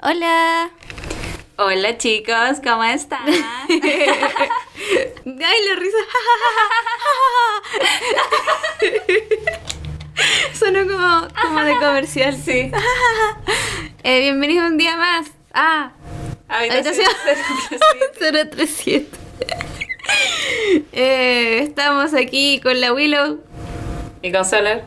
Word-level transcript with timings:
Hola. 0.00 0.70
Hola 1.56 1.98
chicos, 1.98 2.60
¿cómo 2.62 2.84
están? 2.84 3.26
Ay, 3.68 3.82
la 5.26 5.74
risa. 5.74 5.98
Sonó 10.54 10.86
como, 10.86 11.26
como 11.42 11.64
de 11.64 11.76
comercial. 11.78 12.36
Sí. 12.36 12.70
Eh, 14.04 14.20
bienvenido 14.20 14.64
un 14.64 14.78
día 14.78 14.96
más. 14.96 15.26
Ah, 15.52 15.90
habitación 16.48 17.08
037. 18.18 19.06
Eh, 20.92 21.58
estamos 21.64 22.14
aquí 22.14 22.60
con 22.60 22.80
la 22.80 22.92
Willow. 22.94 23.40
¿Y 24.22 24.30
con 24.32 24.44
Solar? 24.44 24.84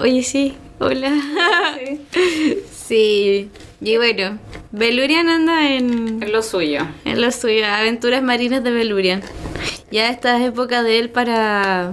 Oye, 0.00 0.22
sí. 0.22 0.56
Hola. 0.78 1.12
Sí. 2.72 3.50
Y 3.84 3.96
bueno, 3.96 4.38
Belurian 4.70 5.28
anda 5.28 5.68
en, 5.70 6.22
Es 6.22 6.30
lo 6.30 6.42
suyo. 6.42 6.86
en 7.04 7.20
lo 7.20 7.30
suyo, 7.32 7.66
aventuras 7.66 8.22
marinas 8.22 8.62
de 8.62 8.70
Belurian. 8.70 9.22
Ya 9.90 10.08
esta 10.08 10.38
es 10.38 10.48
época 10.48 10.82
de 10.82 10.98
él 11.00 11.10
para... 11.10 11.92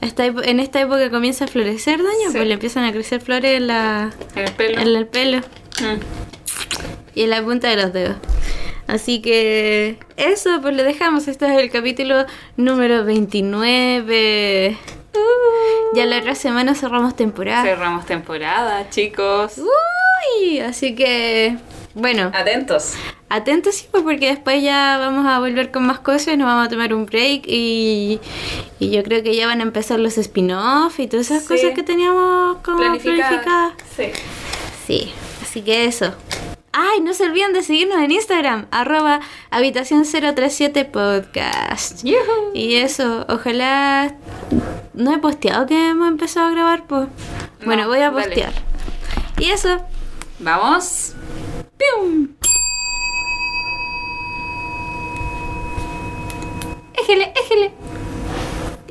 Esta, 0.00 0.26
en 0.26 0.60
esta 0.60 0.80
época 0.80 1.10
comienza 1.10 1.46
a 1.46 1.48
florecer, 1.48 1.98
daño, 1.98 2.30
Sí. 2.30 2.36
pues 2.36 2.46
le 2.46 2.54
empiezan 2.54 2.84
a 2.84 2.92
crecer 2.92 3.20
flores 3.20 3.56
en, 3.56 3.66
la, 3.66 4.12
En 4.36 4.44
el 4.44 4.52
pelo. 4.52 4.80
en 4.80 4.88
el 4.96 5.06
pelo 5.06 5.38
Mm. 5.80 6.00
y 7.16 7.22
en 7.24 7.30
la 7.30 7.42
punta 7.42 7.68
de 7.68 7.76
los 7.76 7.92
dedos. 7.92 8.16
Así 8.86 9.20
que 9.20 9.98
eso, 10.16 10.60
pues 10.62 10.74
le 10.76 10.84
dejamos. 10.84 11.26
Este 11.28 11.44
es 11.46 11.58
el 11.60 11.70
capítulo 11.70 12.24
número 12.56 13.04
29. 13.04 14.78
Ya 15.94 16.06
la 16.06 16.18
otra 16.18 16.34
semana 16.36 16.74
cerramos 16.74 17.14
temporada. 17.16 17.62
Cerramos 17.62 18.06
temporada, 18.06 18.88
chicos. 18.88 19.54
Uy, 20.40 20.60
así 20.60 20.94
que 20.94 21.56
bueno, 21.94 22.30
Atentos. 22.34 22.92
atentos 23.30 23.74
sí, 23.74 23.86
pues, 23.90 24.02
porque 24.02 24.26
después 24.28 24.62
ya 24.62 24.98
vamos 24.98 25.26
a 25.26 25.38
volver 25.38 25.70
con 25.70 25.86
más 25.86 25.98
cosas, 26.00 26.36
nos 26.36 26.46
vamos 26.46 26.66
a 26.66 26.68
tomar 26.70 26.92
un 26.92 27.06
break 27.06 27.44
y, 27.46 28.20
y 28.78 28.90
yo 28.90 29.02
creo 29.02 29.22
que 29.22 29.34
ya 29.34 29.46
van 29.46 29.60
a 29.60 29.62
empezar 29.62 29.98
los 29.98 30.18
spin-off 30.18 31.00
y 31.00 31.06
todas 31.06 31.30
esas 31.30 31.42
Sí. 31.42 31.48
cosas 31.48 31.70
que 31.74 31.82
teníamos 31.82 32.58
como 32.58 32.78
Planificada. 32.78 33.16
planificadas. 33.28 33.72
Sí. 33.96 34.10
Sí, 34.86 35.12
así 35.42 35.62
que 35.62 35.86
eso. 35.86 36.12
Ay, 36.72 37.00
no 37.00 37.14
se 37.14 37.24
olviden 37.24 37.54
de 37.54 37.62
seguirnos 37.62 37.96
en 37.98 38.10
Instagram, 38.10 38.66
arroba 38.70 39.20
habitación 39.50 40.04
037 40.04 40.84
podcast. 40.84 42.04
Y 42.52 42.74
eso, 42.76 43.24
ojalá... 43.30 44.14
No 44.92 45.14
he 45.14 45.18
posteado 45.18 45.66
que 45.66 45.88
hemos 45.88 46.08
empezado 46.08 46.46
a 46.48 46.50
grabar, 46.50 46.84
pues. 46.86 47.08
Bueno, 47.64 47.84
No, 47.84 47.88
voy 47.88 47.98
a 48.00 48.10
dale. 48.10 48.22
postear. 48.26 48.52
Y 49.38 49.46
eso. 49.50 49.80
Vamos. 50.38 51.12
¡Pium! 51.78 52.28
Éjele, 56.98 57.32
éjele, 57.40 57.70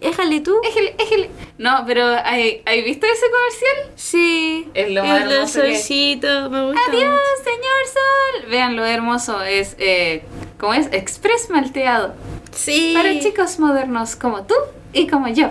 Déjale 0.01 0.39
tú. 0.41 0.55
éjele, 0.63 0.95
éjele. 0.99 1.29
No, 1.57 1.83
pero 1.85 2.05
¿hay, 2.23 2.61
¿hay 2.65 2.81
visto 2.83 3.05
ese 3.07 3.25
comercial? 3.31 3.91
Sí. 3.95 4.69
Es 4.73 4.91
lo 4.91 5.03
el 5.03 5.07
más 5.09 5.55
hay. 5.55 5.75
solcito, 5.75 6.49
me 6.49 6.65
gusta. 6.67 6.81
Adiós, 6.89 7.03
mucho. 7.11 7.43
señor 7.43 8.41
Sol. 8.43 8.49
Vean 8.51 8.75
lo 8.75 8.85
hermoso. 8.85 9.41
Es, 9.41 9.75
eh, 9.79 10.23
¿cómo 10.59 10.73
es? 10.73 10.87
Express 10.91 11.49
malteado. 11.49 12.13
Sí. 12.51 12.93
Para 12.95 13.19
chicos 13.19 13.59
modernos 13.59 14.15
como 14.15 14.43
tú 14.43 14.55
y 14.93 15.07
como 15.07 15.27
yo. 15.27 15.49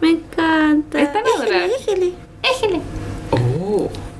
Me 0.00 0.10
encanta. 0.10 1.00
Es 1.00 1.12
tan 1.12 1.24
adorable. 1.26 1.68
Déjale, 1.78 2.12
Éjele. 2.42 2.80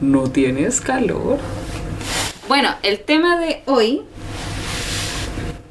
¿No 0.01 0.31
tienes 0.31 0.81
calor? 0.81 1.39
Bueno, 2.49 2.75
el 2.83 3.01
tema 3.01 3.39
de 3.39 3.63
hoy 3.67 4.03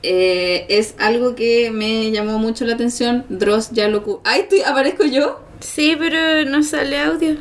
eh, 0.04 0.68
es 0.70 0.94
algo 1.00 1.34
que 1.36 1.72
me 1.72 2.12
llamó 2.12 2.38
mucho 2.38 2.66
la 2.66 2.76
atención. 2.76 3.26
Dross 3.30 3.72
ya 3.72 3.88
lo... 3.88 4.22
¡Ay, 4.24 4.42
estoy, 4.42 4.62
aparezco 4.62 5.04
yo! 5.06 5.42
Sí, 5.60 5.96
pero 5.98 6.48
no 6.50 6.62
sale 6.64 7.00
audio. 7.00 7.38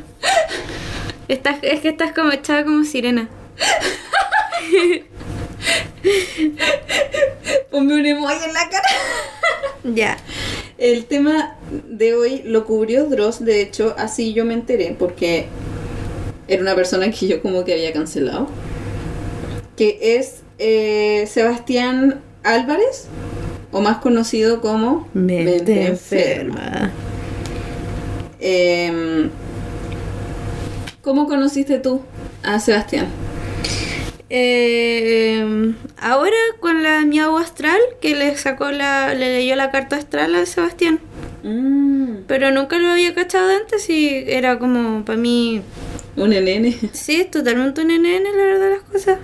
Estás, 1.27 1.59
es 1.61 1.81
que 1.81 1.89
estás 1.89 2.13
como 2.13 2.31
echada 2.31 2.63
como 2.63 2.83
sirena. 2.83 3.29
Ponme 7.71 7.95
un 7.95 8.05
emoji 8.05 8.45
en 8.45 8.53
la 8.53 8.69
cara. 8.69 8.87
Ya. 9.83 10.17
El 10.77 11.05
tema 11.05 11.57
de 11.69 12.15
hoy 12.15 12.43
lo 12.45 12.65
cubrió 12.65 13.05
Dross, 13.05 13.43
de 13.43 13.61
hecho, 13.61 13.95
así 13.97 14.33
yo 14.33 14.45
me 14.45 14.53
enteré, 14.53 14.95
porque 14.97 15.47
era 16.47 16.61
una 16.61 16.75
persona 16.75 17.11
que 17.11 17.27
yo 17.27 17.41
como 17.41 17.63
que 17.65 17.73
había 17.73 17.93
cancelado. 17.93 18.47
Que 19.75 20.17
es 20.17 20.41
eh, 20.57 21.25
Sebastián 21.27 22.21
Álvarez, 22.43 23.07
o 23.71 23.81
más 23.81 23.97
conocido 23.97 24.61
como 24.61 25.07
Em, 28.39 29.29
¿Cómo 31.01 31.27
conociste 31.27 31.79
tú 31.79 32.01
a 32.43 32.59
Sebastián? 32.59 33.07
Eh, 34.29 35.73
ahora 35.97 36.35
con 36.59 36.83
la 36.83 37.05
miau 37.05 37.37
astral 37.37 37.79
que 38.01 38.13
le 38.13 38.35
sacó 38.35 38.71
la, 38.71 39.13
le 39.13 39.37
leyó 39.37 39.55
la 39.55 39.71
carta 39.71 39.95
astral 39.95 40.35
a 40.35 40.45
Sebastián. 40.45 40.99
Mm, 41.43 42.25
Pero 42.27 42.51
nunca 42.51 42.77
lo 42.77 42.89
había 42.89 43.15
cachado 43.15 43.49
antes 43.55 43.89
y 43.89 44.25
era 44.27 44.59
como 44.59 45.05
para 45.05 45.17
mí. 45.17 45.61
Un 46.17 46.29
nene. 46.31 46.77
Sí, 46.91 47.15
es 47.21 47.31
totalmente 47.31 47.81
un 47.81 47.87
NN, 47.91 48.23
la 48.35 48.43
verdad, 48.43 48.69
las 48.71 48.81
cosas. 48.81 49.17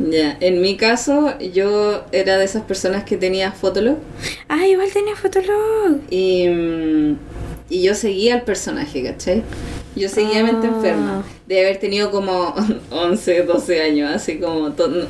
Ya, 0.00 0.36
en 0.40 0.60
mi 0.60 0.76
caso, 0.76 1.38
yo 1.38 2.04
era 2.10 2.36
de 2.36 2.44
esas 2.44 2.62
personas 2.64 3.04
que 3.04 3.16
tenía 3.16 3.52
Fotolog 3.52 3.98
Ah, 4.48 4.66
igual 4.66 4.88
tenía 4.92 5.14
Fotolog. 5.14 5.98
y, 6.10 6.48
mm, 6.48 7.16
y 7.70 7.82
yo 7.82 7.94
seguía 7.94 8.34
al 8.34 8.42
personaje, 8.42 9.04
¿cachai? 9.04 9.42
Yo 9.94 10.08
seguía 10.08 10.40
Ah. 10.40 10.44
Mente 10.44 10.66
Enferma. 10.66 11.24
De 11.46 11.60
haber 11.60 11.76
tenido 11.78 12.10
como 12.10 12.54
11, 12.90 13.42
12 13.44 13.80
años, 13.82 14.10
así 14.12 14.38
como 14.38 14.72
todo. 14.72 15.06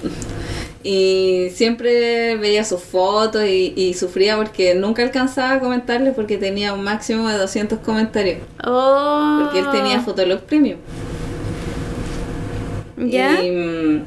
Y 0.87 1.49
siempre 1.55 2.37
veía 2.37 2.63
sus 2.63 2.83
fotos 2.83 3.45
y, 3.45 3.73
y 3.75 3.95
sufría 3.95 4.37
porque 4.37 4.75
nunca 4.75 5.03
alcanzaba 5.03 5.55
a 5.55 5.61
comentarle 5.61 6.13
porque 6.13 6.37
tenía 6.37 6.75
un 6.75 6.85
máximo 6.85 7.27
de 7.27 7.39
200 7.39 7.79
comentarios. 7.79 8.39
Oh. 8.63 9.41
Porque 9.43 9.61
él 9.61 9.67
tenía 9.73 10.01
Fotolog 10.01 10.43
Premium. 10.43 10.79
¿Ya? 12.99 13.43
Y, 13.43 13.51
mm, 13.51 14.05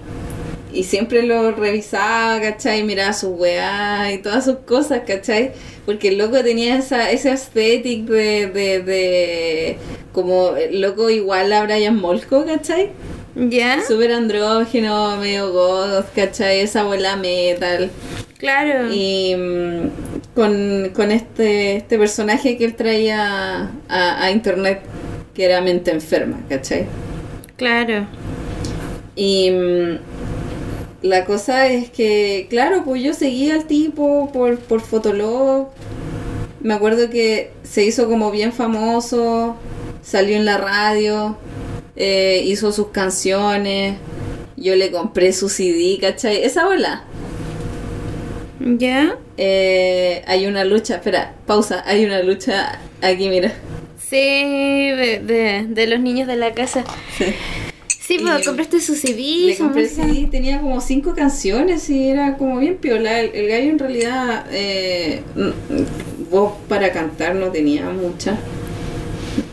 y 0.74 0.84
siempre 0.84 1.24
lo 1.24 1.52
revisaba, 1.52 2.40
¿cachai? 2.40 2.84
Miraba 2.84 3.12
sus 3.14 3.32
weá 3.32 4.12
y 4.14 4.20
todas 4.20 4.46
sus 4.46 4.58
cosas, 4.58 5.02
¿cachai? 5.08 5.54
Porque 5.86 6.10
el 6.10 6.20
loco 6.20 6.44
tenía 6.44 6.78
esa, 6.78 7.10
ese 7.10 7.32
aesthetic 7.32 8.06
de, 8.06 8.48
de, 8.48 8.84
de 8.84 9.78
como 10.14 10.56
el 10.56 10.82
loco 10.82 11.10
igual 11.10 11.52
a 11.54 11.64
Brian 11.64 12.00
Molko, 12.00 12.46
¿cachai? 12.46 12.92
¿Ya? 13.38 13.82
Súper 13.88 14.12
andrógeno, 14.14 15.18
medio 15.18 15.52
goth, 15.52 16.08
¿cachai? 16.16 16.62
Esa 16.62 16.82
abuela 16.82 17.16
metal. 17.16 17.92
Claro. 18.40 18.92
Y 18.92 19.36
mm, 19.36 20.34
con, 20.34 20.92
con 20.96 21.12
este, 21.12 21.78
este 21.78 22.00
personaje 22.00 22.58
que 22.58 22.66
él 22.66 22.76
traía 22.76 23.72
a, 23.88 24.24
a 24.24 24.32
internet, 24.32 24.82
que 25.36 25.46
era 25.46 25.62
mente 25.62 25.92
enferma, 25.92 26.40
¿cachai? 26.50 26.88
Claro. 27.58 28.08
Y 29.16 29.52
mm, 29.52 30.00
la 31.04 31.26
cosa 31.26 31.68
es 31.68 31.92
que, 31.92 32.48
claro, 32.50 32.84
pues 32.86 33.04
yo 33.04 33.14
seguía 33.14 33.54
al 33.54 33.66
tipo 33.66 34.32
por, 34.32 34.58
por 34.58 34.82
Fotolog. 34.82 35.70
Me 36.62 36.74
acuerdo 36.74 37.10
que 37.12 37.52
se 37.64 37.84
hizo 37.84 38.10
como 38.10 38.32
bien 38.32 38.52
famoso, 38.52 39.56
salió 40.02 40.36
en 40.36 40.46
la 40.46 40.58
radio, 40.58 41.38
eh, 41.98 42.42
hizo 42.46 42.72
sus 42.72 42.90
canciones. 42.90 43.98
Yo 44.56 44.76
le 44.76 44.92
compré 44.92 45.34
su 45.34 45.50
CD, 45.50 45.98
¿cachai? 46.00 46.44
Esa 46.44 46.66
bola. 46.66 47.04
¿Ya? 48.60 49.18
Eh, 49.38 50.24
hay 50.28 50.48
una 50.48 50.64
lucha, 50.64 50.96
espera, 50.96 51.36
pausa, 51.46 51.84
hay 51.86 52.06
una 52.06 52.22
lucha 52.24 52.80
aquí, 53.02 53.30
mira. 53.30 53.54
Sí, 54.00 54.16
de, 54.16 55.22
de, 55.24 55.66
de 55.68 55.88
los 55.88 56.00
niños 56.00 56.28
de 56.28 56.38
la 56.38 56.54
casa. 56.54 56.84
Sí, 58.00 58.20
pues 58.20 58.42
Y 58.42 58.46
compraste 58.46 58.80
su 58.80 58.96
CD. 58.96 59.48
Le 59.48 59.58
compré 59.58 59.84
música. 59.84 60.04
CD, 60.04 60.28
tenía 60.32 60.62
como 60.62 60.80
cinco 60.80 61.14
canciones 61.14 61.90
y 61.90 62.10
era 62.10 62.38
como 62.38 62.58
bien 62.60 62.78
piola. 62.78 63.20
El, 63.20 63.36
el 63.36 63.48
gallo 63.50 63.70
en 63.70 63.80
realidad, 63.80 64.46
eh, 64.52 65.24
mm, 65.36 66.30
voz 66.32 66.54
para 66.70 66.92
cantar 66.94 67.36
no 67.36 67.52
tenía 67.52 67.90
mucha. 67.90 68.38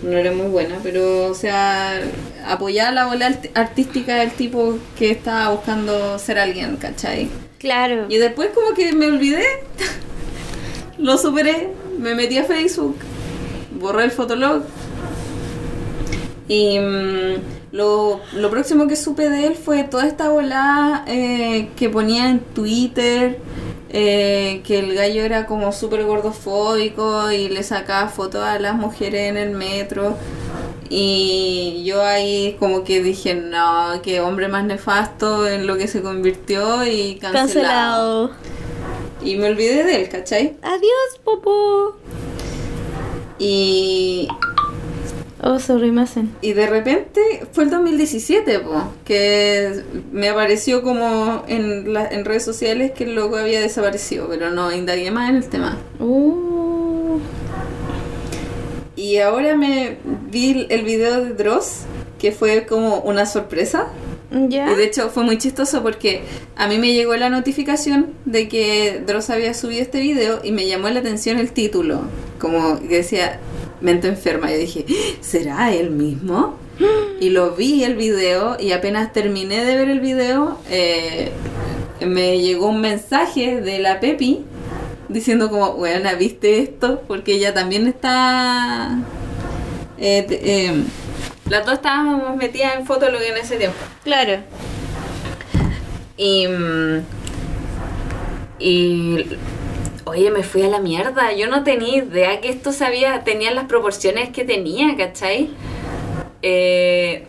No 0.03 0.17
era 0.17 0.33
muy 0.33 0.47
buena, 0.47 0.79
pero 0.83 1.27
o 1.27 1.35
sea, 1.35 2.01
apoyaba 2.47 2.91
la 2.93 3.07
bola 3.07 3.27
art- 3.27 3.51
artística 3.55 4.17
del 4.17 4.31
tipo 4.33 4.79
que 4.99 5.11
estaba 5.11 5.51
buscando 5.51 6.19
ser 6.19 6.39
alguien, 6.39 6.77
¿cachai? 6.77 7.29
Claro. 7.59 8.07
Y 8.09 8.17
después 8.19 8.51
como 8.55 8.75
que 8.75 8.93
me 8.93 9.07
olvidé, 9.07 9.45
lo 10.99 11.17
superé, 11.19 11.71
me 11.99 12.15
metí 12.15 12.39
a 12.39 12.45
Facebook, 12.45 12.97
borré 13.81 14.05
el 14.05 14.11
fotolog 14.11 14.63
y, 16.49 16.79
mm, 16.79 17.35
Lo, 17.73 18.21
lo 18.35 18.51
próximo 18.51 18.87
que 18.87 18.95
supe 18.97 19.29
de 19.29 19.47
él 19.47 19.55
fue 19.57 19.83
toda 19.85 20.07
esta 20.07 20.29
volada 20.29 21.05
eh, 21.09 21.71
que 21.77 21.89
ponía 21.89 22.29
en 22.31 22.39
Twitter, 22.39 23.41
eh, 23.91 24.61
que 24.65 24.79
el 24.79 24.95
gallo 24.95 25.23
era 25.25 25.47
como 25.47 25.73
súper 25.73 26.05
gordofóbico 26.05 27.33
y 27.33 27.49
le 27.49 27.63
sacaba 27.65 28.09
fotos 28.09 28.45
a 28.45 28.59
las 28.61 28.75
mujeres 28.77 29.29
en 29.31 29.37
el 29.39 29.51
metro. 29.51 30.17
Y 30.91 31.83
yo 31.85 32.03
ahí 32.03 32.57
como 32.59 32.85
que 32.85 33.03
dije, 33.03 33.35
no, 33.35 34.01
qué 34.03 34.21
hombre 34.21 34.49
más 34.49 34.65
nefasto 34.65 35.49
en 35.49 35.67
lo 35.67 35.77
que 35.77 35.89
se 35.89 36.03
convirtió 36.03 36.85
y 36.87 37.17
cancelado. 37.17 38.29
Cancelado. 38.29 38.31
Y 39.23 39.37
me 39.37 39.49
olvidé 39.49 39.85
de 39.85 40.03
él, 40.03 40.09
¿cachai? 40.11 40.57
Adiós, 40.63 41.19
Popo. 41.25 41.97
Y, 43.39 44.29
Oh, 45.43 45.59
sorry, 45.59 45.91
me 45.91 46.03
hacen. 46.03 46.35
y 46.41 46.53
de 46.55 46.67
repente 46.67 47.21
fue 47.53 47.65
el 47.65 47.71
2017, 47.71 48.61
po, 48.61 48.83
que 49.05 49.83
me 50.13 50.29
apareció 50.31 50.83
como 50.83 51.45
en, 51.49 51.93
la- 51.93 52.07
en 52.09 52.25
redes 52.25 52.45
sociales 52.45 52.93
que 52.93 53.05
el 53.05 53.15
loco 53.15 53.37
había 53.37 53.61
desaparecido, 53.61 54.27
pero 54.29 54.51
no 54.51 54.73
indagué 54.73 55.11
más 55.11 55.29
en 55.31 55.37
el 55.37 55.49
tema. 55.49 55.77
Uh. 56.01 56.64
Y 58.97 59.19
ahora 59.19 59.57
me 59.57 59.99
vi 60.31 60.67
el 60.69 60.85
video 60.85 61.25
de 61.25 61.35
Dross, 61.35 61.83
que 62.19 62.33
fue 62.33 62.67
como 62.67 63.01
una 63.01 63.27
sorpresa. 63.27 63.89
¿Ya? 64.31 64.73
Y 64.73 64.75
de 64.75 64.85
hecho 64.85 65.11
fue 65.11 65.23
muy 65.23 65.39
chistoso 65.39 65.83
porque 65.83 66.23
a 66.57 66.67
mí 66.67 66.79
me 66.79 66.93
llegó 66.93 67.15
la 67.17 67.29
notificación 67.29 68.15
de 68.25 68.49
que 68.49 69.03
Dross 69.07 69.31
había 69.31 69.55
subido 69.55 69.83
este 69.83 70.01
video 70.01 70.41
y 70.43 70.51
me 70.51 70.67
llamó 70.67 70.89
la 70.89 71.01
atención 71.01 71.39
el 71.39 71.53
título, 71.53 72.03
como 72.41 72.81
que 72.81 72.97
decía 72.97 73.39
mente 73.81 74.09
enferma. 74.09 74.53
Y 74.53 74.59
dije, 74.59 74.87
¿será 75.21 75.73
él 75.73 75.91
mismo? 75.91 76.57
Y 77.21 77.31
lo 77.31 77.55
vi 77.55 77.85
el 77.85 77.95
video 77.95 78.57
y 78.59 78.73
apenas 78.73 79.13
terminé 79.13 79.65
de 79.65 79.77
ver 79.77 79.89
el 79.89 80.01
video, 80.01 80.59
eh, 80.69 81.31
me 82.05 82.41
llegó 82.41 82.69
un 82.69 82.81
mensaje 82.81 83.61
de 83.61 83.79
la 83.79 84.01
Pepi 84.01 84.45
diciendo 85.09 85.51
como, 85.51 85.75
bueno, 85.75 86.09
¿viste 86.19 86.61
esto? 86.61 87.03
Porque 87.07 87.35
ella 87.35 87.55
también 87.55 87.87
está... 87.87 88.99
eh, 89.99 90.27
eh, 90.31 90.85
las 91.49 91.67
dos 91.67 91.75
estábamos 91.75 92.37
metidas 92.37 92.77
en 92.77 92.87
Fotolog 92.87 93.21
en 93.21 93.37
ese 93.37 93.57
tiempo. 93.57 93.77
Claro. 94.03 94.41
Y. 96.17 96.47
Y. 98.59 99.27
Oye, 100.07 100.31
me 100.31 100.43
fui 100.43 100.63
a 100.63 100.69
la 100.69 100.81
mierda. 100.81 101.33
Yo 101.33 101.49
no 101.49 101.65
tenía 101.65 101.97
idea 101.97 102.41
que 102.41 102.49
esto 102.49 102.73
sabía, 102.73 103.25
tenía 103.25 103.53
las 103.53 103.67
proporciones 103.67 104.31
que 104.31 104.45
tenía, 104.45 104.97
¿cachai? 104.97 105.51
Eh, 106.41 107.27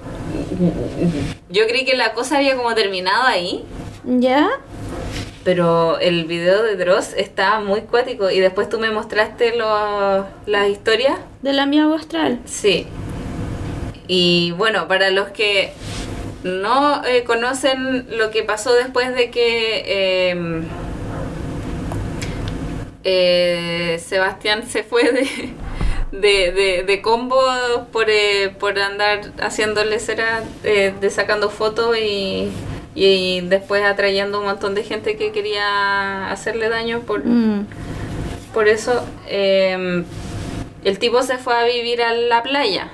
yo 1.50 1.68
creí 1.68 1.86
que 1.86 1.96
la 1.96 2.14
cosa 2.14 2.38
había 2.38 2.56
como 2.56 2.74
terminado 2.74 3.24
ahí, 3.24 3.66
¿Ya? 4.06 4.50
Pero 5.46 6.00
el 6.00 6.26
video 6.26 6.64
de 6.64 6.76
Dross 6.76 7.14
estaba 7.16 7.60
muy 7.62 7.82
cuático 7.82 8.30
y 8.32 8.40
después 8.42 8.68
tú 8.68 8.80
me 8.80 8.90
mostraste 8.92 9.56
lo- 9.56 10.26
las 10.48 10.68
historias. 10.68 11.18
De 11.42 11.54
la 11.54 11.66
mía 11.68 11.88
astral. 11.96 12.40
Sí. 12.46 12.88
Y 14.08 14.52
bueno, 14.58 14.88
para 14.88 15.12
los 15.12 15.30
que 15.30 15.72
no 16.44 17.04
eh, 17.06 17.24
conocen 17.24 18.08
lo 18.18 18.32
que 18.32 18.44
pasó 18.44 18.74
después 18.74 19.16
de 19.16 19.30
que 19.32 19.84
eh, 19.86 20.62
eh, 23.04 24.02
Sebastián 24.04 24.68
se 24.68 24.84
fue 24.84 25.04
de, 25.12 25.54
de, 26.12 26.52
de, 26.52 26.84
de 26.86 27.02
combo 27.02 27.40
por, 27.92 28.10
eh, 28.10 28.50
por 28.60 28.78
andar 28.80 29.22
haciéndole 29.40 30.00
cera, 30.00 30.44
eh, 30.64 30.94
de 31.00 31.10
sacando 31.10 31.50
fotos 31.50 31.96
y, 31.98 32.50
y 32.96 33.42
después 33.42 33.84
atrayendo 33.84 34.40
un 34.40 34.46
montón 34.46 34.74
de 34.74 34.84
gente 34.84 35.18
que 35.18 35.32
quería 35.32 36.32
hacerle 36.32 36.70
daño 36.70 37.02
por, 37.02 37.26
Mm. 37.26 37.66
por 38.54 38.68
eso 38.70 39.04
eh, 39.28 40.04
el 40.84 41.00
tipo 41.00 41.22
se 41.24 41.38
fue 41.38 41.56
a 41.56 41.64
vivir 41.66 42.02
a 42.02 42.14
la 42.14 42.42
playa, 42.42 42.88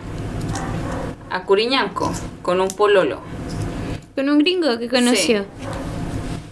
a 1.30 1.44
Curiñanco, 1.44 2.12
con 2.42 2.60
un 2.62 2.70
pololo. 2.70 3.22
Con 4.16 4.28
un 4.30 4.40
gringo 4.40 4.78
que 4.80 4.90
conoció. 4.90 5.46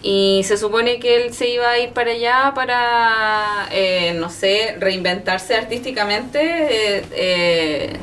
Y 0.02 0.42
se 0.44 0.56
supone 0.56 0.98
que 0.98 1.16
él 1.24 1.34
se 1.34 1.50
iba 1.50 1.68
a 1.68 1.78
ir 1.78 1.90
para 1.90 2.12
allá 2.12 2.52
para, 2.54 3.68
eh, 3.70 4.14
no 4.18 4.30
sé, 4.30 4.76
reinventarse 4.78 5.54
artísticamente. 5.54 6.38
eh, 6.40 7.04
eh, 7.12 7.96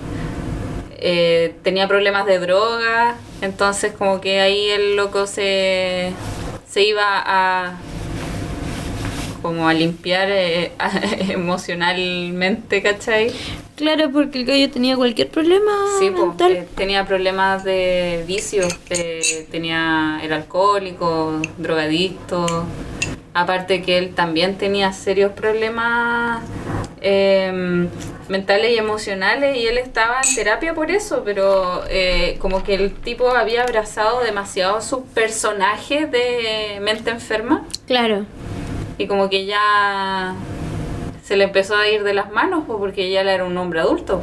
eh, 1.00 1.56
tenía 1.64 1.88
problemas 1.88 2.26
de 2.28 2.38
droga, 2.40 3.16
entonces 3.42 3.94
como 3.94 4.20
que 4.22 4.40
ahí 4.42 4.70
el 4.70 4.96
loco 4.96 5.28
se, 5.28 6.12
se 6.70 6.84
iba 6.84 7.04
a 7.26 7.78
como 9.42 9.68
a 9.68 9.74
limpiar 9.74 10.30
eh, 10.32 10.72
emocionalmente, 11.30 12.82
¿cachai? 12.82 13.32
Claro, 13.76 14.10
porque 14.12 14.40
el 14.40 14.46
gallo 14.46 14.70
tenía 14.72 14.96
cualquier 14.98 15.30
problema 15.30 15.72
Sí, 16.00 16.10
pues, 16.10 16.28
mental. 16.28 16.52
eh, 16.52 16.68
tenía 16.76 17.06
problemas 17.06 17.64
de 17.64 18.24
vicios, 18.28 18.76
eh, 18.90 19.48
tenía, 19.52 20.20
era 20.24 20.36
alcohólico, 20.38 21.40
drogadicto, 21.60 22.66
aparte 23.36 23.84
que 23.84 24.00
él 24.00 24.16
también 24.16 24.58
tenía 24.58 24.92
serios 24.94 25.32
problemas 25.34 26.44
eh, 27.02 27.88
mentales 28.30 28.72
y 28.72 28.78
emocionales 28.78 29.58
y 29.58 29.68
él 29.68 29.78
estaba 29.78 30.22
en 30.28 30.36
terapia 30.36 30.74
por 30.74 30.90
eso, 30.92 31.22
pero 31.24 31.84
eh, 31.90 32.38
como 32.40 32.64
que 32.64 32.74
el 32.76 32.92
tipo 32.94 33.30
había 33.30 33.64
abrazado 33.64 34.22
demasiado 34.24 34.82
su 34.82 35.04
personaje 35.06 36.06
de 36.08 36.80
mente 36.82 37.10
enferma 37.12 37.66
Claro. 37.86 38.26
y 38.98 39.08
como 39.08 39.30
que 39.30 39.46
ya 39.46 40.36
se 41.24 41.38
le 41.38 41.44
empezó 41.44 41.76
a 41.76 41.88
ir 41.88 42.04
de 42.04 42.14
las 42.14 42.32
manos 42.32 42.64
pues, 42.66 42.80
porque 42.80 43.12
ya 43.12 43.22
era 43.22 43.44
un 43.46 43.58
hombre 43.58 43.80
adulto. 43.82 44.22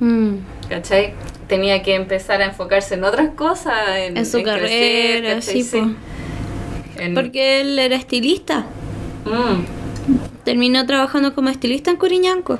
Mm. 0.00 0.36
¿cachai? 0.68 1.14
Tenía 1.48 1.82
que 1.82 1.94
empezar 1.94 2.40
a 2.40 2.46
enfocarse 2.46 2.94
en 2.94 3.04
otras 3.04 3.30
cosas, 3.34 3.74
en, 3.98 4.16
En 4.16 4.24
su 4.26 4.38
en 4.38 4.44
crecer, 4.44 5.22
carrera, 5.22 5.34
¿cachai? 5.36 5.62
sí, 5.62 5.78
po. 5.78 7.00
En- 7.00 7.14
Porque 7.14 7.60
él 7.60 7.78
era 7.78 7.94
estilista. 7.96 8.64
Mm, 9.24 9.81
Terminó 10.44 10.84
trabajando 10.86 11.34
como 11.34 11.48
estilista 11.50 11.90
en 11.90 11.96
Curiñanco. 11.96 12.58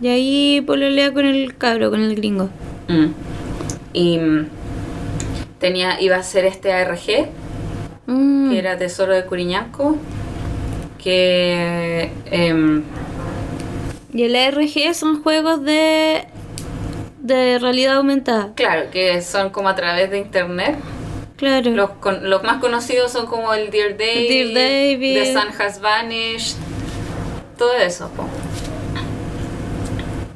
Y 0.00 0.08
ahí 0.08 0.60
pololea 0.66 1.12
con 1.12 1.24
el 1.24 1.56
cabro, 1.56 1.90
con 1.90 2.00
el 2.02 2.14
gringo. 2.14 2.50
mm. 2.88 3.06
Y 3.94 4.18
mm, 4.18 4.48
tenía, 5.58 6.00
iba 6.00 6.16
a 6.16 6.22
ser 6.22 6.44
este 6.46 6.72
ARG, 6.72 7.28
Mm. 8.06 8.50
que 8.50 8.58
era 8.58 8.76
Tesoro 8.76 9.14
de 9.14 9.24
Curiñanco, 9.24 9.96
que 11.02 12.10
em, 12.30 12.82
Y 14.12 14.22
el 14.24 14.36
ARG 14.36 14.94
son 14.94 15.22
juegos 15.22 15.62
de 15.64 16.26
de 17.20 17.58
realidad 17.58 17.96
aumentada. 17.96 18.52
claro, 18.54 18.90
que 18.90 19.22
son 19.22 19.48
como 19.50 19.70
a 19.70 19.74
través 19.74 20.10
de 20.10 20.18
internet. 20.18 20.76
Claro. 21.44 21.70
Los, 21.72 21.90
con- 22.00 22.28
los 22.30 22.42
más 22.42 22.60
conocidos 22.60 23.12
son 23.12 23.26
como 23.26 23.52
el 23.52 23.70
Dear 23.70 23.96
David, 23.98 24.52
Dear 24.52 24.54
David. 24.54 25.14
The 25.22 25.32
Sun 25.34 25.60
Has 25.60 25.80
Vanished, 25.80 26.56
todo 27.58 27.74
eso. 27.76 28.08
po. 28.16 28.26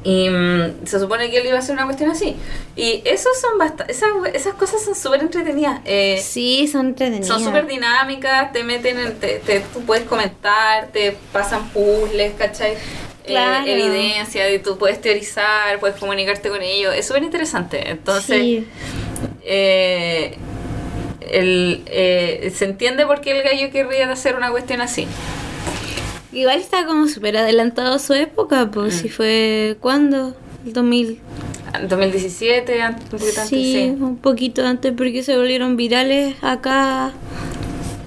Y 0.04 0.30
mm, 0.30 0.86
se 0.86 1.00
supone 1.00 1.30
que 1.30 1.38
él 1.38 1.46
iba 1.46 1.56
a 1.56 1.58
hacer 1.58 1.74
una 1.74 1.84
cuestión 1.84 2.10
así. 2.10 2.36
Y 2.76 3.02
esos 3.04 3.32
son 3.40 3.60
esas, 3.88 4.08
esas 4.32 4.54
cosas 4.54 4.82
son 4.84 4.94
súper 4.94 5.20
entretenidas. 5.20 5.80
Eh, 5.84 6.20
Sí, 6.22 6.66
son 6.68 6.88
entretenidas. 6.88 7.26
son 7.26 7.42
súper 7.44 7.66
dinámicas, 7.66 8.52
te 8.52 8.62
meten 8.64 8.98
en, 8.98 9.18
te, 9.18 9.38
te- 9.40 9.60
tú 9.60 9.80
puedes 9.84 10.04
comentar, 10.04 10.88
te 10.92 11.16
pasan 11.32 11.68
puzzles, 11.70 12.32
¿cachai? 12.38 12.72
Eh, 12.72 12.76
Claro. 13.26 13.66
evidencia, 13.66 14.50
y 14.54 14.58
tú 14.60 14.78
puedes 14.78 15.00
teorizar, 15.02 15.78
puedes 15.80 15.96
comunicarte 15.98 16.48
con 16.48 16.62
ellos. 16.62 16.94
Es 16.94 17.06
súper 17.06 17.24
interesante. 17.24 17.90
Entonces, 17.90 18.40
Sí. 18.40 18.66
eh, 19.44 20.36
el, 21.30 21.82
eh, 21.87 22.52
se 22.54 22.64
entiende 22.66 23.06
por 23.06 23.20
qué 23.20 23.38
el 23.38 23.42
gallo 23.42 23.70
querría 23.70 24.11
hacer 24.11 24.37
una 24.37 24.50
cuestión 24.50 24.80
así. 24.80 25.06
Igual 26.32 26.61
está 26.61 26.85
como 26.87 27.06
súper 27.08 27.37
adelantado 27.37 27.94
a 27.94 27.99
su 27.99 28.12
época, 28.14 28.70
pues 28.70 28.94
Mm. 28.94 28.99
si 28.99 29.08
fue 29.08 29.76
¿cuándo? 29.80 30.35
El 30.66 30.73
2000. 30.73 31.20
En 31.75 31.88
2017, 31.88 32.80
an- 32.82 32.94
un 32.94 33.00
poquito 33.08 33.40
antes, 33.40 33.49
Sí, 33.49 33.73
sí. 33.73 33.97
un 34.00 34.16
poquito 34.16 34.64
antes 34.66 34.92
porque 34.97 35.23
se 35.23 35.37
volvieron 35.37 35.76
virales 35.76 36.35
acá 36.42 37.12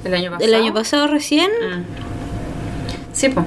El 0.04 0.14
año 0.16 0.32
pasado. 0.32 0.46
el 0.50 0.54
año 0.56 0.74
pasado 0.74 1.08
recién. 1.08 1.50
Mm. 1.52 1.84
Sí, 3.14 3.30
pues. 3.30 3.46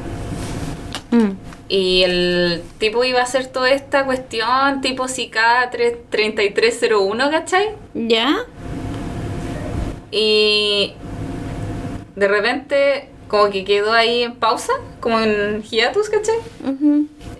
Mm. 1.11 1.31
Y 1.69 2.02
el 2.02 2.62
tipo 2.78 3.02
iba 3.04 3.21
a 3.21 3.23
hacer 3.23 3.47
toda 3.47 3.71
esta 3.71 4.04
cuestión 4.04 4.81
tipo 4.83 5.09
CICA 5.09 5.71
3- 5.73 5.97
3301, 6.11 7.31
¿cachai? 7.31 7.69
¿Ya? 7.95 8.37
Y 10.16 10.94
de 12.14 12.28
repente 12.28 13.09
como 13.26 13.50
que 13.50 13.64
quedó 13.64 13.92
ahí 13.92 14.23
en 14.23 14.37
pausa, 14.37 14.73
como 15.00 15.18
en 15.18 15.61
hiatus, 15.64 16.09
¿cachai? 16.09 16.37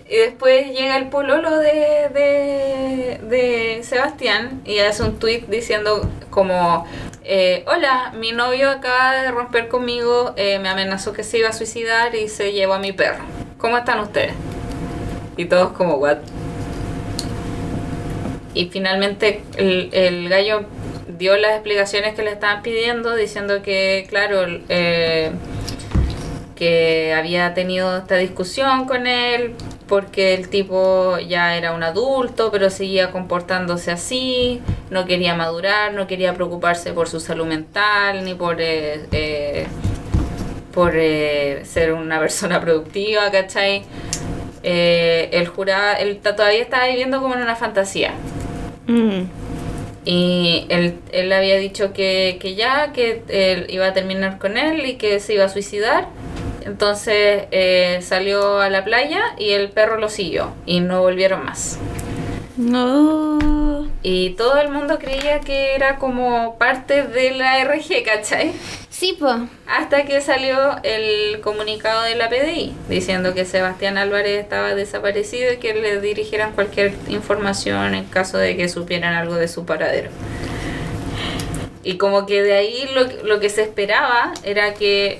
Y 0.09 0.17
después 0.17 0.67
llega 0.77 0.97
el 0.97 1.07
pololo 1.07 1.57
de, 1.57 2.09
de, 2.13 3.19
de 3.29 3.79
Sebastián 3.83 4.61
y 4.65 4.79
hace 4.79 5.03
un 5.03 5.19
tweet 5.19 5.45
diciendo 5.47 6.09
como, 6.29 6.85
eh, 7.23 7.63
hola, 7.65 8.11
mi 8.19 8.33
novio 8.33 8.69
acaba 8.69 9.13
de 9.21 9.31
romper 9.31 9.69
conmigo, 9.69 10.33
eh, 10.35 10.59
me 10.59 10.67
amenazó 10.67 11.13
que 11.13 11.23
se 11.23 11.37
iba 11.37 11.47
a 11.47 11.53
suicidar 11.53 12.13
y 12.13 12.27
se 12.27 12.51
llevó 12.51 12.73
a 12.73 12.79
mi 12.79 12.91
perro. 12.91 13.23
¿Cómo 13.57 13.77
están 13.77 14.01
ustedes? 14.01 14.33
Y 15.37 15.45
todos 15.45 15.71
como, 15.71 15.95
what? 15.95 16.17
Y 18.53 18.65
finalmente 18.65 19.43
el, 19.55 19.89
el 19.93 20.27
gallo 20.27 20.65
dio 21.17 21.37
las 21.37 21.53
explicaciones 21.53 22.15
que 22.15 22.23
le 22.23 22.31
estaban 22.31 22.61
pidiendo, 22.61 23.15
diciendo 23.15 23.61
que, 23.61 24.05
claro, 24.09 24.45
eh, 24.69 25.31
que 26.55 27.13
había 27.13 27.53
tenido 27.53 27.97
esta 27.97 28.15
discusión 28.15 28.85
con 28.85 29.07
él 29.07 29.55
porque 29.87 30.33
el 30.33 30.49
tipo 30.49 31.19
ya 31.19 31.55
era 31.55 31.73
un 31.73 31.83
adulto, 31.83 32.51
pero 32.51 32.69
seguía 32.69 33.11
comportándose 33.11 33.91
así, 33.91 34.61
no 34.89 35.05
quería 35.05 35.35
madurar, 35.35 35.93
no 35.93 36.07
quería 36.07 36.33
preocuparse 36.33 36.91
por 36.93 37.07
su 37.07 37.19
salud 37.19 37.45
mental, 37.45 38.23
ni 38.23 38.33
por, 38.33 38.61
eh, 38.61 39.05
eh, 39.11 39.67
por 40.73 40.93
eh, 40.95 41.63
ser 41.65 41.93
una 41.93 42.19
persona 42.19 42.59
productiva, 42.59 43.29
¿cachai? 43.31 43.83
El 44.63 45.47
jurado, 45.47 45.97
él 45.99 46.17
todavía 46.17 46.61
estaba 46.61 46.87
viviendo 46.87 47.21
como 47.21 47.35
en 47.35 47.41
una 47.41 47.55
fantasía. 47.55 48.13
Mm. 48.87 49.25
Y 50.05 50.67
él, 50.69 50.99
él 51.11 51.33
había 51.33 51.57
dicho 51.57 51.91
que, 51.91 52.37
que 52.39 52.55
ya, 52.55 52.93
que 52.93 53.23
él 53.27 53.65
iba 53.69 53.87
a 53.87 53.93
terminar 53.93 54.37
con 54.37 54.57
él 54.57 54.85
y 54.85 54.95
que 54.95 55.19
se 55.19 55.33
iba 55.33 55.45
a 55.45 55.49
suicidar. 55.49 56.07
Entonces 56.63 57.45
eh, 57.51 57.99
salió 58.01 58.59
a 58.59 58.69
la 58.69 58.83
playa 58.83 59.21
y 59.37 59.51
el 59.51 59.69
perro 59.69 59.97
lo 59.97 60.09
siguió 60.09 60.53
y 60.65 60.79
no 60.79 61.01
volvieron 61.01 61.45
más. 61.45 61.79
No. 62.57 63.54
Y 64.03 64.31
todo 64.31 64.59
el 64.59 64.69
mundo 64.69 64.99
creía 64.99 65.39
que 65.39 65.75
era 65.75 65.97
como 65.97 66.57
parte 66.57 67.03
de 67.03 67.31
la 67.31 67.63
RG, 67.63 68.03
¿cachai? 68.03 68.53
Sí, 68.89 69.17
po. 69.19 69.47
Hasta 69.67 70.05
que 70.05 70.21
salió 70.21 70.77
el 70.83 71.41
comunicado 71.41 72.03
de 72.03 72.15
la 72.15 72.29
PDI 72.29 72.73
diciendo 72.87 73.33
que 73.33 73.45
Sebastián 73.45 73.97
Álvarez 73.97 74.39
estaba 74.39 74.75
desaparecido 74.75 75.53
y 75.53 75.57
que 75.57 75.73
le 75.73 75.99
dirigieran 75.99 76.53
cualquier 76.53 76.93
información 77.07 77.95
en 77.95 78.05
caso 78.05 78.37
de 78.37 78.55
que 78.55 78.69
supieran 78.69 79.13
algo 79.13 79.35
de 79.35 79.47
su 79.47 79.65
paradero. 79.65 80.09
Y 81.83 81.97
como 81.97 82.25
que 82.25 82.41
de 82.41 82.53
ahí 82.53 82.89
lo, 82.93 83.03
lo 83.25 83.39
que 83.39 83.49
se 83.49 83.61
esperaba 83.61 84.33
era 84.43 84.73
que, 84.73 85.19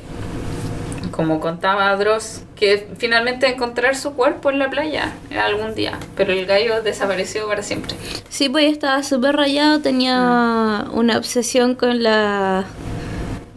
como 1.15 1.39
contaba 1.39 1.95
Dross, 1.95 2.41
que 2.57 2.89
finalmente 2.97 3.47
encontrar 3.47 3.95
su 3.95 4.13
cuerpo 4.15 4.49
en 4.49 4.59
la 4.59 4.69
playa 4.69 5.13
algún 5.41 5.73
día. 5.73 5.97
Pero 6.17 6.33
el 6.33 6.45
gallo 6.45 6.81
desapareció 6.83 7.47
para 7.47 7.63
siempre. 7.63 7.95
Sí, 8.27 8.49
pues 8.49 8.69
estaba 8.69 9.01
súper 9.01 9.37
rayado, 9.37 9.79
tenía 9.79 10.85
una 10.91 11.17
obsesión 11.17 11.75
con 11.75 12.03
la... 12.03 12.65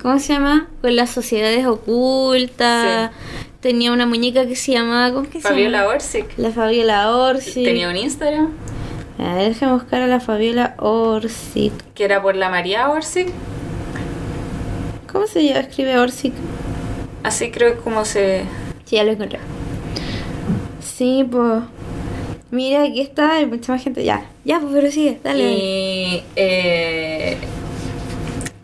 ¿Cómo 0.01 0.21
se 0.21 0.35
llama? 0.35 0.69
Con 0.81 0.95
las 0.95 1.11
sociedades 1.11 1.67
ocultas. 1.67 3.11
Tenía 3.61 3.93
una 3.93 4.07
muñeca 4.07 4.47
que 4.47 4.55
se 4.55 4.73
llamaba... 4.73 5.13
¿Cómo 5.13 5.29
que 5.29 5.41
se 5.41 5.49
Fabiola 5.49 5.79
llama? 5.79 5.95
Orsic 5.95 6.39
La 6.39 6.53
Fabiola 6.53 7.11
Orsi. 7.11 7.65
tenía 7.65 7.89
un 7.89 7.97
Instagram 7.97 8.51
A 9.19 9.35
ver, 9.35 9.49
déjame 9.49 9.73
buscar 9.73 10.03
a 10.03 10.07
la 10.07 10.21
Fabiola 10.21 10.77
Orsic. 10.79 11.73
que 11.95 12.05
era 12.05 12.23
por 12.23 12.37
la 12.37 12.51
María 12.51 12.89
Orsic. 12.89 13.29
¿Cómo 15.11 15.27
se 15.27 15.43
llama? 15.43 15.61
Escribe 15.61 15.99
Orsic. 15.99 16.35
Así 17.29 17.51
creo 17.51 17.75
que 17.75 17.81
como 17.81 18.07
se... 18.07 18.45
Sí, 18.87 18.97
ya 18.97 19.05
lo 19.05 19.13
encontré. 19.13 19.39
Sí, 20.81 21.27
pues... 21.31 21.63
Mira, 22.51 22.85
aquí 22.85 23.03
está, 23.03 23.35
hay 23.35 23.45
mucha 23.45 23.73
más 23.73 23.85
gente. 23.85 24.03
Ya, 24.03 24.25
ya, 24.47 24.59
pues, 24.61 24.73
pero 24.73 24.91
sigue, 24.91 25.21
dale. 25.23 25.53
Y 25.53 26.25
eh, 26.37 27.37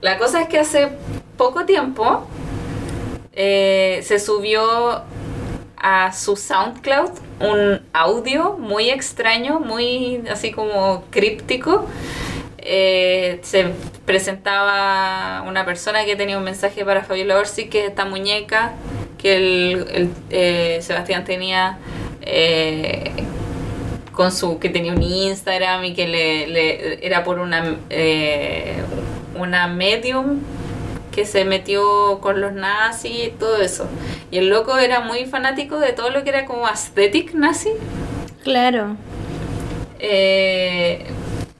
la 0.01 0.17
cosa 0.17 0.41
es 0.41 0.49
que 0.49 0.59
hace 0.59 0.89
poco 1.37 1.67
tiempo 1.67 2.27
eh, 3.35 4.01
se 4.03 4.19
subió 4.19 5.03
a 5.77 6.13
su 6.15 6.35
SoundCloud 6.35 7.11
un 7.41 7.83
audio 7.93 8.57
muy 8.59 8.89
extraño, 8.89 9.61
muy 9.61 10.23
así 10.33 10.53
como 10.53 11.05
críptico. 11.11 11.85
Eh, 12.67 13.41
se 13.43 13.67
presentaba 14.07 15.43
una 15.47 15.65
persona 15.67 16.05
que 16.07 16.17
tenía 16.17 16.39
un 16.39 16.45
mensaje 16.45 16.85
para 16.85 17.05
Fabiola 17.05 17.37
Orsi, 17.39 17.69
que 17.69 17.83
es 17.85 17.89
esta 17.91 18.07
muñeca 18.07 18.73
que 19.19 19.37
el, 19.37 19.87
el, 19.93 20.11
eh, 20.31 20.79
Sebastián 20.81 21.25
tenía 21.25 21.79
eh, 22.23 23.11
con 24.13 24.33
su 24.33 24.59
que 24.59 24.71
tenía 24.71 24.93
un 24.93 25.03
Instagram 25.03 25.85
y 25.85 25.95
que 25.95 26.09
le, 26.09 26.47
le- 26.47 27.07
era 27.07 27.23
por 27.25 27.39
una 27.39 27.77
una 29.37 29.67
medium 29.67 30.41
que 31.13 31.27
se 31.27 31.45
metió 31.45 32.19
con 32.21 32.41
los 32.41 32.53
nazis 32.53 33.27
y 33.27 33.31
todo 33.31 33.61
eso. 33.61 33.87
Y 34.31 34.39
el 34.39 34.49
loco 34.49 34.79
era 34.79 35.01
muy 35.01 35.27
fanático 35.27 35.79
de 35.79 35.93
todo 35.93 36.11
lo 36.11 36.25
que 36.25 36.31
era 36.31 36.45
como 36.47 36.67
aesthetic 36.67 37.35
nazi. 37.35 37.71
Claro. 38.43 38.97
Eh, 40.01 41.07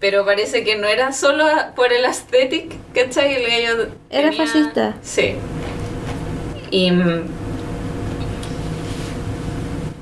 pero 0.05 0.23
parece 0.27 0.65
que 0.65 0.77
no 0.77 0.87
era 0.87 1.15
solo 1.15 1.47
por 1.75 1.91
el 1.95 2.05
aesthetic, 2.05 2.75
¿cachai? 2.95 3.37
El 3.37 3.47
gallo 3.51 3.89
Era 4.11 4.33
fascista. 4.33 4.97
Sí. 5.01 5.35
Y, 6.71 6.93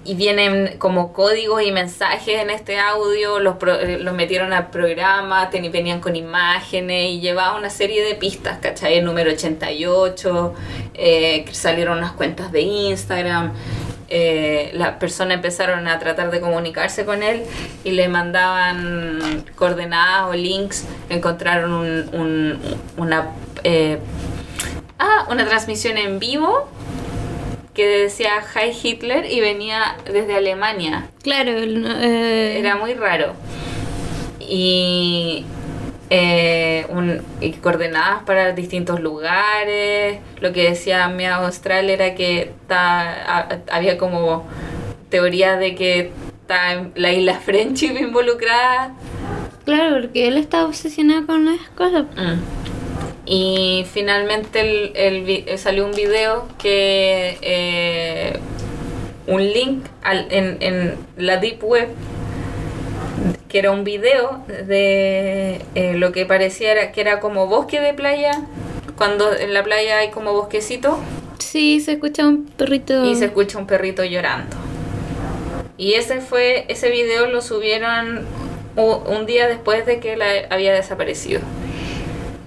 y 0.04 0.14
vienen 0.16 0.74
como 0.78 1.12
códigos 1.12 1.62
y 1.62 1.70
mensajes 1.70 2.40
en 2.40 2.50
este 2.50 2.80
audio, 2.80 3.38
los, 3.38 3.58
pro- 3.58 3.78
eh, 3.78 3.98
los 4.00 4.12
metieron 4.12 4.52
al 4.52 4.70
programa, 4.70 5.48
venían 5.70 6.00
con 6.00 6.16
imágenes 6.16 7.10
y 7.10 7.20
llevaba 7.20 7.56
una 7.56 7.70
serie 7.70 8.02
de 8.02 8.16
pistas, 8.16 8.58
¿cachai? 8.58 8.98
El 8.98 9.04
número 9.04 9.30
88, 9.30 10.54
eh, 10.94 11.44
salieron 11.52 11.98
unas 11.98 12.10
cuentas 12.12 12.50
de 12.50 12.62
Instagram. 12.62 13.52
Eh, 14.14 14.70
las 14.74 14.96
personas 14.96 15.36
empezaron 15.36 15.88
a 15.88 15.98
tratar 15.98 16.30
de 16.30 16.40
comunicarse 16.40 17.04
con 17.06 17.22
él 17.22 17.42
y 17.82 17.92
le 17.92 18.08
mandaban 18.08 19.42
coordenadas 19.56 20.28
o 20.28 20.34
links, 20.34 20.84
encontraron 21.08 21.72
un- 21.72 22.10
un- 22.12 22.58
una 22.98 23.30
eh, 23.64 23.98
ah, 24.98 25.26
una 25.30 25.46
transmisión 25.46 25.96
en 25.96 26.18
vivo 26.18 26.68
que 27.74 27.86
decía 27.86 28.32
Hi 28.54 28.70
Hitler 28.82 29.24
y 29.32 29.40
venía 29.40 29.96
desde 30.04 30.34
Alemania. 30.36 31.06
Claro, 31.22 31.52
eh, 31.52 32.58
Era 32.58 32.76
muy 32.76 32.92
raro. 32.92 33.32
Y, 34.40 35.44
eh, 36.14 36.84
un- 36.90 37.22
y 37.40 37.52
coordenadas 37.52 38.22
para 38.24 38.52
distintos 38.52 39.00
lugares. 39.00 40.18
Lo 40.40 40.52
que 40.52 40.64
decía 40.68 41.08
Mia 41.08 41.36
Austral 41.36 41.88
era 41.88 42.14
que 42.14 42.52
ta- 42.68 43.38
a- 43.38 43.58
había 43.70 43.96
como 43.96 44.44
teorías 45.08 45.58
de 45.58 45.74
que 45.74 46.10
está 46.42 46.84
la 46.96 47.12
isla 47.12 47.36
Friendship 47.36 47.96
involucrada. 47.98 48.92
Claro, 49.64 50.02
porque 50.02 50.28
él 50.28 50.36
estaba 50.36 50.66
obsesionado 50.66 51.24
con 51.26 51.48
esas 51.48 51.68
cosas. 51.70 52.04
Mm. 52.14 52.40
Y 53.24 53.86
finalmente 53.90 54.60
el, 54.60 54.92
el 54.96 55.22
vi- 55.24 55.44
eh, 55.46 55.56
salió 55.56 55.86
un 55.86 55.92
video 55.92 56.46
que 56.58 57.38
eh, 57.40 58.38
un 59.28 59.42
link 59.50 59.86
al- 60.02 60.26
en, 60.30 60.58
en 60.60 60.94
la 61.16 61.38
deep 61.38 61.62
web 61.64 61.88
que 63.52 63.58
era 63.58 63.70
un 63.70 63.84
video 63.84 64.42
de 64.48 65.60
eh, 65.74 65.92
lo 65.96 66.10
que 66.10 66.24
parecía 66.24 66.72
era- 66.72 66.90
que 66.92 67.02
era 67.02 67.20
como 67.20 67.46
bosque 67.46 67.80
de 67.82 67.92
playa 67.92 68.32
cuando 68.96 69.30
en 69.36 69.52
la 69.52 69.62
playa 69.62 69.98
hay 69.98 70.08
como 70.10 70.32
bosquecito 70.32 70.98
Sí, 71.38 71.80
se 71.80 71.92
escucha 71.92 72.26
un 72.26 72.46
perrito. 72.46 73.04
y 73.04 73.14
se 73.14 73.26
escucha 73.26 73.58
un 73.58 73.66
perrito 73.66 74.02
llorando. 74.04 74.56
Y 75.76 75.94
ese 75.94 76.20
fue 76.20 76.64
ese 76.68 76.88
video 76.90 77.26
lo 77.26 77.42
subieron 77.42 78.24
un 78.76 79.26
día 79.26 79.48
después 79.48 79.84
de 79.84 80.00
que 80.00 80.14
él 80.14 80.22
a- 80.22 80.54
había 80.54 80.72
desaparecido. 80.72 81.40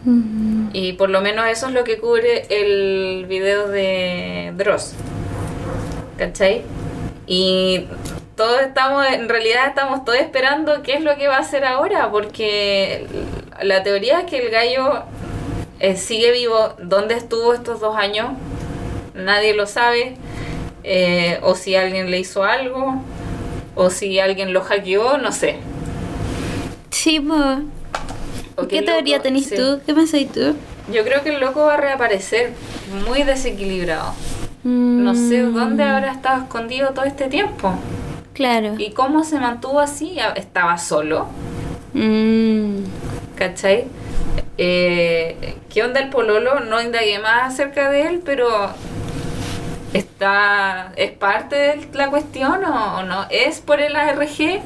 Mm, 0.05 0.69
Y 0.74 0.93
por 0.93 1.09
lo 1.09 1.21
menos 1.21 1.47
eso 1.47 1.67
es 1.67 1.74
lo 1.74 1.83
que 1.83 1.97
cubre 2.00 2.45
el 2.50 3.25
video 3.27 3.67
de 3.67 4.51
Dross. 4.57 4.93
¿Cachai? 6.17 6.63
Y 7.27 7.85
todos 8.36 8.62
estamos, 8.62 9.06
en 9.08 9.30
realidad 9.30 9.68
estamos 9.68 10.04
todos 10.06 10.20
esperando 10.20 10.82
qué 10.84 10.94
es 10.96 11.01
lo 11.04 11.15
que 11.18 11.27
va 11.27 11.38
a 11.38 11.39
hacer 11.39 11.65
ahora, 11.65 12.12
porque 12.12 13.08
la 13.62 13.84
teoría 13.84 14.22
es 14.22 14.25
que 14.25 14.39
el 14.39 14.51
gallo 14.51 15.04
eh, 15.80 15.96
sigue 15.96 16.32
vivo. 16.32 16.74
¿Dónde 16.80 17.15
estuvo 17.15 17.54
estos 17.54 17.80
dos 17.80 17.96
años? 17.96 18.32
Nadie 19.13 19.54
lo 19.54 19.65
sabe. 19.68 20.18
Eh, 20.84 21.39
o 21.42 21.56
si 21.56 21.75
alguien 21.75 22.12
le 22.12 22.20
hizo 22.20 22.44
algo, 22.44 23.01
o 23.75 23.89
si 23.89 24.20
alguien 24.20 24.54
lo 24.54 24.62
hackeó, 24.62 25.18
no 25.18 25.32
sé. 25.32 25.58
Sí, 26.92 27.20
pues. 27.20 27.60
¿Qué 28.70 28.82
teoría 28.82 29.22
tenés 29.22 29.48
sí. 29.48 29.56
tú? 29.56 29.82
¿Qué 29.86 29.94
pensáis 29.94 30.32
tú? 30.32 30.56
Yo 30.88 31.04
creo 31.04 31.24
que 31.24 31.30
el 31.30 31.39
loco 31.39 31.65
va 31.65 31.75
a 31.75 31.77
reaparecer 31.77 32.54
muy 33.08 33.24
desequilibrado. 33.24 34.13
No 34.63 35.13
sé 35.15 35.44
Mm, 35.44 35.54
dónde 35.54 35.84
habrá 35.84 36.12
estado 36.12 36.44
escondido 36.44 36.89
todo 36.94 37.06
este 37.06 37.27
tiempo. 37.27 37.74
Claro. 38.36 38.75
¿Y 38.77 38.92
cómo 38.92 39.24
se 39.24 39.39
mantuvo 39.39 39.80
así? 39.80 40.18
Estaba 40.36 40.77
solo, 40.77 41.27
Mm, 41.94 42.84
¿cachai? 43.38 43.86
Eh, 44.58 45.56
¿Qué 45.74 45.82
onda 45.82 46.01
el 46.01 46.10
pololo? 46.10 46.60
No 46.60 46.82
indagué 46.82 47.20
más 47.20 47.54
acerca 47.54 47.89
de 47.89 48.08
él, 48.08 48.22
pero 48.25 48.50
está 49.94 50.92
¿es 50.98 51.12
parte 51.12 51.56
de 51.56 51.88
la 51.94 52.10
cuestión 52.10 52.65
o, 52.65 52.98
o 53.00 53.04
no? 53.04 53.25
¿Es 53.30 53.62
por 53.62 53.80
el 53.80 53.96
ARG? 53.96 54.62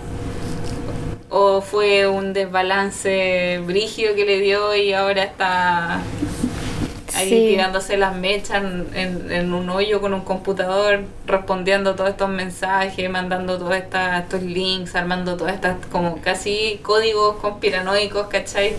¿O 1.29 1.61
fue 1.61 2.07
un 2.07 2.33
desbalance 2.33 3.61
brígido 3.63 4.15
que 4.15 4.25
le 4.25 4.39
dio 4.39 4.75
y 4.75 4.93
ahora 4.93 5.21
está 5.23 5.99
ahí 7.15 7.29
Sí. 7.29 7.35
tirándose 7.49 7.97
las 7.97 8.15
mechas 8.15 8.63
en, 8.63 8.87
en- 8.93 9.31
en 9.31 9.53
un 9.53 9.69
hoyo 9.69 9.99
con 10.01 10.13
un 10.13 10.21
computador, 10.21 11.01
respondiendo 11.25 11.95
todos 11.95 12.11
estos 12.11 12.29
mensajes, 12.29 13.09
mandando 13.09 13.57
todos 13.57 13.75
estos 13.75 14.41
links, 14.43 14.95
armando 14.95 15.37
todas 15.37 15.53
estas 15.55 15.77
como 15.91 16.21
casi 16.21 16.79
códigos 16.83 17.37
conspiranoicos, 17.37 18.27
¿cachai? 18.27 18.73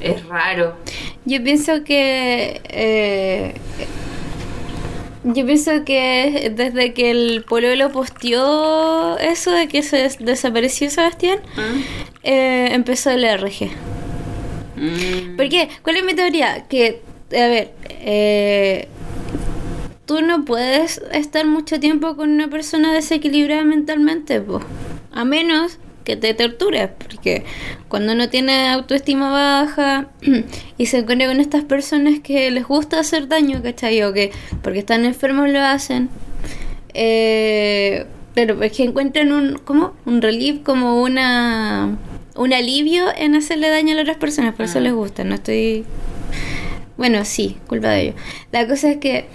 Es 0.00 0.24
raro. 0.26 0.76
Yo 1.24 1.42
pienso 1.42 1.82
que. 1.84 2.60
eh, 2.68 3.54
yo 5.26 5.46
pienso 5.46 5.84
que 5.86 6.52
desde 6.54 6.92
que 6.92 7.10
el 7.10 7.44
pololo 7.48 7.90
posteó 7.90 9.16
eso 9.18 9.52
de 9.52 9.68
que 9.68 9.82
se 9.82 9.96
des- 9.96 10.18
desapareció 10.18 10.90
Sebastián, 10.90 11.38
eh, 12.22 12.68
empezó 12.72 13.10
el 13.10 13.24
RG. 13.24 13.70
Mm. 14.76 15.36
¿Cuál 15.82 15.96
es 15.96 16.04
mi 16.04 16.14
teoría? 16.14 16.64
Que, 16.68 17.02
a 17.30 17.48
ver, 17.48 17.72
eh, 17.88 18.88
tú 20.06 20.22
no 20.22 20.44
puedes 20.44 21.00
estar 21.12 21.46
mucho 21.46 21.80
tiempo 21.80 22.16
con 22.16 22.30
una 22.30 22.48
persona 22.48 22.92
desequilibrada 22.92 23.64
mentalmente, 23.64 24.40
po. 24.40 24.60
a 25.12 25.24
menos 25.24 25.78
que 26.04 26.16
te 26.16 26.34
tortures, 26.34 26.90
porque 26.98 27.44
cuando 27.88 28.12
uno 28.12 28.28
tiene 28.28 28.68
autoestima 28.68 29.30
baja 29.30 30.08
y 30.78 30.86
se 30.86 30.98
encuentra 30.98 31.28
con 31.28 31.40
estas 31.40 31.64
personas 31.64 32.20
que 32.20 32.50
les 32.50 32.66
gusta 32.66 33.00
hacer 33.00 33.26
daño, 33.28 33.62
¿cachai? 33.62 34.02
O 34.02 34.12
que 34.12 34.30
porque 34.62 34.80
están 34.80 35.06
enfermos 35.06 35.48
lo 35.48 35.60
hacen, 35.60 36.10
eh, 36.92 38.06
pero 38.34 38.62
es 38.62 38.72
que 38.72 38.84
encuentran 38.84 39.32
un, 39.32 39.58
¿cómo? 39.64 39.94
Un 40.04 40.20
relief, 40.20 40.62
como 40.62 41.02
una 41.02 41.96
un 42.34 42.52
alivio 42.52 43.06
en 43.16 43.34
hacerle 43.34 43.68
daño 43.68 43.92
a 43.92 43.94
las 43.96 44.02
otras 44.02 44.16
personas, 44.18 44.54
por 44.54 44.64
eso 44.66 44.78
Ah. 44.78 44.82
les 44.82 44.92
gusta, 44.92 45.24
no 45.24 45.34
estoy... 45.36 45.84
Bueno, 46.96 47.24
sí, 47.24 47.56
culpa 47.66 47.88
de 47.88 48.00
ellos. 48.02 48.14
La 48.52 48.68
cosa 48.68 48.90
es 48.92 48.98
que 48.98 49.26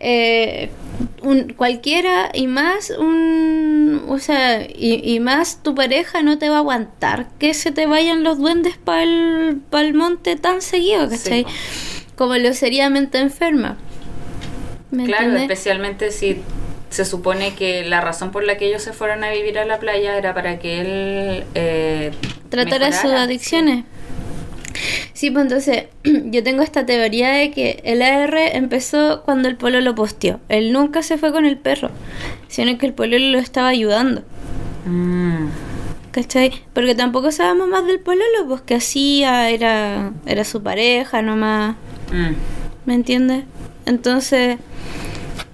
eh, 0.00 0.70
un, 1.22 1.52
cualquiera 1.56 2.30
y 2.34 2.48
más 2.48 2.90
un... 2.90 4.02
O 4.08 4.18
sea, 4.18 4.62
y, 4.62 5.00
y 5.04 5.20
más 5.20 5.62
tu 5.62 5.74
pareja 5.76 6.22
no 6.22 6.38
te 6.38 6.48
va 6.48 6.56
a 6.56 6.58
aguantar 6.58 7.28
que 7.38 7.54
se 7.54 7.70
te 7.70 7.86
vayan 7.86 8.24
los 8.24 8.38
duendes 8.38 8.76
para 8.78 9.02
el, 9.04 9.94
monte 9.94 10.34
tan 10.36 10.60
seguido, 10.60 11.08
Sí, 11.08 11.16
¿cachai? 11.16 11.44
po. 11.44 11.50
Como 12.16 12.36
lo 12.36 12.52
sería 12.52 12.90
mente 12.90 13.18
enferma. 13.18 13.76
¿Me 14.90 15.04
Claro, 15.04 15.36
especialmente 15.36 16.10
si 16.12 16.36
se 16.94 17.04
supone 17.04 17.56
que 17.56 17.84
la 17.84 18.00
razón 18.00 18.30
por 18.30 18.44
la 18.44 18.56
que 18.56 18.68
ellos 18.68 18.80
se 18.80 18.92
fueron 18.92 19.24
a 19.24 19.30
vivir 19.30 19.58
a 19.58 19.64
la 19.64 19.80
playa 19.80 20.16
era 20.16 20.32
para 20.32 20.60
que 20.60 20.80
él 20.80 21.44
eh, 21.56 22.12
tratar 22.50 22.84
a 22.84 22.92
sus 22.92 23.10
adicciones. 23.10 23.84
Sí, 25.12 25.32
pues 25.32 25.42
entonces 25.42 25.86
yo 26.04 26.44
tengo 26.44 26.62
esta 26.62 26.86
teoría 26.86 27.32
de 27.32 27.50
que 27.50 27.82
el 27.82 28.00
AR 28.00 28.36
empezó 28.36 29.22
cuando 29.24 29.48
el 29.48 29.56
polo 29.56 29.80
lo 29.80 29.96
posteó. 29.96 30.38
Él 30.48 30.72
nunca 30.72 31.02
se 31.02 31.18
fue 31.18 31.32
con 31.32 31.46
el 31.46 31.58
perro, 31.58 31.90
sino 32.46 32.78
que 32.78 32.86
el 32.86 32.94
polo 32.94 33.18
lo 33.18 33.40
estaba 33.40 33.66
ayudando. 33.70 34.22
Mm, 34.86 35.48
¿Cachai? 36.12 36.52
Porque 36.74 36.94
tampoco 36.94 37.32
sabemos 37.32 37.66
más 37.66 37.84
del 37.86 37.98
pololo, 37.98 38.46
pues 38.46 38.60
que 38.60 38.76
hacía, 38.76 39.50
era, 39.50 40.12
era 40.26 40.44
su 40.44 40.62
pareja 40.62 41.22
nomás, 41.22 41.74
mm. 42.12 42.86
¿me 42.86 42.94
entiendes? 42.94 43.46
Entonces, 43.84 44.58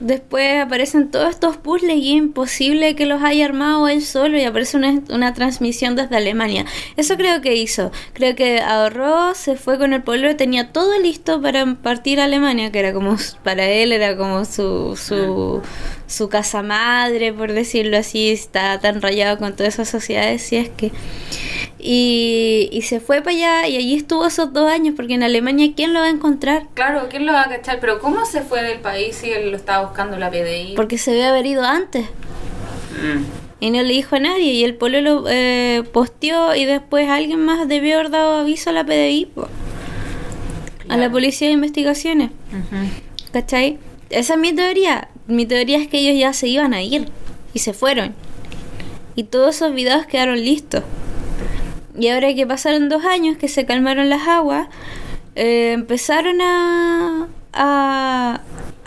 después 0.01 0.63
aparecen 0.63 1.11
todos 1.11 1.31
estos 1.31 1.59
puzzles 1.59 1.97
y 1.99 2.11
es 2.11 2.17
imposible 2.17 2.97
que 2.97 3.07
los 3.07 3.23
haya 3.23 3.45
armado 3.45 3.87
él 3.87 4.03
solo 4.03 4.39
y 4.39 4.45
aparece 4.45 4.77
una, 4.77 5.01
una 5.11 5.35
transmisión 5.35 5.95
desde 5.95 6.17
Alemania. 6.17 6.65
Eso 6.97 7.17
creo 7.17 7.41
que 7.41 7.55
hizo. 7.55 7.93
Creo 8.15 8.35
que 8.35 8.61
ahorró, 8.61 9.35
se 9.35 9.57
fue 9.57 9.79
con 9.79 9.93
el 9.93 10.03
pololo, 10.03 10.35
tenía 10.37 10.73
todo 10.73 10.99
listo 10.99 11.41
para 11.41 11.75
partir 11.77 12.21
a 12.21 12.25
Alemania, 12.25 12.73
que 12.73 12.81
era 12.81 12.93
como, 12.93 13.17
para 13.45 13.67
él 13.67 13.93
era 13.93 14.17
como 14.17 14.45
su, 14.45 14.97
su, 14.97 15.63
su 16.07 16.29
casa 16.29 16.63
madre, 16.63 17.33
por 17.33 17.53
decirlo 17.53 17.99
así, 17.99 18.31
está 18.31 18.81
tan 18.81 19.03
rayado 19.03 19.39
con 19.39 19.55
todas 19.55 19.75
esas 19.75 19.89
sociedades, 19.89 20.43
si 20.43 20.57
es 20.57 20.71
que... 20.71 20.91
Y, 21.83 22.69
y 22.73 22.83
se 22.83 23.01
fue 23.01 23.23
para 23.23 23.35
allá 23.35 23.69
y 23.69 23.77
allí 23.77 23.95
estuvo 23.95 24.27
esos 24.27 24.53
dos 24.53 24.71
años, 24.71 24.95
porque 24.95 25.15
en 25.15 25.23
Alemania, 25.23 25.73
¿quién 25.75 25.95
lo 25.95 26.01
va 26.01 26.07
a 26.07 26.11
encontrar? 26.11 26.67
Claro, 26.75 27.07
¿quién 27.09 27.25
lo 27.25 27.33
va 27.33 27.45
a 27.45 27.49
cachar? 27.49 27.81
Pero 27.81 28.01
¿cómo 28.01 28.27
se 28.27 28.43
fue 28.43 28.63
del 28.63 28.81
país 28.81 29.17
si 29.17 29.31
él 29.31 29.51
lo 29.51 29.57
estaba 29.57 29.90
buscando 29.91 30.19
la 30.19 30.31
PDI? 30.31 30.75
Porque 30.77 30.99
se 30.99 31.11
debe 31.11 31.27
haber 31.27 31.47
ido 31.47 31.65
antes. 31.65 32.07
Mm. 32.07 33.25
Y 33.61 33.71
no 33.71 33.83
le 33.83 33.93
dijo 33.93 34.17
a 34.17 34.21
nadie. 34.21 34.53
Y 34.53 34.65
el 34.65 34.75
pololo 34.75 35.25
eh, 35.29 35.83
posteó 35.93 36.55
y 36.55 36.65
después 36.65 37.09
alguien 37.09 37.45
más 37.45 37.69
debió 37.69 37.97
haber 37.97 38.11
dado 38.11 38.39
aviso 38.39 38.71
a 38.71 38.73
la 38.73 38.85
PDI, 38.85 39.27
po, 39.35 39.49
a 40.89 40.97
la. 40.97 41.11
Policía 41.11 41.49
de 41.49 41.55
Investigaciones. 41.55 42.31
Ujú. 42.53 42.77
¿Cachai? 43.33 43.79
Esa 44.09 44.35
es 44.35 44.41
mi 44.41 44.53
teoría. 44.53 45.09
Mi 45.27 45.45
teoría 45.45 45.79
es 45.79 45.89
que 45.89 45.99
ellos 45.99 46.19
ya 46.19 46.33
se 46.33 46.49
iban 46.49 46.73
a 46.73 46.83
ir 46.83 47.09
y 47.53 47.59
se 47.59 47.73
fueron. 47.73 48.15
Y 49.15 49.25
todos 49.25 49.57
esos 49.57 49.75
videos 49.75 50.07
quedaron 50.07 50.37
listos. 50.41 50.83
Y 51.99 52.09
ahora 52.09 52.33
que 52.35 52.47
pasaron 52.47 52.89
dos 52.89 53.05
años, 53.05 53.37
que 53.37 53.49
se 53.49 53.67
calmaron 53.67 54.09
las 54.09 54.27
aguas, 54.27 54.69
eh, 55.35 55.73
empezaron 55.73 56.41
a, 56.41 57.29
a, 57.53 58.41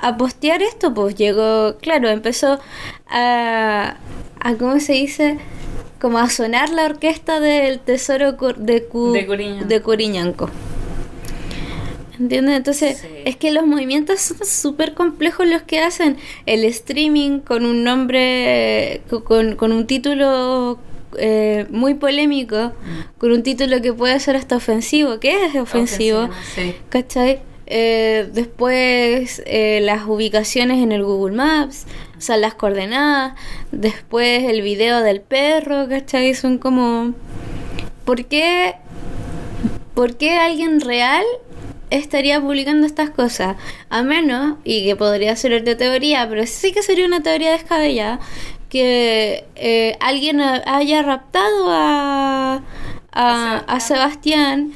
a 0.07 0.17
postear 0.17 0.61
esto. 0.61 0.93
Pues 0.93 1.15
llegó, 1.15 1.77
claro, 1.81 2.09
empezó 2.09 2.59
a, 3.09 3.95
a 4.39 4.53
¿cómo 4.55 4.79
se 4.79 4.93
dice? 4.93 5.37
Como 5.99 6.17
a 6.19 6.29
sonar 6.29 6.69
la 6.69 6.85
orquesta 6.85 7.39
del 7.39 7.79
tesoro 7.79 8.37
cur- 8.37 8.57
de, 8.57 8.83
Cu- 8.83 9.13
De 9.13 9.25
Curiñanco. 9.25 9.65
de 9.65 9.81
Curiñanco. 9.81 10.49
¿Entiendes? 12.19 12.57
Entonces, 12.57 12.99
Sí. 12.99 13.07
es 13.25 13.35
que 13.37 13.51
los 13.51 13.65
movimientos 13.65 14.21
son 14.21 14.45
súper 14.45 14.93
complejos 14.93 15.47
los 15.47 15.63
que 15.63 15.79
hacen. 15.79 16.17
El 16.45 16.63
streaming 16.65 17.39
con 17.39 17.65
un 17.65 17.83
nombre, 17.83 19.01
co- 19.09 19.23
con, 19.23 19.55
con 19.55 19.71
un 19.71 19.87
título 19.87 20.77
eh, 21.17 21.65
muy 21.69 21.95
polémico, 21.95 22.71
con 23.17 23.31
un 23.31 23.41
título 23.41 23.81
que 23.81 23.93
puede 23.93 24.19
ser 24.19 24.35
hasta 24.35 24.55
ofensivo. 24.57 25.19
¿Qué 25.19 25.45
es 25.45 25.55
ofensivo? 25.55 26.29
sí. 26.53 26.75
¿Cachai? 26.89 27.39
Eh, 27.65 28.29
después 28.33 29.41
eh, 29.45 29.79
las 29.81 30.05
ubicaciones 30.05 30.79
en 30.83 30.91
el 30.91 31.03
Google 31.03 31.35
Maps, 31.35 31.85
o 32.17 32.21
sea, 32.21 32.37
las 32.37 32.53
coordenadas. 32.55 33.33
Después 33.71 34.43
el 34.43 34.61
video 34.61 35.01
del 35.01 35.21
perro, 35.21 35.87
¿cachai? 35.87 36.33
Son 36.33 36.57
como... 36.57 37.13
¿Por 38.05 38.25
qué, 38.25 38.75
¿Por 39.93 40.17
qué 40.17 40.37
alguien 40.37 40.81
real 40.81 41.23
estaría 41.89 42.41
publicando 42.41 42.85
estas 42.85 43.09
cosas? 43.11 43.55
A 43.89 44.03
menos, 44.03 44.57
y 44.65 44.83
que 44.85 44.95
podría 44.97 45.35
ser 45.37 45.63
de 45.63 45.75
teoría, 45.75 46.27
pero 46.27 46.45
sí 46.45 46.73
que 46.73 46.83
sería 46.83 47.05
una 47.05 47.23
teoría 47.23 47.51
descabellada, 47.51 48.19
que 48.69 49.45
eh, 49.55 49.95
alguien 50.01 50.41
ha- 50.41 50.63
haya 50.65 51.01
raptado 51.03 51.67
a, 51.69 52.61
a, 53.13 53.57
a 53.67 53.79
Sebastián, 53.79 54.73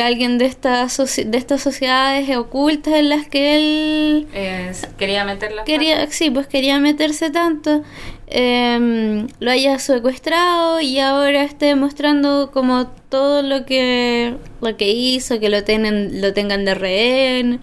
alguien 0.00 0.38
de 0.38 0.46
estas 0.46 0.98
soci- 0.98 1.24
de 1.24 1.36
estas 1.36 1.60
sociedades 1.60 2.34
ocultas 2.36 2.94
en 2.94 3.08
las 3.08 3.26
que 3.28 3.56
él 3.56 4.26
Eh, 4.32 4.72
quería 4.96 5.24
meter 5.24 5.52
la 5.52 5.64
quería 5.64 6.06
sí 6.10 6.30
pues 6.30 6.46
quería 6.46 6.78
meterse 6.78 7.30
tanto 7.30 7.82
em, 8.28 9.26
lo 9.40 9.50
haya 9.50 9.78
secuestrado 9.78 10.80
y 10.80 10.98
ahora 10.98 11.42
esté 11.42 11.74
mostrando 11.74 12.50
como 12.52 12.86
todo 13.10 13.42
lo 13.42 13.66
que 13.66 14.34
lo 14.62 14.76
que 14.78 14.88
hizo 14.92 15.38
que 15.40 15.50
lo 15.50 15.64
tengan 15.64 16.20
lo 16.22 16.32
tengan 16.32 16.64
de 16.64 16.74
rehén 16.74 17.60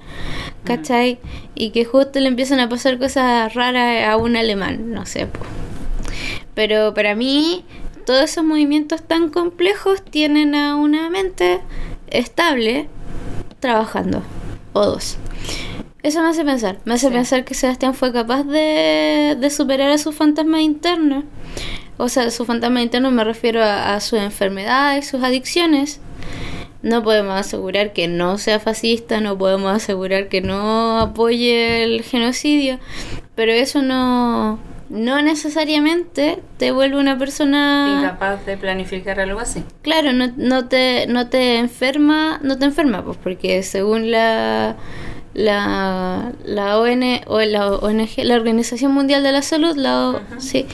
¿cachai? 0.64 1.18
y 1.56 1.72
que 1.72 1.86
justo 1.86 2.20
le 2.20 2.28
empiezan 2.28 2.60
a 2.60 2.70
pasar 2.70 3.00
cosas 3.00 3.54
raras 3.56 4.08
a 4.08 4.18
un 4.18 4.36
alemán 4.36 4.92
no 4.94 5.06
sé 5.08 5.26
pues. 5.26 5.50
pero 6.54 6.94
para 6.94 7.16
mí 7.16 7.64
todos 8.06 8.24
esos 8.24 8.44
movimientos 8.44 9.04
tan 9.04 9.30
complejos 9.30 10.04
tienen 10.04 10.54
a 10.56 10.76
una 10.76 11.10
mente 11.10 11.62
estable 12.12 12.88
trabajando 13.60 14.22
o 14.74 14.86
dos 14.86 15.18
eso 16.02 16.22
me 16.22 16.30
hace 16.30 16.46
pensar, 16.46 16.78
me 16.86 16.94
hace 16.94 17.08
Sí. 17.10 17.14
pensar 17.14 17.44
que 17.44 17.54
Sebastián 17.54 17.94
fue 17.94 18.14
capaz 18.14 18.44
de, 18.44 19.36
de 19.38 19.50
superar 19.50 19.92
a 19.92 19.98
su 19.98 20.14
fantasma 20.14 20.62
interno. 20.62 21.26
O 21.98 22.08
sea, 22.08 22.32
su 22.32 22.46
fantasma 22.46 22.82
interno 22.82 23.12
me 23.12 23.26
refiero 23.26 23.62
a, 23.62 23.96
a 23.96 24.00
sus 24.00 24.18
enfermedades, 24.20 25.08
sus 25.10 25.22
adicciones. 25.22 26.00
No 26.82 27.04
podemos 27.04 27.38
asegurar 27.38 27.92
que 27.92 28.08
no 28.08 28.38
sea 28.38 28.62
fascista, 28.62 29.20
no 29.20 29.38
podemos 29.38 29.74
asegurar 29.76 30.30
que 30.30 30.40
no 30.40 31.00
apoye 31.00 31.84
el 31.84 32.02
genocidio, 32.04 32.80
pero 33.36 33.52
eso 33.52 33.82
no, 33.82 34.58
no 34.90 35.22
necesariamente 35.22 36.40
te 36.58 36.72
vuelve 36.72 36.98
una 37.00 37.18
persona 37.18 38.00
Incapaz 38.02 38.46
de 38.46 38.58
planificar 38.58 39.20
algo 39.20 39.40
así. 39.40 39.64
Claro, 39.82 40.14
no, 40.14 40.32
no 40.36 40.68
te 40.68 41.06
no 41.08 41.28
te 41.30 41.58
enferma, 41.58 42.40
no 42.44 42.58
te 42.58 42.66
enferma, 42.66 43.04
pues 43.04 43.18
porque 43.22 43.62
según 43.64 44.10
la 44.12 44.76
la 45.34 46.32
la 46.44 46.80
ON 46.80 47.04
o 47.28 47.40
la 47.42 47.68
ONG, 47.74 48.10
la 48.24 48.36
Organización 48.36 48.94
Mundial 48.94 49.22
de 49.24 49.32
la 49.32 49.42
Salud, 49.44 49.76
la 49.76 50.10
O- 50.10 50.22
sí, 50.40 50.66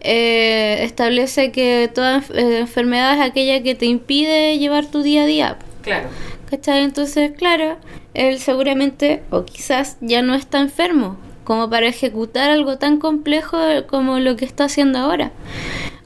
eh, 0.00 0.78
establece 0.82 1.52
que 1.52 1.90
toda 1.94 2.18
eh, 2.34 2.60
enfermedad 2.60 3.14
es 3.14 3.20
aquella 3.30 3.62
que 3.62 3.74
te 3.74 3.86
impide 3.86 4.58
llevar 4.58 4.86
tu 4.86 5.02
día 5.02 5.22
a 5.22 5.26
día. 5.26 5.58
Claro. 5.82 6.08
¿Cachai? 6.50 6.82
Entonces, 6.82 7.32
claro, 7.36 7.76
él 8.14 8.38
seguramente 8.38 9.22
o 9.30 9.44
quizás 9.44 9.98
ya 10.00 10.22
no 10.22 10.34
está 10.34 10.60
enfermo 10.60 11.16
como 11.50 11.68
para 11.68 11.88
ejecutar 11.88 12.48
algo 12.48 12.78
tan 12.78 12.98
complejo 12.98 13.58
como 13.88 14.20
lo 14.20 14.36
que 14.36 14.44
está 14.44 14.66
haciendo 14.66 15.00
ahora. 15.00 15.32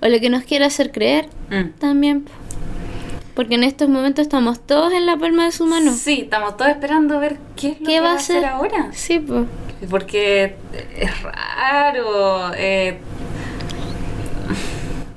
O 0.01 0.07
lo 0.09 0.19
que 0.19 0.31
nos 0.31 0.43
quiere 0.45 0.65
hacer 0.65 0.91
creer 0.91 1.27
Mm. 1.51 1.79
también. 1.79 2.23
po. 2.23 2.31
Porque 3.35 3.57
en 3.57 3.63
estos 3.65 3.91
momentos 3.91 4.23
estamos 4.23 4.59
todos 4.59 4.95
en 4.95 5.05
la 5.05 5.19
palma 5.19 5.45
de 5.45 5.53
su 5.53 5.67
mano. 5.67 5.93
Sí, 5.93 6.21
estamos 6.23 6.57
todos 6.57 6.71
esperando 6.71 7.21
ver 7.21 7.37
qué 7.57 7.73
es 7.73 7.81
lo 7.81 7.87
¿Qué 7.87 7.93
que 7.93 8.01
va 8.01 8.13
a 8.13 8.15
hacer 8.17 8.43
ahora. 8.47 8.89
Sí, 8.95 9.19
pues. 9.19 9.45
Porque 9.91 10.57
es 10.97 11.23
raro. 11.23 12.53
eh, 12.57 12.97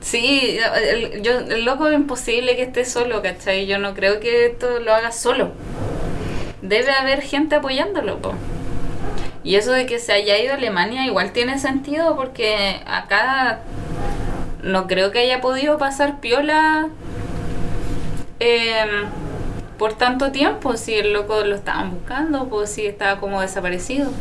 sí, 0.02 0.58
el, 0.92 1.22
yo, 1.22 1.40
el 1.40 1.64
loco 1.64 1.88
es 1.88 1.96
imposible 1.96 2.58
que 2.58 2.64
esté 2.64 2.84
solo, 2.84 3.22
¿cachai? 3.22 3.66
Yo 3.66 3.80
no 3.80 3.94
creo 3.94 4.20
que 4.20 4.48
esto 4.48 4.82
lo 4.82 4.94
haga 4.94 5.14
solo. 5.14 5.52
Debe 6.62 6.92
haber 6.92 7.22
gente 7.22 7.56
apoyándolo, 7.56 8.18
po. 8.20 8.34
Y 9.44 9.56
eso 9.56 9.72
de 9.72 9.86
que 9.86 10.00
se 10.00 10.12
haya 10.14 10.38
ido 10.40 10.54
a 10.54 10.58
Alemania 10.58 11.06
igual 11.06 11.32
tiene 11.32 11.58
sentido 11.60 12.16
porque 12.16 12.82
acá 12.86 13.60
no 14.64 14.88
creo 14.88 15.12
que 15.12 15.20
haya 15.20 15.40
podido 15.42 15.78
pasar 15.78 16.20
piola 16.20 16.90
em, 18.40 18.90
por 19.78 19.94
tanto 19.94 20.32
tiempo. 20.32 20.76
Si 20.78 20.94
el 20.94 21.14
loco 21.14 21.42
lo 21.44 21.56
estaban 21.56 21.92
buscando, 21.92 22.48
pues 22.50 22.70
si 22.72 22.86
estaba 22.86 23.20
como 23.20 23.42
desaparecido. 23.42 24.12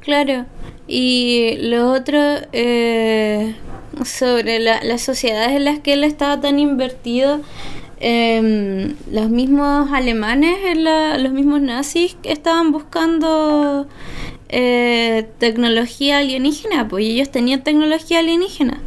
Claro. 0.00 0.46
Y 0.88 1.56
lo 1.60 1.92
otro, 1.92 2.18
eh, 2.52 3.54
sobre 4.04 4.58
la- 4.58 4.82
las 4.82 5.02
sociedades 5.02 5.50
en 5.52 5.64
las 5.64 5.78
que 5.78 5.92
él 5.92 6.02
estaba 6.04 6.40
tan 6.40 6.58
invertido, 6.58 7.40
em, 8.04 8.94
los 9.12 9.30
mismos 9.30 9.90
alemanes, 9.92 10.56
la- 10.76 11.16
los 11.18 11.32
mismos 11.32 11.60
nazis 11.62 12.16
estaban 12.24 12.72
buscando 12.72 13.86
eh, 14.54 15.28
tecnología 15.38 16.18
alienígena, 16.18 16.86
pues 16.88 17.06
ellos 17.06 17.30
tenían 17.30 17.62
tecnología 17.64 18.18
alienígena. 18.18 18.80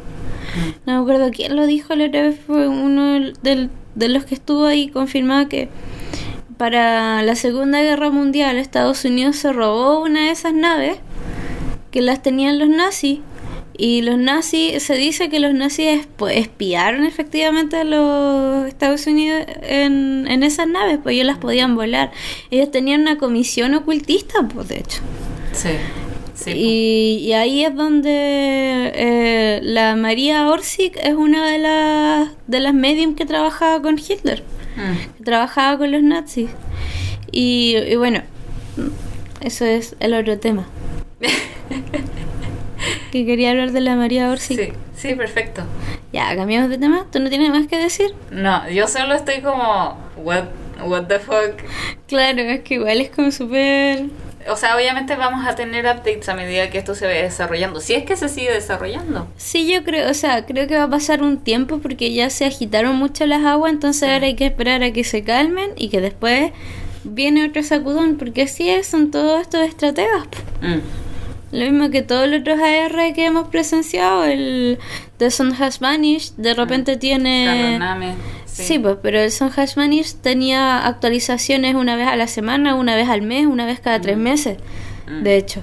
No 0.86 0.94
me 0.94 1.00
acuerdo 1.02 1.32
quién 1.32 1.56
lo 1.56 1.66
dijo 1.66 1.96
la 1.96 2.06
otra 2.06 2.22
vez, 2.22 2.40
fue 2.46 2.68
uno 2.68 3.14
del- 3.42 3.70
de 3.96 4.10
los 4.10 4.26
que 4.26 4.36
estuvo 4.36 4.66
ahí 4.66 4.90
confirmado 4.90 5.48
que 5.50 5.70
para 6.58 7.22
la 7.24 7.36
Segunda 7.36 7.82
Guerra 7.82 8.10
Mundial 8.12 8.58
Estados 8.58 9.04
Unidos 9.06 9.38
se 9.38 9.52
robó 9.54 10.02
una 10.02 10.26
de 10.26 10.32
esas 10.32 10.54
naves 10.54 10.98
que 11.92 12.02
las 12.02 12.22
tenían 12.22 12.60
los 12.60 12.70
nazis 12.70 13.20
y 13.78 14.02
los 14.02 14.18
nazis, 14.18 14.82
se 14.84 14.96
dice 14.96 15.30
que 15.30 15.40
los 15.40 15.54
nazis 15.54 15.88
esp- 16.02 16.32
espiaron 16.32 17.06
efectivamente 17.06 17.78
a 17.78 17.84
los 17.84 18.68
Estados 18.68 19.06
Unidos 19.08 19.44
en, 19.64 20.26
en 20.30 20.44
esas 20.44 20.68
naves, 20.68 21.00
pues 21.02 21.14
ellos 21.16 21.26
las 21.28 21.38
podían 21.38 21.76
volar. 21.76 22.12
Ellos 22.52 22.72
tenían 22.72 23.02
una 23.02 23.18
comisión 23.18 23.74
ocultista, 23.74 24.48
pues 24.54 24.68
de 24.70 24.80
hecho. 24.80 25.02
Sí. 25.54 25.70
Sí. 26.36 26.52
Y, 26.52 27.18
y 27.28 27.34
ahí 27.34 27.64
es 27.64 27.74
donde 27.76 28.12
eh, 28.94 29.60
la 29.64 29.96
María 29.96 30.50
Orsic 30.50 30.98
es 31.02 31.14
una 31.14 31.50
de 31.50 31.58
las 31.60 32.30
de 32.48 32.60
las 32.60 32.74
medium 32.74 33.16
que 33.16 33.26
trabajaba 33.26 33.82
con 33.82 33.98
Hitler, 33.98 34.44
Mm. 34.76 35.18
que 35.18 35.24
trabajaba 35.24 35.78
con 35.78 35.92
los 35.92 36.04
nazis. 36.04 36.50
Y, 37.32 37.76
y 37.88 37.96
bueno, 37.96 38.22
eso 39.42 39.64
es 39.66 39.96
el 40.02 40.14
otro 40.14 40.38
tema. 40.38 40.68
que 43.12 43.26
quería 43.26 43.52
hablar 43.52 43.72
de 43.72 43.82
la 43.82 43.96
María 43.96 44.30
Orsic. 44.30 44.60
Sí, 44.60 44.74
sí, 44.96 45.16
perfecto. 45.16 45.64
Ya, 46.12 46.36
cambiamos 46.36 46.70
de 46.70 46.78
tema. 46.78 47.06
¿Tú 47.12 47.20
no 47.20 47.30
tienes 47.30 47.50
más 47.50 47.68
que 47.68 47.78
decir? 47.78 48.14
No, 48.32 48.70
yo 48.70 48.88
solo 48.88 49.14
estoy 49.14 49.42
como, 49.42 49.98
what, 50.18 50.46
what 50.86 51.08
the 51.08 51.20
fuck. 51.20 51.62
Claro, 52.08 52.42
es 52.42 52.62
que 52.62 52.76
igual 52.76 53.02
es 53.02 53.10
como 53.10 53.32
súper... 53.32 54.06
O 54.48 54.56
sea, 54.56 54.76
obviamente 54.76 55.16
vamos 55.16 55.48
a 55.48 55.56
tener 55.56 55.86
updates 55.86 56.30
a 56.30 56.36
medida 56.36 56.70
que 56.70 56.78
esto 56.78 56.94
se 56.94 57.08
vaya 57.08 57.24
desarrollando. 57.24 57.82
Si 57.82 57.96
es 57.96 58.06
que 58.06 58.16
se 58.16 58.30
sigue 58.30 58.54
desarrollando. 58.54 59.28
Sí, 59.38 59.68
yo 59.72 59.84
creo, 59.84 60.10
o 60.10 60.14
sea, 60.14 60.46
creo 60.46 60.68
que 60.68 60.78
va 60.78 60.84
a 60.84 60.90
pasar 60.90 61.24
un 61.24 61.40
tiempo 61.40 61.80
porque 61.80 62.14
ya 62.14 62.30
se 62.30 62.46
agitaron 62.46 62.96
mucho 62.96 63.26
las 63.26 63.44
aguas, 63.44 63.74
entonces 63.74 64.08
ahora 64.08 64.28
hay 64.28 64.36
que 64.36 64.46
esperar 64.46 64.84
a 64.84 64.92
que 64.92 65.04
se 65.04 65.24
calmen 65.24 65.72
y 65.76 65.90
que 65.90 66.00
después 66.00 66.52
viene 67.04 67.46
otro 67.48 67.64
sacudón, 67.64 68.18
porque 68.18 68.44
así 68.44 68.70
es, 68.70 68.88
son 68.88 69.12
todos 69.12 69.42
estos 69.42 69.62
estrategas. 69.62 70.28
Mm. 70.62 71.05
Lo 71.56 71.72
mismo 71.72 71.90
que 71.90 72.02
todos 72.02 72.28
los 72.28 72.42
otros 72.42 72.60
AR 72.60 73.14
que 73.14 73.26
hemos 73.26 73.48
presenciado, 73.48 74.26
el 74.26 74.78
The 75.18 75.32
Sun 75.32 75.54
Has 75.54 75.80
Vanished, 75.80 76.34
de 76.38 76.54
repente 76.54 76.98
tiene... 76.98 77.46
Carlos 77.46 77.80
Name. 77.80 78.14
Sí, 78.46 78.80
pues, 78.80 78.98
pero 79.02 79.20
el 79.20 79.32
Sun 79.32 79.52
Has 79.56 79.76
Vanished 79.76 80.18
tenía 80.22 80.86
actualizaciones 80.86 81.76
una 81.76 81.96
vez 81.96 82.08
a 82.08 82.16
la 82.16 82.28
semana, 82.28 82.76
una 82.76 82.96
vez 82.96 83.10
al 83.10 83.22
mes, 83.22 83.46
una 83.48 83.66
vez 83.66 83.80
cada 83.80 84.00
tres 84.02 84.18
meses, 84.18 84.58
Mm. 85.08 85.24
de 85.24 85.38
hecho. 85.38 85.62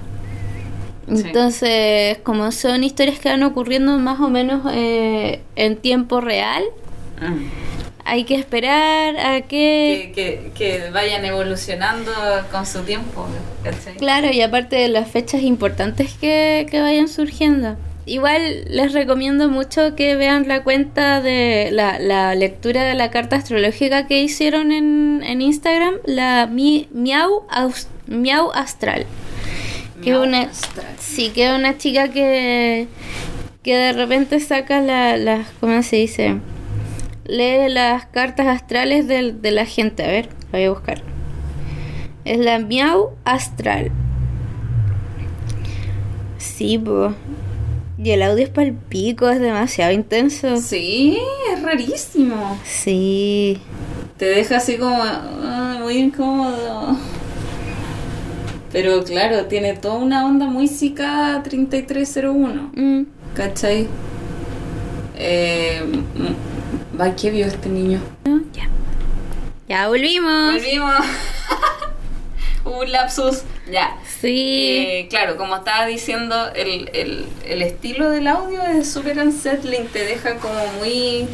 Sí. 1.13 1.23
Entonces, 1.25 2.17
como 2.23 2.51
son 2.53 2.83
historias 2.83 3.19
que 3.19 3.29
van 3.29 3.43
ocurriendo 3.43 3.97
más 3.99 4.19
o 4.21 4.29
menos 4.29 4.61
eh, 4.73 5.41
en 5.55 5.75
tiempo 5.77 6.21
real, 6.21 6.63
Mm. 7.21 7.82
Hay 8.05 8.23
que 8.25 8.35
esperar 8.35 9.17
a 9.17 9.41
que... 9.41 10.11
Que, 10.15 10.51
que, 10.55 10.79
que 10.79 10.89
vayan 10.91 11.23
evolucionando 11.25 12.11
con 12.51 12.65
su 12.65 12.81
tiempo. 12.83 13.25
¿cachai? 13.63 13.95
Claro, 13.97 14.29
y 14.31 14.41
aparte 14.41 14.75
de 14.75 14.87
las 14.89 15.09
fechas 15.09 15.41
importantes 15.41 16.13
que, 16.19 16.67
que 16.69 16.81
vayan 16.81 17.07
surgiendo. 17.07 17.77
Igual 18.05 18.65
les 18.67 18.91
recomiendo 18.91 19.47
mucho 19.47 19.95
que 19.95 20.15
vean 20.17 20.45
la 20.49 20.63
cuenta 20.63 21.21
de 21.21 21.69
la, 21.71 21.99
la 21.99 22.35
lectura 22.35 22.83
de 22.83 22.95
la 22.95 23.09
carta 23.11 23.37
astrológica 23.37 24.07
que 24.07 24.21
hicieron 24.21 24.73
en, 24.73 25.21
en 25.25 25.41
Instagram, 25.41 25.95
la 26.05 26.45
mi, 26.51 26.89
Miau, 26.91 27.45
Aus- 27.49 27.87
Miau 28.07 28.51
Astral. 28.51 29.05
Que 30.03 30.09
Miau 30.11 30.23
una, 30.23 30.41
Astral. 30.41 30.85
sí, 30.99 31.29
que 31.29 31.45
es 31.45 31.53
una 31.57 31.77
chica 31.77 32.09
que, 32.09 32.87
que 33.63 33.73
de 33.77 33.93
repente 33.93 34.41
saca 34.41 34.81
la- 34.81 35.15
las, 35.15 35.47
¿cómo 35.61 35.81
se 35.81 35.95
dice? 35.95 36.35
Lee 37.25 37.69
las 37.69 38.05
cartas 38.07 38.47
astrales 38.47 39.07
del- 39.07 39.41
de 39.41 39.51
la 39.51 39.65
gente. 39.65 40.03
A 40.03 40.07
ver, 40.07 40.27
la 40.51 40.59
voy 40.59 40.63
a 40.65 40.69
buscar. 40.71 41.01
Es 42.25 42.39
la 42.39 42.59
Miau 42.59 43.11
Astral. 43.25 43.91
Sí, 46.37 46.77
po. 46.77 47.13
Y 47.97 48.09
el 48.11 48.21
audio 48.23 48.43
es 48.43 48.49
para 48.49 48.67
el 48.67 48.73
pico, 48.73 49.29
es 49.29 49.39
demasiado 49.39 49.91
intenso. 49.93 50.57
Sí, 50.57 51.17
es 51.53 51.61
rarísimo. 51.61 52.57
Sí. 52.65 53.59
Te 54.17 54.25
deja 54.25 54.57
así 54.57 54.77
como 54.77 54.97
ah, 55.01 55.77
muy 55.81 55.97
incómodo. 55.97 56.97
Pero 58.71 59.03
claro, 59.03 59.45
tiene 59.45 59.73
toda 59.75 59.95
una 59.95 60.25
onda 60.25 60.47
muy 60.47 60.67
Zika 60.67 61.41
3301. 61.43 62.71
Mm. 62.75 63.03
¿Cachai? 63.35 63.87
Eh, 65.15 65.81
mm, 65.85 66.52
va, 66.99 67.15
¿qué 67.15 67.31
vio 67.31 67.45
este 67.45 67.69
niño? 67.69 67.99
No, 68.25 68.41
ya. 68.53 68.67
Ya 69.67 69.87
volvimos. 69.87 70.53
Volvimos. 70.53 70.93
Un 72.65 72.91
lapsus. 72.91 73.43
Ya. 73.71 73.97
Sí. 74.21 74.85
Eh, 74.87 75.07
claro, 75.09 75.37
como 75.37 75.55
estaba 75.57 75.85
diciendo, 75.85 76.35
el, 76.55 76.89
el, 76.93 77.25
el 77.45 77.61
estilo 77.61 78.09
del 78.09 78.27
audio 78.27 78.61
es 78.61 78.91
súper 78.91 79.19
unsettling, 79.19 79.87
te 79.87 80.05
deja 80.05 80.35
como 80.35 80.65
muy 80.79 81.27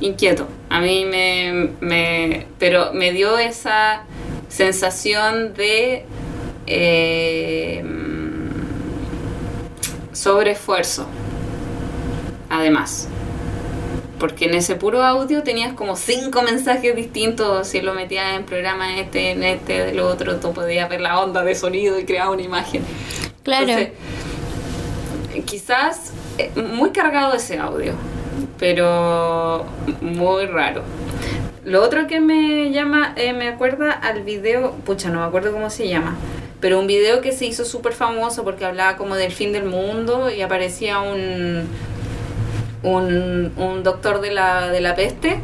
inquieto. 0.00 0.48
A 0.68 0.80
mí 0.80 1.04
me, 1.04 1.70
me. 1.80 2.46
Pero 2.58 2.92
me 2.92 3.12
dio 3.12 3.38
esa 3.38 4.04
sensación 4.48 5.54
de. 5.54 6.04
Eh, 6.66 7.84
sobreesfuerzo. 10.12 11.06
Además. 12.48 13.08
Porque 14.22 14.44
en 14.44 14.54
ese 14.54 14.76
puro 14.76 15.02
audio 15.02 15.42
tenías 15.42 15.72
como 15.72 15.96
cinco 15.96 16.42
mensajes 16.42 16.94
distintos. 16.94 17.66
Si 17.66 17.80
lo 17.80 17.92
metías 17.92 18.36
en 18.36 18.44
programa 18.44 19.00
este, 19.00 19.32
en 19.32 19.42
este, 19.42 19.84
del 19.84 19.98
otro, 19.98 20.36
tú 20.36 20.52
podías 20.52 20.88
ver 20.88 21.00
la 21.00 21.18
onda 21.18 21.42
de 21.42 21.56
sonido 21.56 21.98
y 21.98 22.04
crear 22.04 22.28
una 22.28 22.42
imagen. 22.42 22.84
claro. 23.42 23.66
Entonces, 23.66 23.94
quizás 25.44 26.12
eh, 26.38 26.52
muy 26.54 26.90
cargado 26.90 27.34
ese 27.34 27.58
audio, 27.58 27.94
pero 28.60 29.66
muy 30.00 30.46
raro. 30.46 30.84
Lo 31.64 31.82
otro 31.82 32.06
que 32.06 32.20
me 32.20 32.70
llama, 32.70 33.14
eh, 33.16 33.32
me 33.32 33.48
acuerda 33.48 33.90
al 33.90 34.22
video, 34.22 34.76
pucha, 34.86 35.10
no 35.10 35.18
me 35.18 35.26
acuerdo 35.26 35.50
cómo 35.50 35.68
se 35.68 35.88
llama, 35.88 36.14
pero 36.60 36.78
un 36.78 36.86
video 36.86 37.22
que 37.22 37.32
se 37.32 37.46
hizo 37.46 37.64
súper 37.64 37.92
famoso 37.92 38.44
porque 38.44 38.64
hablaba 38.64 38.96
como 38.96 39.16
del 39.16 39.32
fin 39.32 39.52
del 39.52 39.64
mundo 39.64 40.30
y 40.30 40.42
aparecía 40.42 41.00
un, 41.00 41.66
un, 42.82 43.52
un 43.56 43.82
doctor 43.82 44.20
de 44.20 44.30
la, 44.32 44.68
de 44.68 44.80
la 44.80 44.94
peste 44.94 45.38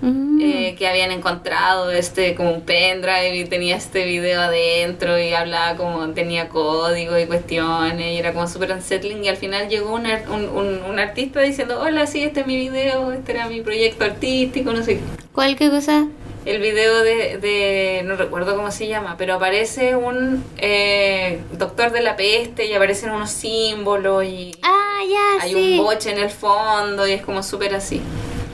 Mm. 0.00 0.40
eh, 0.40 0.76
que 0.78 0.86
habían 0.86 1.10
encontrado 1.10 1.90
este 1.90 2.36
como 2.36 2.52
un 2.54 2.60
pendrive 2.60 3.36
y 3.36 3.44
tenía 3.46 3.74
este 3.74 4.04
video 4.04 4.40
adentro 4.40 5.18
y 5.18 5.32
hablaba 5.34 5.76
como 5.76 6.06
tenía 6.10 6.48
código 6.48 7.18
y 7.18 7.26
cuestiones 7.26 8.06
y 8.14 8.16
era 8.16 8.32
como 8.32 8.46
súper 8.46 8.70
unsettling 8.70 9.24
y 9.24 9.28
al 9.28 9.36
final 9.36 9.68
llegó 9.68 9.92
un, 9.92 10.06
ar- 10.06 10.22
un, 10.30 10.44
un, 10.50 10.82
un 10.88 10.98
artista 11.00 11.40
diciendo 11.40 11.80
hola 11.80 12.06
sí 12.06 12.22
este 12.22 12.42
es 12.42 12.46
mi 12.46 12.56
video 12.56 13.10
este 13.10 13.32
era 13.32 13.48
mi 13.48 13.60
proyecto 13.60 14.04
artístico 14.04 14.72
no 14.72 14.84
sé 14.84 14.98
qué". 14.98 15.00
¿Cuál 15.32 15.56
qué 15.56 15.68
cosa? 15.68 16.06
El 16.44 16.60
video 16.60 17.02
de, 17.02 17.38
de 17.38 18.02
no 18.04 18.16
recuerdo 18.16 18.56
cómo 18.56 18.70
se 18.70 18.86
llama 18.88 19.16
pero 19.18 19.34
aparece 19.34 19.96
un 19.96 20.42
eh, 20.56 21.40
doctor 21.52 21.90
de 21.92 22.00
la 22.00 22.16
peste 22.16 22.66
y 22.66 22.72
aparecen 22.74 23.10
unos 23.10 23.30
símbolos 23.30 24.24
y 24.24 24.52
Ah, 24.62 25.00
ya, 25.08 25.42
hay 25.44 25.52
sí. 25.52 25.78
un 25.78 25.84
boche 25.84 26.10
en 26.12 26.18
el 26.18 26.30
fondo 26.30 27.06
y 27.06 27.12
es 27.12 27.22
como 27.22 27.42
súper 27.42 27.74
así 27.74 28.00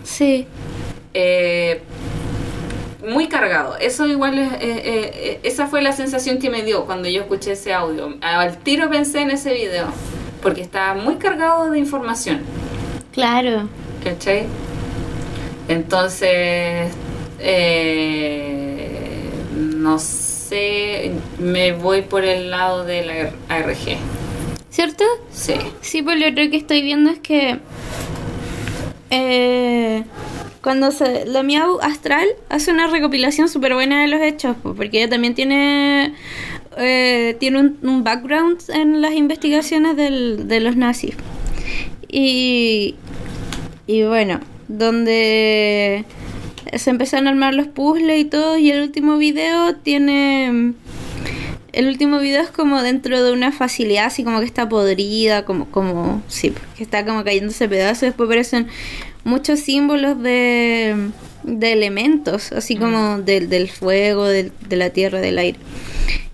Sí. 0.03 0.47
eh, 1.15 1.81
muy 3.07 3.29
cargado. 3.29 3.77
Eso 3.79 4.07
igual 4.07 4.39
es, 4.39 4.49
eh, 4.61 5.41
esa 5.43 5.67
fue 5.67 5.83
la 5.83 5.93
sensación 5.93 6.39
que 6.39 6.49
me 6.49 6.63
dio 6.63 6.87
cuando 6.87 7.07
yo 7.07 7.21
escuché 7.21 7.53
ese 7.53 7.75
audio. 7.75 8.15
Al 8.23 8.57
tiro 8.59 8.89
pensé 8.89 9.21
en 9.21 9.31
ese 9.31 9.53
video, 9.53 9.89
porque 10.41 10.63
estaba 10.63 10.95
muy 10.95 11.17
cargado 11.17 11.71
de 11.71 11.79
información, 11.79 12.41
Claro. 13.13 13.69
¿cachai? 14.03 14.47
Entonces, 15.69 16.93
eh, 17.45 19.31
no 19.57 19.99
sé, 19.99 21.13
me 21.39 21.73
voy 21.73 22.03
por 22.03 22.25
el 22.25 22.51
lado 22.51 22.85
de 22.85 23.05
la 23.05 23.31
ARG. 23.55 23.97
¿Cierto? 24.71 25.05
Sí. 25.31 25.55
Sí, 25.81 26.03
pues 26.03 26.19
lo 26.19 26.27
otro 26.29 26.51
que 26.51 26.57
estoy 26.57 26.83
viendo 26.83 27.11
es 27.11 27.19
que 27.21 27.59
eh, 29.11 30.03
cuando 30.63 30.91
se, 30.91 31.27
la 31.27 31.43
Miau 31.43 31.79
Astral 31.81 32.27
hace 32.49 32.73
una 32.73 32.87
recopilación 32.89 33.49
súper 33.49 33.75
buena 33.75 34.01
de 34.03 34.09
los 34.09 34.21
hechos, 34.21 34.57
pues, 34.63 34.75
porque 34.77 34.99
ella 34.99 35.11
también 35.11 35.35
tiene 35.35 36.15
eh, 36.77 37.37
tiene 37.39 37.61
un, 37.61 37.79
un 37.83 38.03
background 38.03 38.59
en 38.71 39.01
las 39.01 39.13
investigaciones 39.13 39.97
del- 39.97 40.49
de 40.49 40.59
los 40.61 40.75
nazis. 40.77 41.15
Y, 42.09 42.97
y 43.87 44.03
bueno, 44.05 44.41
donde 44.67 46.05
se 46.79 46.91
empezaron 46.91 47.27
a 47.27 47.31
armar 47.31 47.55
los 47.55 47.67
puzzles 47.69 48.21
y 48.21 48.25
todo, 48.25 48.57
y 48.57 48.71
el 48.71 48.83
último 48.83 49.17
video 49.19 49.75
tiene... 49.77 50.75
El 51.73 51.89
último 51.89 52.21
video 52.21 52.41
es 52.41 52.51
como 52.51 52.83
dentro 52.83 53.25
de 53.25 53.33
una 53.33 53.51
facilidad, 53.51 54.05
así 54.05 54.23
como 54.23 54.39
que 54.39 54.47
está 54.47 54.69
podrida, 54.69 55.45
como, 55.45 55.67
como, 55.73 56.23
sí, 56.29 56.53
que 56.77 56.85
está 56.85 57.05
como 57.05 57.25
cayéndose 57.25 57.69
pedazos. 57.69 58.03
Después 58.03 58.29
aparecen 58.29 58.69
muchos 59.25 59.59
símbolos 59.59 60.23
de, 60.23 60.95
de 61.43 61.73
elementos, 61.73 62.53
así 62.53 62.77
como 62.77 63.19
del, 63.19 63.49
del 63.49 63.69
fuego, 63.69 64.27
del- 64.29 64.53
de 64.69 64.77
la 64.77 64.91
tierra, 64.91 65.21
del 65.21 65.37
aire. 65.37 65.59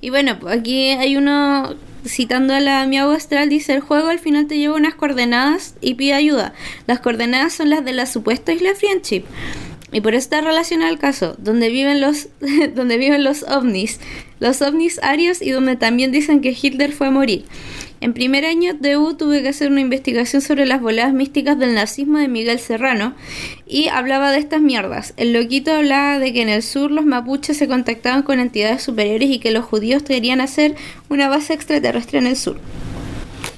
Y 0.03 0.11
bueno, 0.11 0.39
pues 0.39 0.59
aquí 0.59 0.91
hay 0.91 1.17
uno 1.17 1.75
citando 2.07 2.53
a 2.53 2.61
la 2.61 2.87
Miau 2.87 3.11
Astral, 3.11 3.49
dice 3.49 3.73
el 3.73 3.81
juego 3.81 4.09
al 4.09 4.19
final 4.19 4.47
te 4.47 4.59
lleva 4.59 4.77
unas 4.77 4.95
coordenadas 4.95 5.75
y 5.81 5.95
pide 5.95 6.13
ayuda. 6.13 6.53
Las 6.87 7.01
coordenadas 7.01 7.55
son 7.55 7.71
las 7.71 7.83
de 7.83 7.95
la 7.95 8.05
supuesta 8.05 8.53
isla 8.53 8.75
Friendship. 8.75 9.23
Y 9.93 10.01
por 10.01 10.15
eso 10.15 10.25
está 10.25 10.41
relacionado 10.41 10.91
al 10.91 10.99
caso, 10.99 11.35
donde 11.39 11.69
viven 11.69 12.01
los, 12.01 12.29
donde 12.75 12.97
viven 12.97 13.25
los 13.25 13.43
ovnis, 13.45 14.01
los 14.39 14.63
ovnis 14.63 15.01
arios 15.03 15.43
y 15.43 15.51
donde 15.51 15.77
también 15.77 16.13
dicen 16.13 16.41
que 16.41 16.57
Hitler 16.61 16.93
fue 16.93 17.09
a 17.09 17.11
morir. 17.11 17.45
En 18.03 18.15
primer 18.15 18.47
año 18.47 18.73
de 18.73 18.97
U 18.97 19.15
tuve 19.15 19.43
que 19.43 19.49
hacer 19.49 19.71
una 19.71 19.83
investigación 19.83 20.41
sobre 20.41 20.65
las 20.65 20.81
voladas 20.81 21.13
místicas 21.13 21.59
del 21.59 21.75
nazismo 21.75 22.17
de 22.17 22.29
Miguel 22.29 22.59
Serrano 22.59 23.15
y 23.67 23.89
hablaba 23.89 24.33
de 24.33 24.39
estas 24.39 24.63
mierdas. 24.63 25.13
El 25.19 25.35
loquito 25.35 25.73
hablaba 25.73 26.19
de 26.19 26.33
que 26.33 26.41
en 26.41 26.49
el 26.49 26.63
sur 26.63 26.91
los 26.91 27.05
mapuches 27.05 27.59
se 27.59 27.69
contactaban 27.69 28.23
con 28.23 28.41
entidades 28.41 28.83
superiores 28.83 29.29
y 29.29 29.39
que 29.39 29.51
los 29.51 29.67
judíos 29.67 30.03
querían 30.03 30.41
hacer 30.41 30.77
una 31.11 31.29
base 31.29 31.53
extraterrestre 31.53 32.21
en 32.21 32.27
el 32.27 32.37
sur. 32.37 32.59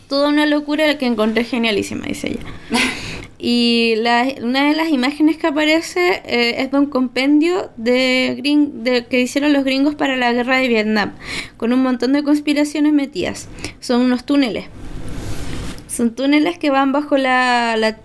Toda 0.08 0.28
una 0.28 0.44
locura 0.46 0.98
que 0.98 1.06
encontré 1.06 1.44
genialísima, 1.44 2.06
dice 2.06 2.30
ella. 2.30 2.80
Y 3.44 3.94
la- 3.96 4.28
una 4.40 4.68
de 4.68 4.74
las 4.76 4.90
imágenes 4.90 5.36
que 5.36 5.48
aparece 5.48 6.22
eh, 6.24 6.54
es 6.62 6.70
de 6.70 6.78
un 6.78 6.86
compendio 6.86 7.70
de, 7.76 8.36
gring- 8.38 8.70
de- 8.84 9.06
que 9.06 9.20
hicieron 9.20 9.52
los 9.52 9.64
gringos 9.64 9.96
para 9.96 10.14
la 10.14 10.32
guerra 10.32 10.58
de 10.58 10.68
Vietnam, 10.68 11.14
con 11.56 11.72
un 11.72 11.82
montón 11.82 12.12
de 12.12 12.22
conspiraciones 12.22 12.92
metidas. 12.92 13.48
Son 13.80 14.00
unos 14.02 14.24
túneles. 14.24 14.66
Son 15.88 16.14
túneles 16.14 16.56
que 16.56 16.70
van 16.70 16.92
bajo 16.92 17.16
la, 17.18 17.98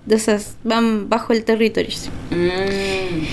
van 0.63 1.07
bajo 1.07 1.33
el 1.33 1.43
territorio. 1.43 1.95
Mm. 2.31 3.23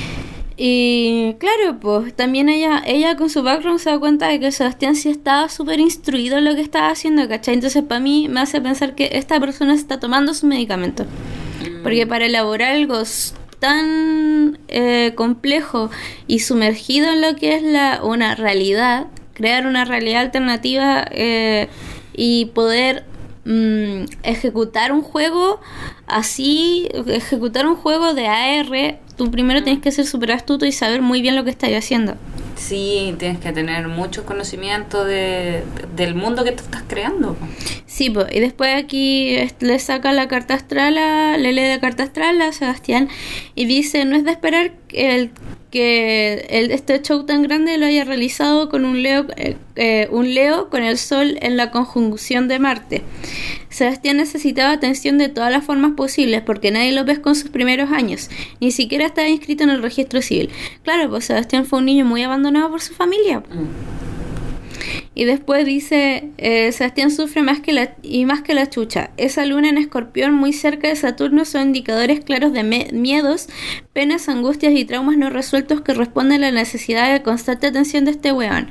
Y 0.56 1.34
claro, 1.40 1.80
pues 1.80 2.14
también 2.14 2.48
ella, 2.50 2.82
ella 2.86 3.16
con 3.16 3.30
su 3.30 3.42
background 3.42 3.80
se 3.80 3.88
da 3.90 3.98
cuenta 3.98 4.28
de 4.28 4.38
que 4.38 4.52
Sebastián 4.52 4.94
sí 4.94 5.08
estaba 5.08 5.48
súper 5.48 5.80
instruido 5.80 6.36
en 6.38 6.44
lo 6.44 6.54
que 6.54 6.60
estaba 6.60 6.90
haciendo, 6.90 7.26
¿cachai? 7.28 7.54
Entonces 7.54 7.82
para 7.82 7.98
mí 8.00 8.28
me 8.28 8.40
hace 8.40 8.60
pensar 8.60 8.94
que 8.94 9.08
esta 9.14 9.40
persona 9.40 9.74
está 9.74 9.98
tomando 9.98 10.34
su 10.34 10.46
medicamento. 10.46 11.06
Porque 11.84 12.06
para 12.08 12.26
elaborar 12.26 12.74
algo 12.74 13.04
tan 13.60 14.58
eh, 14.68 15.12
complejo 15.14 15.90
y 16.26 16.40
sumergido 16.40 17.12
en 17.12 17.20
lo 17.20 17.36
que 17.36 17.54
es 17.54 17.62
la 17.62 18.00
una 18.02 18.34
realidad, 18.34 19.06
crear 19.32 19.66
una 19.66 19.84
realidad 19.84 20.22
alternativa 20.22 21.04
eh, 21.12 21.68
y 22.14 22.46
poder 22.46 23.04
mm, 23.44 24.04
ejecutar 24.22 24.92
un 24.92 25.02
juego 25.02 25.60
así, 26.06 26.88
ejecutar 27.06 27.66
un 27.66 27.76
juego 27.76 28.12
de 28.12 28.26
AR, 28.26 28.98
tú 29.16 29.30
primero 29.30 29.62
tienes 29.62 29.82
que 29.82 29.92
ser 29.92 30.06
súper 30.06 30.32
astuto 30.32 30.66
y 30.66 30.72
saber 30.72 31.00
muy 31.00 31.22
bien 31.22 31.36
lo 31.36 31.44
que 31.44 31.50
estás 31.50 31.70
haciendo. 31.70 32.16
Sí, 32.56 33.14
tienes 33.18 33.38
que 33.38 33.52
tener 33.52 33.88
mucho 33.88 34.24
conocimiento 34.24 35.04
de, 35.04 35.62
del 35.96 36.14
mundo 36.14 36.44
que 36.44 36.52
tú 36.52 36.62
estás 36.62 36.82
creando. 36.86 37.36
Sí, 37.86 38.10
pues, 38.10 38.26
y 38.32 38.40
después 38.40 38.74
aquí 38.74 39.36
le 39.60 39.78
saca 39.78 40.12
la 40.12 40.28
carta 40.28 40.54
astral, 40.54 40.98
a, 40.98 41.36
le 41.36 41.52
lee 41.52 41.68
la 41.68 41.80
carta 41.80 42.04
astral 42.04 42.40
a 42.40 42.52
Sebastián 42.52 43.08
y 43.54 43.66
dice, 43.66 44.04
no 44.04 44.16
es 44.16 44.24
de 44.24 44.30
esperar 44.30 44.72
el, 44.90 45.30
que 45.74 46.46
el- 46.50 46.70
este 46.70 47.02
show 47.02 47.26
tan 47.26 47.42
grande 47.42 47.76
lo 47.78 47.87
haya 47.87 48.04
realizado 48.04 48.68
con 48.68 48.84
un 48.84 49.02
Leo, 49.02 49.26
eh, 49.37 49.56
eh, 49.74 50.06
un 50.12 50.32
Leo 50.32 50.70
con 50.70 50.84
el 50.84 50.96
Sol 50.98 51.37
en 51.42 51.56
la 51.56 51.72
conjunción 51.72 52.46
de 52.46 52.60
Marte. 52.60 53.02
Sebastián 53.70 54.18
necesitaba 54.18 54.70
atención 54.70 55.18
de 55.18 55.28
todas 55.28 55.50
las 55.50 55.64
formas 55.64 55.92
posibles 55.96 56.42
porque 56.42 56.70
nadie 56.70 56.92
lo 56.92 57.04
ves 57.04 57.18
con 57.18 57.34
sus 57.34 57.50
primeros 57.50 57.90
años, 57.90 58.30
ni 58.60 58.70
siquiera 58.70 59.04
estaba 59.04 59.26
inscrito 59.28 59.64
en 59.64 59.70
el 59.70 59.82
registro 59.82 60.22
civil. 60.22 60.48
Claro, 60.84 61.10
pues 61.10 61.24
Sebastián 61.24 61.66
fue 61.66 61.80
un 61.80 61.87
niño 61.87 62.04
muy 62.04 62.22
abandonado 62.22 62.70
por 62.70 62.80
su 62.80 62.94
familia. 62.94 63.42
Y 65.14 65.24
después 65.24 65.64
dice, 65.64 66.30
eh, 66.38 66.72
Sebastián 66.72 67.10
sufre 67.10 67.42
más 67.42 67.60
que 67.60 67.72
la, 67.72 67.94
y 68.02 68.24
más 68.24 68.42
que 68.42 68.54
la 68.54 68.68
chucha. 68.68 69.10
Esa 69.16 69.46
luna 69.46 69.68
en 69.68 69.78
escorpión 69.78 70.34
muy 70.34 70.52
cerca 70.52 70.88
de 70.88 70.96
Saturno 70.96 71.44
son 71.44 71.68
indicadores 71.68 72.20
claros 72.20 72.52
de 72.52 72.64
miedos, 72.92 73.48
penas, 73.92 74.28
angustias 74.28 74.72
y 74.74 74.84
traumas 74.84 75.16
no 75.16 75.30
resueltos 75.30 75.80
que 75.82 75.94
responden 75.94 76.42
a 76.42 76.50
la 76.50 76.60
necesidad 76.60 77.12
de 77.12 77.22
constante 77.22 77.68
atención 77.68 78.04
de 78.04 78.12
este 78.12 78.32
weón. 78.32 78.68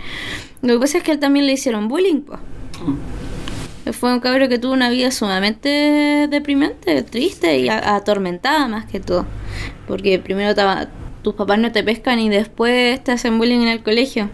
Lo 0.61 0.73
que 0.73 0.79
pasa 0.79 0.97
es 0.97 1.03
que 1.03 1.11
él 1.11 1.19
también 1.19 1.45
le 1.45 1.53
hicieron 1.53 1.87
bullying, 1.87 2.21
pues. 2.21 2.39
Fue 3.91 4.13
un 4.13 4.21
cabro 4.21 4.47
que 4.47 4.59
tuvo 4.59 4.73
una 4.73 4.89
vida 4.89 5.11
sumamente 5.11 6.27
deprimente, 6.29 7.03
triste 7.03 7.59
y 7.59 7.67
atormentada 7.69 8.67
más 8.67 8.85
que 8.85 9.01
todo. 9.01 9.25
Porque 9.87 10.19
primero 10.19 10.55
tus 11.21 11.33
papás 11.35 11.59
no 11.59 11.71
te 11.71 11.83
pescan 11.83 12.19
y 12.19 12.29
después 12.29 13.03
te 13.03 13.11
hacen 13.11 13.37
bullying 13.37 13.59
en 13.61 13.67
el 13.67 13.83
colegio 13.83 14.29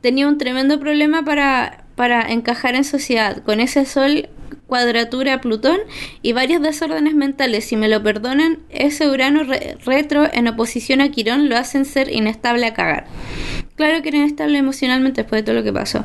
tenía 0.00 0.28
un 0.28 0.38
tremendo 0.38 0.78
problema 0.80 1.24
para, 1.24 1.84
para 1.94 2.22
encajar 2.32 2.74
en 2.74 2.84
sociedad, 2.84 3.42
con 3.42 3.60
ese 3.60 3.84
sol 3.84 4.28
cuadratura 4.66 5.40
Plutón 5.40 5.78
y 6.22 6.32
varios 6.32 6.60
desórdenes 6.60 7.14
mentales. 7.14 7.64
Si 7.64 7.76
me 7.76 7.88
lo 7.88 8.02
perdonan, 8.02 8.58
ese 8.68 9.08
Urano 9.08 9.44
re- 9.44 9.78
retro 9.84 10.28
en 10.32 10.48
oposición 10.48 11.00
a 11.00 11.10
Quirón 11.10 11.48
lo 11.48 11.56
hacen 11.56 11.84
ser 11.84 12.12
inestable 12.12 12.66
a 12.66 12.74
cagar. 12.74 13.06
Claro 13.76 14.00
que 14.00 14.08
era 14.08 14.16
inestable 14.16 14.56
emocionalmente 14.56 15.20
después 15.20 15.42
de 15.42 15.44
todo 15.44 15.56
lo 15.56 15.62
que 15.62 15.70
pasó. 15.70 16.02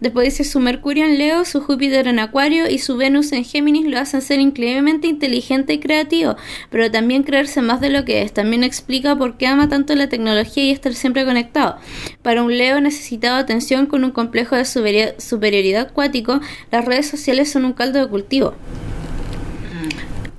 Después 0.00 0.24
dice 0.24 0.44
su 0.44 0.60
Mercurio 0.60 1.04
en 1.04 1.18
Leo, 1.18 1.44
su 1.44 1.60
Júpiter 1.60 2.08
en 2.08 2.18
Acuario 2.18 2.70
y 2.70 2.78
su 2.78 2.96
Venus 2.96 3.32
en 3.32 3.44
Géminis 3.44 3.86
lo 3.86 3.98
hacen 3.98 4.22
ser 4.22 4.40
increíblemente 4.40 5.08
inteligente 5.08 5.74
y 5.74 5.78
creativo, 5.78 6.36
pero 6.70 6.90
también 6.90 7.22
creerse 7.22 7.60
más 7.60 7.82
de 7.82 7.90
lo 7.90 8.06
que 8.06 8.22
es. 8.22 8.32
También 8.32 8.64
explica 8.64 9.14
por 9.14 9.36
qué 9.36 9.46
ama 9.46 9.68
tanto 9.68 9.94
la 9.94 10.08
tecnología 10.08 10.64
y 10.64 10.70
estar 10.70 10.94
siempre 10.94 11.26
conectado. 11.26 11.76
Para 12.22 12.42
un 12.42 12.56
Leo 12.56 12.80
necesitado 12.80 13.36
atención 13.36 13.84
con 13.84 14.04
un 14.04 14.10
complejo 14.12 14.56
de 14.56 14.62
superi- 14.62 15.20
superioridad 15.20 15.88
acuático, 15.88 16.40
las 16.70 16.86
redes 16.86 17.08
sociales 17.08 17.52
son 17.52 17.66
un 17.66 17.74
caldo 17.74 17.98
de 17.98 18.08
cultivo. 18.08 18.54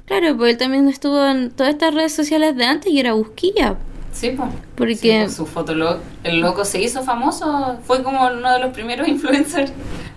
Claro, 0.08 0.36
porque 0.36 0.52
él 0.52 0.58
también 0.58 0.90
estuvo 0.90 1.24
en 1.24 1.52
todas 1.52 1.74
estas 1.74 1.94
redes 1.94 2.14
sociales 2.14 2.56
de 2.56 2.66
antes 2.66 2.92
y 2.92 3.00
era 3.00 3.14
busquilla. 3.14 3.78
Sí, 4.14 4.30
pues. 4.38 4.50
Porque- 4.76 4.96
Sí, 4.96 5.10
pues, 5.12 5.36
su 5.36 5.46
fotolog, 5.46 5.98
el 6.24 6.40
loco 6.40 6.64
se 6.66 6.82
hizo 6.82 7.04
famoso, 7.04 7.80
fue 7.86 8.04
como 8.04 8.26
uno 8.28 8.54
de 8.54 8.60
los 8.60 8.72
primeros 8.74 9.08
influencers 9.16 9.74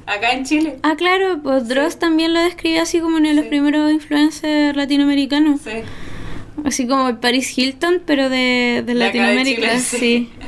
acá 0.06 0.32
en 0.32 0.44
Chile. 0.44 0.78
Ah, 0.82 0.94
claro, 0.96 1.40
pues 1.42 1.66
Dross 1.66 1.98
también 1.98 2.32
lo 2.34 2.40
describe 2.40 2.78
así 2.80 3.00
como 3.00 3.16
uno 3.16 3.28
de 3.28 3.34
los 3.34 3.44
Sí. 3.44 3.48
primeros 3.50 3.90
influencers 3.90 4.76
latinoamericanos. 4.76 5.60
Sí. 5.62 5.70
Así 6.64 6.86
como 6.86 7.08
el 7.08 7.16
Paris 7.16 7.56
Hilton, 7.56 8.02
pero 8.06 8.28
de, 8.28 8.36
de 8.38 8.82
De 8.82 8.82
de 8.82 8.94
Latinoamérica, 8.94 9.62
Chile, 9.62 9.80
sí. 9.80 10.30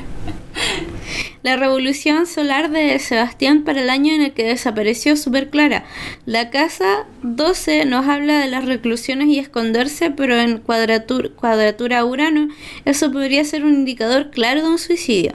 La 1.41 1.55
revolución 1.55 2.27
solar 2.27 2.69
de 2.69 2.99
Sebastián 2.99 3.63
para 3.63 3.81
el 3.81 3.89
año 3.89 4.13
en 4.13 4.21
el 4.21 4.33
que 4.33 4.43
desapareció 4.43 5.15
súper 5.15 5.49
clara. 5.49 5.85
La 6.25 6.49
casa 6.49 7.05
12 7.23 7.85
nos 7.85 8.07
habla 8.07 8.39
de 8.39 8.47
las 8.47 8.65
reclusiones 8.65 9.29
y 9.29 9.39
esconderse, 9.39 10.11
pero 10.11 10.35
en 10.35 10.57
cuadratura, 10.57 11.29
cuadratura 11.33 12.03
Urano, 12.03 12.49
eso 12.83 13.11
podría 13.11 13.45
ser 13.45 13.63
un 13.63 13.73
indicador 13.73 14.31
claro 14.31 14.63
de 14.63 14.69
un 14.69 14.77
suicidio. 14.79 15.33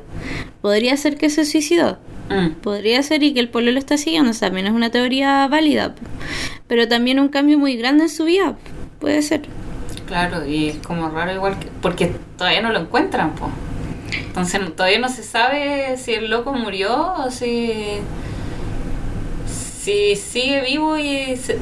Podría 0.61 0.95
ser 0.99 1.17
que 1.17 1.31
se 1.31 1.47
suicidó. 1.47 1.99
Mm. 2.29 2.61
Podría 2.61 3.03
ser 3.03 3.23
y 3.23 3.33
que 3.33 3.41
el 3.41 3.49
pueblo 3.49 3.73
lo 3.73 3.79
está 3.79 3.97
siguiendo, 3.97 4.33
también 4.33 4.67
es 4.67 4.73
una 4.73 4.91
teoría 4.91 5.49
válida. 5.49 5.95
Pero 6.69 6.87
también 6.87 7.19
un 7.19 7.29
cambio 7.29 7.59
muy 7.59 7.77
grande 7.77 8.05
en 8.05 8.11
su 8.11 8.25
vida. 8.25 8.57
Puede 8.99 9.23
ser. 9.23 9.43
Claro, 10.07 10.47
y 10.47 10.69
es 10.69 10.77
como 10.79 11.09
raro 11.09 11.33
igual 11.33 11.59
que, 11.59 11.69
porque 11.81 12.15
todavía 12.37 12.61
no 12.61 12.73
lo 12.73 12.81
encuentran, 12.81 13.35
pues. 13.35 13.51
Entonces 14.21 14.61
todavía 14.75 14.99
no 14.99 15.09
se 15.09 15.23
sabe 15.23 15.97
si 15.97 16.15
el 16.15 16.31
loco 16.31 16.53
murió 16.53 17.15
o 17.25 17.31
si 17.31 17.99
si 19.47 20.17
sigue 20.17 20.63
vivo 20.63 20.97
y 20.97 21.37
se- 21.37 21.59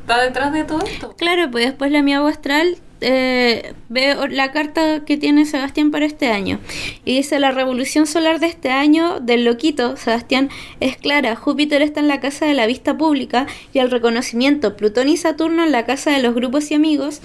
está 0.00 0.20
detrás 0.22 0.52
de 0.52 0.64
todo 0.64 0.82
esto. 0.84 1.14
Claro, 1.16 1.50
pues 1.50 1.66
después 1.66 1.90
la 1.90 1.98
agua 2.16 2.30
astral 2.30 2.78
eh, 3.00 3.74
ve 3.88 4.14
o- 4.16 4.26
la 4.26 4.50
carta 4.52 5.04
que 5.04 5.16
tiene 5.16 5.44
Sebastián 5.46 5.90
para 5.90 6.06
este 6.06 6.28
año. 6.28 6.58
Y 7.04 7.16
dice, 7.16 7.38
la 7.38 7.50
revolución 7.50 8.06
solar 8.06 8.40
de 8.40 8.46
este 8.46 8.70
año 8.70 9.20
del 9.20 9.44
loquito, 9.44 9.96
Sebastián, 9.96 10.48
es 10.80 10.96
clara. 10.96 11.36
Júpiter 11.36 11.82
está 11.82 12.00
en 12.00 12.08
la 12.08 12.20
casa 12.20 12.46
de 12.46 12.54
la 12.54 12.66
vista 12.66 12.96
pública 12.96 13.46
y 13.72 13.78
el 13.78 13.90
reconocimiento. 13.90 14.76
Plutón 14.76 15.08
y 15.08 15.16
Saturno 15.16 15.64
en 15.64 15.72
la 15.72 15.84
casa 15.86 16.10
de 16.12 16.22
los 16.22 16.34
grupos 16.34 16.70
y 16.70 16.74
amigos. 16.74 17.20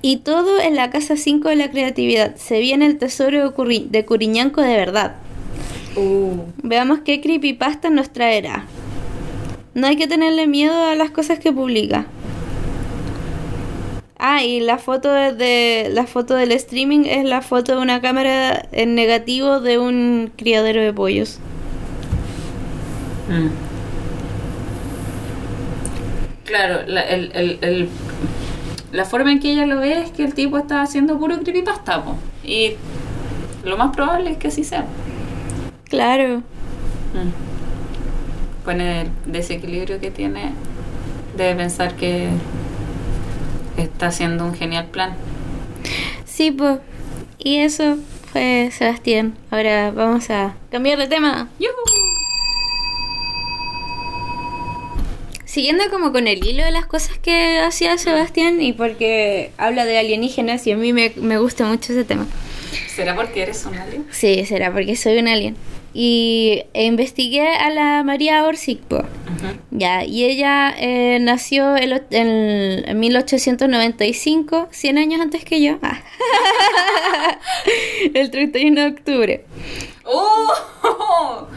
Y 0.00 0.18
todo 0.18 0.60
en 0.60 0.74
la 0.76 0.90
casa 0.90 1.16
5 1.16 1.48
de 1.48 1.56
la 1.56 1.70
creatividad. 1.70 2.36
Se 2.36 2.58
viene 2.60 2.86
el 2.86 2.98
tesoro 2.98 3.42
de, 3.50 3.54
Curri- 3.54 3.88
de 3.88 4.04
Curiñanco 4.04 4.60
de 4.62 4.76
verdad. 4.76 5.16
Uh, 5.96 6.38
Veamos 6.62 7.00
qué 7.04 7.20
creepypasta 7.20 7.90
nos 7.90 8.10
traerá. 8.10 8.64
No 9.74 9.86
hay 9.86 9.96
que 9.96 10.06
tenerle 10.06 10.46
miedo 10.46 10.86
a 10.86 10.94
las 10.94 11.10
cosas 11.10 11.38
que 11.38 11.52
publica. 11.52 12.06
Ah, 14.24 14.44
y 14.44 14.60
la 14.60 14.78
foto 14.78 15.10
de, 15.12 15.90
la 15.92 16.06
foto 16.06 16.36
del 16.36 16.52
streaming 16.52 17.06
es 17.06 17.24
la 17.24 17.42
foto 17.42 17.74
de 17.74 17.82
una 17.82 18.00
cámara 18.00 18.68
en 18.70 18.94
negativo 18.94 19.58
de 19.58 19.78
un 19.80 20.32
criadero 20.36 20.80
de 20.80 20.92
pollos. 20.92 21.40
Mm. 23.28 23.48
Claro, 26.44 26.82
la, 26.86 27.00
el, 27.02 27.32
el, 27.34 27.58
el- 27.62 27.88
la 28.92 29.06
forma 29.06 29.32
en 29.32 29.40
que 29.40 29.50
ella 29.52 29.66
lo 29.66 29.80
ve 29.80 30.02
es 30.02 30.10
que 30.10 30.22
el 30.22 30.34
tipo 30.34 30.58
está 30.58 30.82
haciendo 30.82 31.18
puro 31.18 31.38
creepypasta, 31.40 32.04
po. 32.04 32.14
Y 32.44 32.74
lo 33.64 33.76
más 33.78 33.94
probable 33.96 34.30
es 34.32 34.36
que 34.36 34.48
así 34.48 34.62
sea. 34.64 34.84
Claro. 35.88 36.38
Mm. 37.14 37.32
Con 38.64 38.80
el 38.80 39.08
desequilibrio 39.26 39.98
que 39.98 40.10
tiene, 40.10 40.52
debe 41.36 41.56
pensar 41.56 41.94
que 41.96 42.28
está 43.82 44.08
haciendo 44.08 44.44
un 44.44 44.54
genial 44.54 44.86
plan. 44.86 45.14
Sí, 46.24 46.50
pues. 46.50 46.78
Y 47.38 47.58
eso 47.58 47.98
fue 48.32 48.70
Sebastián. 48.72 49.34
Ahora 49.50 49.90
vamos 49.90 50.30
a 50.30 50.54
cambiar 50.70 50.98
de 50.98 51.08
tema. 51.08 51.48
Siguiendo 55.44 55.84
como 55.90 56.12
con 56.12 56.28
el 56.28 56.46
hilo 56.46 56.64
de 56.64 56.70
las 56.70 56.86
cosas 56.86 57.18
que 57.18 57.58
hacía 57.58 57.98
Sebastián 57.98 58.62
y 58.62 58.72
porque 58.72 59.50
habla 59.58 59.84
de 59.84 59.98
alienígenas 59.98 60.66
y 60.66 60.72
a 60.72 60.76
mí 60.76 60.94
me, 60.94 61.12
me 61.16 61.36
gusta 61.36 61.66
mucho 61.66 61.92
ese 61.92 62.04
tema. 62.04 62.26
¿Será 62.94 63.14
porque 63.14 63.42
eres 63.42 63.66
un 63.66 63.76
alien? 63.76 64.06
Sí, 64.10 64.46
será 64.46 64.72
porque 64.72 64.96
soy 64.96 65.18
un 65.18 65.28
alien. 65.28 65.56
Y 65.94 66.62
investigué 66.74 67.46
a 67.48 67.68
la 67.70 68.02
María 68.02 68.44
Orsic. 68.44 68.80
Ya, 69.70 70.04
y 70.04 70.24
ella 70.24 70.74
eh, 70.78 71.18
nació 71.20 71.76
el 71.76 71.92
en, 72.10 72.88
en 72.88 73.00
1895, 73.00 74.68
100 74.70 74.98
años 74.98 75.20
antes 75.20 75.44
que 75.44 75.60
yo. 75.60 75.78
Ah. 75.82 75.98
el 78.14 78.30
31 78.30 78.80
de 78.80 78.86
octubre. 78.86 79.44
¡Oh! 80.04 80.52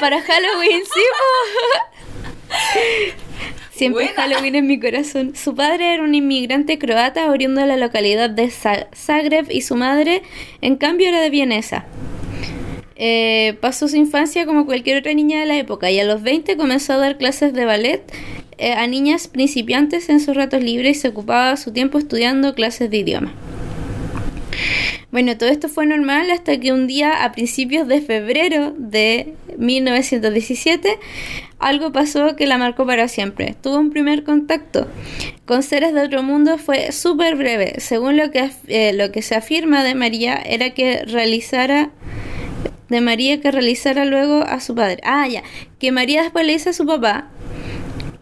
Para 0.00 0.20
Halloween, 0.22 0.82
sí. 0.84 1.00
Siempre 3.70 4.06
Buena. 4.06 4.22
Halloween 4.22 4.54
en 4.54 4.66
mi 4.66 4.80
corazón. 4.80 5.36
Su 5.36 5.54
padre 5.54 5.92
era 5.94 6.02
un 6.02 6.14
inmigrante 6.14 6.78
croata 6.78 7.30
oriundo 7.30 7.60
de 7.60 7.66
la 7.66 7.76
localidad 7.76 8.30
de 8.30 8.50
Za- 8.50 8.88
Zagreb 8.94 9.50
y 9.50 9.60
su 9.60 9.76
madre, 9.76 10.22
en 10.62 10.76
cambio, 10.76 11.08
era 11.08 11.20
de 11.20 11.28
Vienesa. 11.28 11.84
Eh, 12.98 13.58
pasó 13.60 13.88
su 13.88 13.96
infancia 13.96 14.46
como 14.46 14.64
cualquier 14.64 14.98
otra 14.98 15.12
niña 15.12 15.40
de 15.40 15.46
la 15.46 15.58
época 15.58 15.90
y 15.90 16.00
a 16.00 16.04
los 16.04 16.22
20 16.22 16.56
comenzó 16.56 16.94
a 16.94 16.96
dar 16.96 17.18
clases 17.18 17.52
de 17.52 17.66
ballet 17.66 18.02
eh, 18.56 18.72
a 18.72 18.86
niñas 18.86 19.28
principiantes 19.28 20.08
en 20.08 20.18
sus 20.18 20.34
ratos 20.34 20.62
libres 20.62 20.96
y 20.96 21.00
se 21.00 21.08
ocupaba 21.08 21.56
su 21.58 21.72
tiempo 21.72 21.98
estudiando 21.98 22.54
clases 22.54 22.90
de 22.90 22.96
idioma. 22.96 23.34
Bueno, 25.12 25.36
todo 25.36 25.50
esto 25.50 25.68
fue 25.68 25.86
normal 25.86 26.30
hasta 26.30 26.58
que 26.58 26.72
un 26.72 26.86
día 26.86 27.24
a 27.24 27.32
principios 27.32 27.86
de 27.86 28.00
febrero 28.00 28.74
de 28.76 29.34
1917 29.58 30.98
algo 31.58 31.92
pasó 31.92 32.36
que 32.36 32.46
la 32.46 32.58
marcó 32.58 32.86
para 32.86 33.08
siempre. 33.08 33.54
Tuvo 33.62 33.78
un 33.78 33.90
primer 33.90 34.24
contacto 34.24 34.88
con 35.46 35.62
seres 35.62 35.94
de 35.94 36.02
otro 36.02 36.22
mundo, 36.22 36.58
fue 36.58 36.92
súper 36.92 37.36
breve. 37.36 37.74
Según 37.78 38.16
lo 38.16 38.30
que, 38.30 38.50
eh, 38.68 38.92
lo 38.92 39.12
que 39.12 39.22
se 39.22 39.34
afirma 39.34 39.82
de 39.84 39.94
María 39.94 40.36
era 40.36 40.70
que 40.70 41.04
realizara 41.04 41.90
de 42.88 43.00
María 43.00 43.40
que 43.40 43.50
realizara 43.50 44.04
luego 44.04 44.42
a 44.42 44.60
su 44.60 44.74
padre. 44.74 45.00
Ah, 45.04 45.26
ya, 45.28 45.42
que 45.78 45.92
María 45.92 46.22
después 46.22 46.46
le 46.46 46.52
dice 46.52 46.70
a 46.70 46.72
su 46.72 46.86
papá 46.86 47.30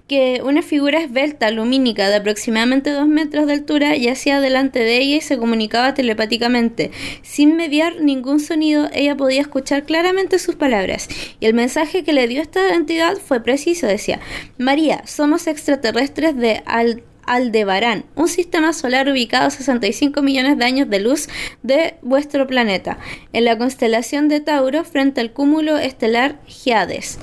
que 0.09 0.43
una 0.45 0.61
figura 0.61 1.01
esbelta, 1.01 1.51
lumínica, 1.51 2.09
de 2.11 2.17
aproximadamente 2.17 2.91
dos 2.91 3.09
metros 3.09 3.47
de 3.47 3.55
altura, 3.55 3.97
yacía 3.97 4.41
delante 4.41 4.81
de 4.81 4.99
ella 4.99 5.17
y 5.17 5.21
se 5.23 5.39
comunicaba 5.39 5.95
telepáticamente. 5.95 6.91
Sin 7.23 7.57
mediar 7.57 8.03
ningún 8.03 8.41
sonido, 8.41 8.91
ella 8.93 9.17
podía 9.17 9.41
escuchar 9.41 9.85
claramente 9.85 10.39
sus 10.39 10.57
palabras. 10.57 11.09
Y 11.41 11.47
el 11.47 11.55
mensaje 11.55 12.05
que 12.05 12.13
le 12.13 12.29
dio 12.29 12.43
esta 12.43 12.75
entidad 12.75 13.17
fue 13.17 13.43
preciso, 13.43 13.87
decía, 13.87 14.21
María, 14.59 15.03
somos 15.07 15.47
extraterrestres 15.47 16.37
de 16.37 16.63
Al 16.67 17.03
Aldebarán, 17.27 18.05
un 18.15 18.29
sistema 18.29 18.73
solar 18.73 19.09
ubicado 19.09 19.47
a 19.47 19.51
65 19.51 20.23
millones 20.23 20.59
de 20.59 20.65
años 20.65 20.91
de 20.91 21.01
luz 21.01 21.29
de 21.63 21.97
vuestro 22.03 22.47
planeta, 22.47 22.99
en 23.33 23.45
la 23.45 23.59
constelación 23.59 24.29
de 24.29 24.41
Tauro 24.41 24.85
frente 24.85 25.21
al 25.21 25.33
cúmulo 25.33 25.79
estelar 25.79 26.39
Giades. 26.47 27.19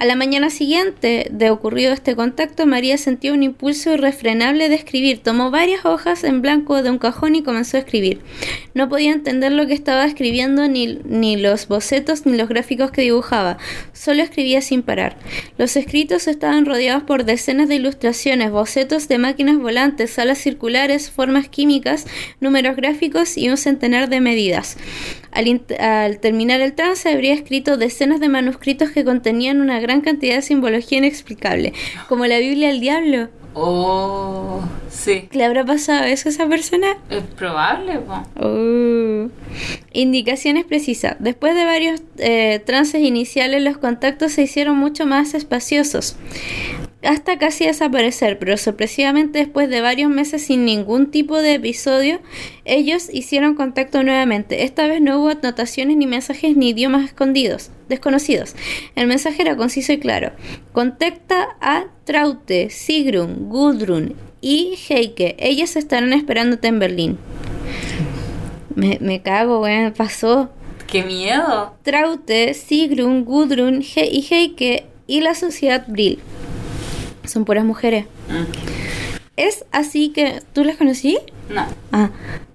A 0.00 0.06
la 0.06 0.16
mañana 0.16 0.48
siguiente 0.48 1.26
de 1.30 1.50
ocurrido 1.50 1.92
este 1.92 2.16
contacto, 2.16 2.64
María 2.64 2.96
sintió 2.96 3.34
un 3.34 3.42
impulso 3.42 3.92
irrefrenable 3.92 4.70
de 4.70 4.74
escribir. 4.74 5.18
Tomó 5.18 5.50
varias 5.50 5.84
hojas 5.84 6.24
en 6.24 6.40
blanco 6.40 6.82
de 6.82 6.88
un 6.88 6.96
cajón 6.96 7.34
y 7.36 7.42
comenzó 7.42 7.76
a 7.76 7.80
escribir. 7.80 8.22
No 8.72 8.88
podía 8.88 9.12
entender 9.12 9.52
lo 9.52 9.66
que 9.66 9.74
estaba 9.74 10.06
escribiendo, 10.06 10.68
ni, 10.68 11.00
ni 11.04 11.36
los 11.36 11.68
bocetos, 11.68 12.24
ni 12.24 12.34
los 12.38 12.48
gráficos 12.48 12.92
que 12.92 13.02
dibujaba. 13.02 13.58
Solo 13.92 14.22
escribía 14.22 14.62
sin 14.62 14.80
parar. 14.80 15.18
Los 15.58 15.76
escritos 15.76 16.28
estaban 16.28 16.64
rodeados 16.64 17.02
por 17.02 17.26
decenas 17.26 17.68
de 17.68 17.74
ilustraciones, 17.74 18.50
bocetos 18.50 19.06
de 19.06 19.18
máquinas 19.18 19.58
volantes, 19.58 20.12
salas 20.12 20.38
circulares, 20.38 21.10
formas 21.10 21.50
químicas, 21.50 22.06
números 22.40 22.74
gráficos 22.74 23.36
y 23.36 23.50
un 23.50 23.58
centenar 23.58 24.08
de 24.08 24.22
medidas. 24.22 24.78
Al 25.32 26.18
terminar 26.18 26.60
el 26.60 26.72
trance 26.72 27.08
habría 27.08 27.34
escrito 27.34 27.76
decenas 27.76 28.18
de 28.18 28.28
manuscritos 28.28 28.90
que 28.90 29.04
contenían 29.04 29.60
una 29.60 29.78
gran 29.78 29.89
cantidad 29.98 30.36
de 30.36 30.42
simbología 30.42 30.98
inexplicable, 30.98 31.72
como 32.08 32.26
la 32.26 32.38
Biblia 32.38 32.68
del 32.68 32.80
Diablo. 32.80 33.28
Oh, 33.54 34.60
sí. 34.88 35.28
¿Le 35.32 35.44
habrá 35.44 35.64
pasado 35.64 36.04
eso 36.04 36.28
a 36.28 36.32
esa 36.32 36.46
persona? 36.46 36.96
Es 37.10 37.22
probable, 37.22 37.98
po. 37.98 38.46
Uh. 38.46 39.30
Indicaciones 39.92 40.64
precisas. 40.64 41.16
Después 41.18 41.56
de 41.56 41.64
varios 41.64 42.00
eh, 42.18 42.62
trances 42.64 43.02
iniciales, 43.02 43.62
los 43.62 43.78
contactos 43.78 44.32
se 44.32 44.42
hicieron 44.42 44.76
mucho 44.76 45.04
más 45.04 45.34
espaciosos, 45.34 46.16
hasta 47.02 47.38
casi 47.38 47.64
desaparecer, 47.64 48.38
pero 48.38 48.56
sorpresivamente 48.58 49.38
después 49.38 49.70
de 49.70 49.80
varios 49.80 50.10
meses 50.10 50.42
sin 50.44 50.64
ningún 50.66 51.10
tipo 51.10 51.40
de 51.40 51.54
episodio, 51.54 52.20
ellos 52.64 53.08
hicieron 53.12 53.54
contacto 53.54 54.02
nuevamente. 54.02 54.64
Esta 54.64 54.86
vez 54.86 55.00
no 55.00 55.18
hubo 55.18 55.30
anotaciones 55.30 55.96
ni 55.96 56.06
mensajes 56.06 56.56
ni 56.56 56.70
idiomas 56.70 57.06
escondidos, 57.06 57.70
desconocidos. 57.88 58.54
El 58.96 59.06
mensaje 59.06 59.40
era 59.42 59.56
conciso 59.56 59.92
y 59.92 59.98
claro. 59.98 60.32
Contacta 60.72 61.48
a 61.60 61.84
Traute, 62.04 62.68
Sigrun, 62.70 63.48
Gudrun 63.48 64.14
y 64.42 64.74
Heike. 64.88 65.36
Ellas 65.38 65.76
estarán 65.76 66.12
esperándote 66.12 66.68
en 66.68 66.78
Berlín. 66.78 67.18
Me, 68.74 68.98
me 69.00 69.20
cago, 69.22 69.60
weón, 69.62 69.92
pasó. 69.92 70.50
¡Qué 70.86 71.02
miedo! 71.02 71.74
Traute, 71.82 72.52
Sigrun, 72.54 73.24
Gudrun 73.24 73.82
He- 73.82 74.08
y 74.10 74.20
Heike 74.28 74.84
y 75.06 75.20
la 75.20 75.34
sociedad 75.34 75.84
Brill. 75.88 76.18
Son 77.24 77.44
puras 77.44 77.64
mujeres. 77.64 78.06
Es 79.36 79.64
así 79.72 80.10
que... 80.10 80.42
¿Tú 80.52 80.64
las 80.64 80.76
conocí? 80.76 81.18
No. 81.48 81.66
Ah, 81.92 82.10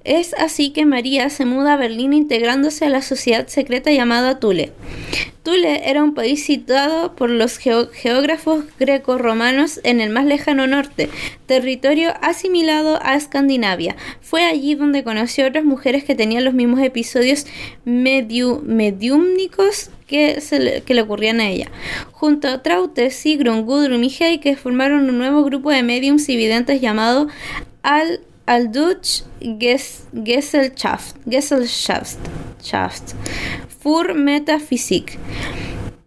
es 0.06 0.34
así 0.36 0.70
que 0.70 0.86
María 0.86 1.30
se 1.30 1.46
muda 1.46 1.74
a 1.74 1.78
Berlín 1.78 2.14
integrándose 2.14 2.86
a 2.86 2.90
la 2.90 3.02
sociedad 3.02 3.48
secreta 3.48 3.92
llamada 3.92 4.40
Thule. 4.40 4.72
Thule 5.44 5.90
era 5.90 6.04
un 6.04 6.14
país 6.14 6.44
situado 6.44 7.16
por 7.16 7.30
los 7.30 7.58
geógrafos 7.58 8.66
greco-romanos 8.80 9.80
en 9.84 10.02
el 10.02 10.10
más 10.10 10.26
lejano 10.26 10.66
norte, 10.66 11.10
territorio 11.46 12.14
asimilado 12.22 13.00
a 13.04 13.16
Escandinavia. 13.16 13.96
Fue 14.22 14.44
allí 14.44 14.76
donde 14.76 15.04
conoció 15.04 15.46
a 15.46 15.50
otras 15.50 15.66
mujeres 15.66 16.04
que 16.04 16.16
tenían 16.16 16.46
los 16.46 16.54
mismos 16.54 16.82
episodios 16.82 17.46
mediu- 17.86 18.62
mediúmnicos 18.62 19.92
que, 20.08 20.42
se 20.42 20.60
le, 20.60 20.82
que 20.82 20.94
le 20.94 21.02
ocurrían 21.02 21.40
a 21.40 21.50
ella. 21.50 21.72
Junto 22.12 22.48
a 22.48 22.64
Traute, 22.64 23.12
Sigrun, 23.12 23.66
Gudrun 23.66 24.04
y 24.04 24.10
Heike 24.10 24.56
formaron 24.56 25.10
un 25.10 25.18
nuevo 25.18 25.44
grupo 25.44 25.72
de 25.72 25.84
mediums 25.84 26.30
y 26.30 26.38
videntes 26.38 26.82
llamado 26.82 27.28
Al 27.84 28.22
Aldutsch 28.48 29.24
Ges- 29.42 30.04
Gesellschaft, 30.14 31.16
Gesellschaft 31.26 32.20
Schaft, 32.64 33.16
für 33.82 34.14
Metaphysik, 34.14 35.18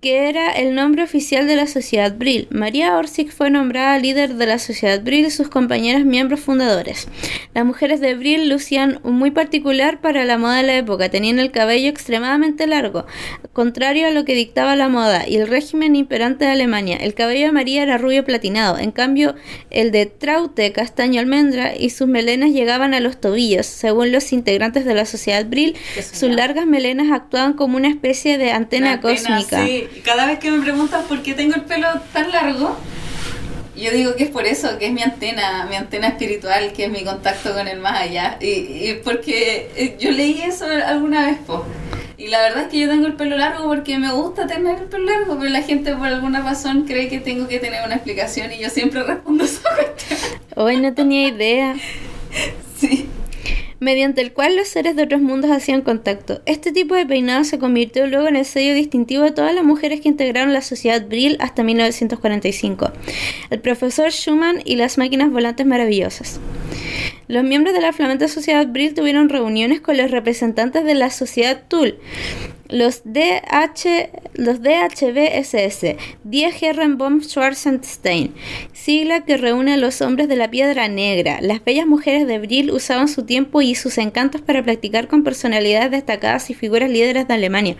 que 0.00 0.28
era 0.28 0.52
el 0.52 0.76
nombre 0.76 1.02
oficial 1.02 1.48
de 1.48 1.56
la 1.56 1.66
Sociedad 1.66 2.14
Brill. 2.16 2.46
María 2.50 2.96
Orsic 2.96 3.32
fue 3.32 3.50
nombrada 3.50 3.98
líder 3.98 4.34
de 4.34 4.46
la 4.46 4.60
Sociedad 4.60 5.02
Brill 5.02 5.26
y 5.26 5.30
sus 5.30 5.48
compañeras 5.48 6.04
miembros 6.04 6.38
fundadores. 6.38 7.08
Las 7.52 7.64
mujeres 7.64 8.00
de 8.00 8.14
Brill 8.14 8.48
lucían 8.48 9.00
muy 9.02 9.32
particular 9.32 10.00
para 10.00 10.24
la 10.24 10.38
moda 10.38 10.58
de 10.58 10.62
la 10.62 10.76
época, 10.76 11.08
tenían 11.08 11.40
el 11.40 11.50
cabello 11.50 11.88
extremadamente 11.88 12.68
largo, 12.68 13.06
contrario 13.52 14.06
a 14.06 14.10
lo 14.10 14.24
que 14.24 14.36
dictaba 14.36 14.76
la 14.76 14.88
moda 14.88 15.26
y 15.26 15.34
el 15.34 15.48
régimen 15.48 15.96
imperante 15.96 16.44
de 16.44 16.52
Alemania. 16.52 16.96
El 16.98 17.14
cabello 17.14 17.46
de 17.46 17.52
María 17.52 17.82
era 17.82 17.98
rubio 17.98 18.24
platinado, 18.24 18.78
en 18.78 18.92
cambio 18.92 19.34
el 19.70 19.90
de 19.90 20.06
Traute 20.06 20.70
castaño 20.70 21.20
almendra 21.20 21.74
y 21.76 21.90
sus 21.90 22.06
melenas 22.06 22.50
llegaban 22.50 22.94
a 22.94 23.00
los 23.00 23.20
tobillos. 23.20 23.66
Según 23.66 24.12
los 24.12 24.32
integrantes 24.32 24.84
de 24.84 24.94
la 24.94 25.06
Sociedad 25.06 25.44
Brill, 25.44 25.74
sus 26.12 26.30
largas 26.30 26.66
melenas 26.66 27.10
actuaban 27.10 27.54
como 27.54 27.76
una 27.76 27.88
especie 27.88 28.38
de 28.38 28.52
antena, 28.52 29.00
cósmica. 29.00 29.66
sí. 29.66 29.87
Cada 30.04 30.26
vez 30.26 30.38
que 30.38 30.50
me 30.50 30.62
preguntan 30.62 31.04
por 31.04 31.22
qué 31.22 31.34
tengo 31.34 31.54
el 31.56 31.62
pelo 31.62 31.88
tan 32.12 32.30
largo, 32.32 32.76
Yo 33.76 33.92
digo 33.92 34.16
que 34.16 34.24
es 34.24 34.30
por 34.30 34.44
eso, 34.44 34.76
que 34.78 34.86
es 34.86 34.92
mi 34.92 35.02
antena, 35.02 35.66
mi 35.70 35.76
antena 35.76 36.08
espiritual, 36.08 36.72
que 36.72 36.86
es 36.86 36.90
mi 36.90 37.04
contacto 37.04 37.52
con 37.54 37.68
el 37.68 37.78
más 37.78 38.00
allá. 38.00 38.36
Y, 38.40 38.48
y 38.48 39.00
porque 39.04 39.70
eh, 39.76 39.96
yo 40.00 40.10
leí 40.10 40.40
eso 40.42 40.64
alguna 40.66 41.26
vez, 41.26 41.38
po. 41.46 41.64
Y 42.16 42.26
la 42.26 42.40
verdad 42.40 42.64
es 42.64 42.68
que 42.68 42.80
yo 42.80 42.88
tengo 42.88 43.06
el 43.06 43.14
pelo 43.14 43.36
largo 43.36 43.68
porque 43.68 43.96
me 43.96 44.10
gusta 44.10 44.48
tener 44.48 44.80
el 44.80 44.88
pelo 44.88 45.04
largo, 45.04 45.38
pero 45.38 45.48
la 45.50 45.62
gente 45.62 45.94
por 45.94 46.08
alguna 46.08 46.40
razón 46.40 46.82
cree 46.86 47.08
que 47.08 47.20
tengo 47.20 47.46
que 47.46 47.60
tener 47.60 47.84
una 47.86 47.94
explicación 47.94 48.50
y 48.52 48.58
yo 48.58 48.68
siempre 48.70 49.04
respondo 49.04 49.44
esa 49.50 49.62
cuestión. 49.76 50.18
Hoy 50.56 50.78
no 50.78 50.92
tenía 50.92 51.28
idea. 51.28 51.76
Sí. 52.76 53.08
Mediante 53.80 54.20
el 54.20 54.32
cual 54.32 54.56
los 54.56 54.68
seres 54.68 54.96
de 54.96 55.02
otros 55.04 55.20
mundos 55.20 55.50
hacían 55.50 55.82
contacto. 55.82 56.40
Este 56.46 56.72
tipo 56.72 56.94
de 56.94 57.06
peinado 57.06 57.44
se 57.44 57.58
convirtió 57.58 58.06
luego 58.06 58.28
en 58.28 58.36
el 58.36 58.44
sello 58.44 58.74
distintivo 58.74 59.22
de 59.22 59.32
todas 59.32 59.54
las 59.54 59.64
mujeres 59.64 60.00
que 60.00 60.08
integraron 60.08 60.52
la 60.52 60.62
sociedad 60.62 61.06
Brill 61.06 61.36
hasta 61.40 61.62
1945. 61.62 62.92
El 63.50 63.60
profesor 63.60 64.10
Schumann 64.10 64.62
y 64.64 64.76
las 64.76 64.98
máquinas 64.98 65.30
volantes 65.30 65.66
maravillosas. 65.66 66.40
Los 67.28 67.44
miembros 67.44 67.74
de 67.74 67.82
la 67.82 67.92
flamante 67.92 68.26
sociedad 68.26 68.66
Brill 68.66 68.94
tuvieron 68.94 69.28
reuniones 69.28 69.82
con 69.82 69.98
los 69.98 70.10
representantes 70.10 70.84
de 70.84 70.94
la 70.94 71.10
sociedad 71.10 71.62
Tull, 71.68 71.98
los 72.68 73.02
DH, 73.04 74.10
los 74.34 74.62
DHBSS, 74.62 75.96
Die 76.24 76.52
Herrenbaum 76.60 77.22
Schwarzenstein, 77.22 78.34
sigla 78.72 79.24
que 79.24 79.38
reúne 79.38 79.74
a 79.74 79.76
los 79.78 80.02
hombres 80.02 80.28
de 80.28 80.36
la 80.36 80.50
piedra 80.50 80.88
negra. 80.88 81.40
Las 81.40 81.64
bellas 81.64 81.86
mujeres 81.86 82.26
de 82.26 82.38
Brill 82.38 82.70
usaban 82.70 83.08
su 83.08 83.24
tiempo 83.24 83.62
y 83.62 83.74
sus 83.74 83.96
encantos 83.98 84.42
para 84.42 84.62
practicar 84.62 85.08
con 85.08 85.24
personalidades 85.24 85.90
destacadas 85.90 86.50
y 86.50 86.54
figuras 86.54 86.90
líderes 86.90 87.26
de 87.26 87.34
Alemania. 87.34 87.76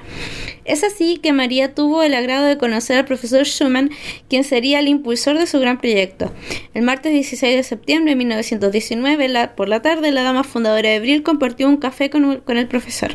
Es 0.64 0.84
así 0.84 1.18
que 1.18 1.32
María 1.32 1.74
tuvo 1.74 2.02
el 2.02 2.14
agrado 2.14 2.46
de 2.46 2.58
conocer 2.58 2.98
al 2.98 3.04
profesor 3.04 3.44
Schumann, 3.44 3.90
quien 4.28 4.44
sería 4.44 4.80
el 4.80 4.88
impulsor 4.88 5.38
de 5.38 5.46
su 5.46 5.60
gran 5.60 5.78
proyecto. 5.78 6.32
El 6.74 6.82
martes 6.82 7.12
16 7.12 7.56
de 7.56 7.62
septiembre 7.62 8.12
de 8.12 8.16
1919, 8.16 9.28
por 9.56 9.68
la 9.68 9.82
tarde, 9.82 10.10
la 10.12 10.22
dama 10.22 10.44
fundadora 10.44 10.90
de 10.90 11.00
Brill 11.00 11.22
compartió 11.22 11.68
un 11.68 11.76
café 11.76 12.10
con, 12.10 12.40
con 12.40 12.56
el 12.56 12.68
profesor. 12.68 13.12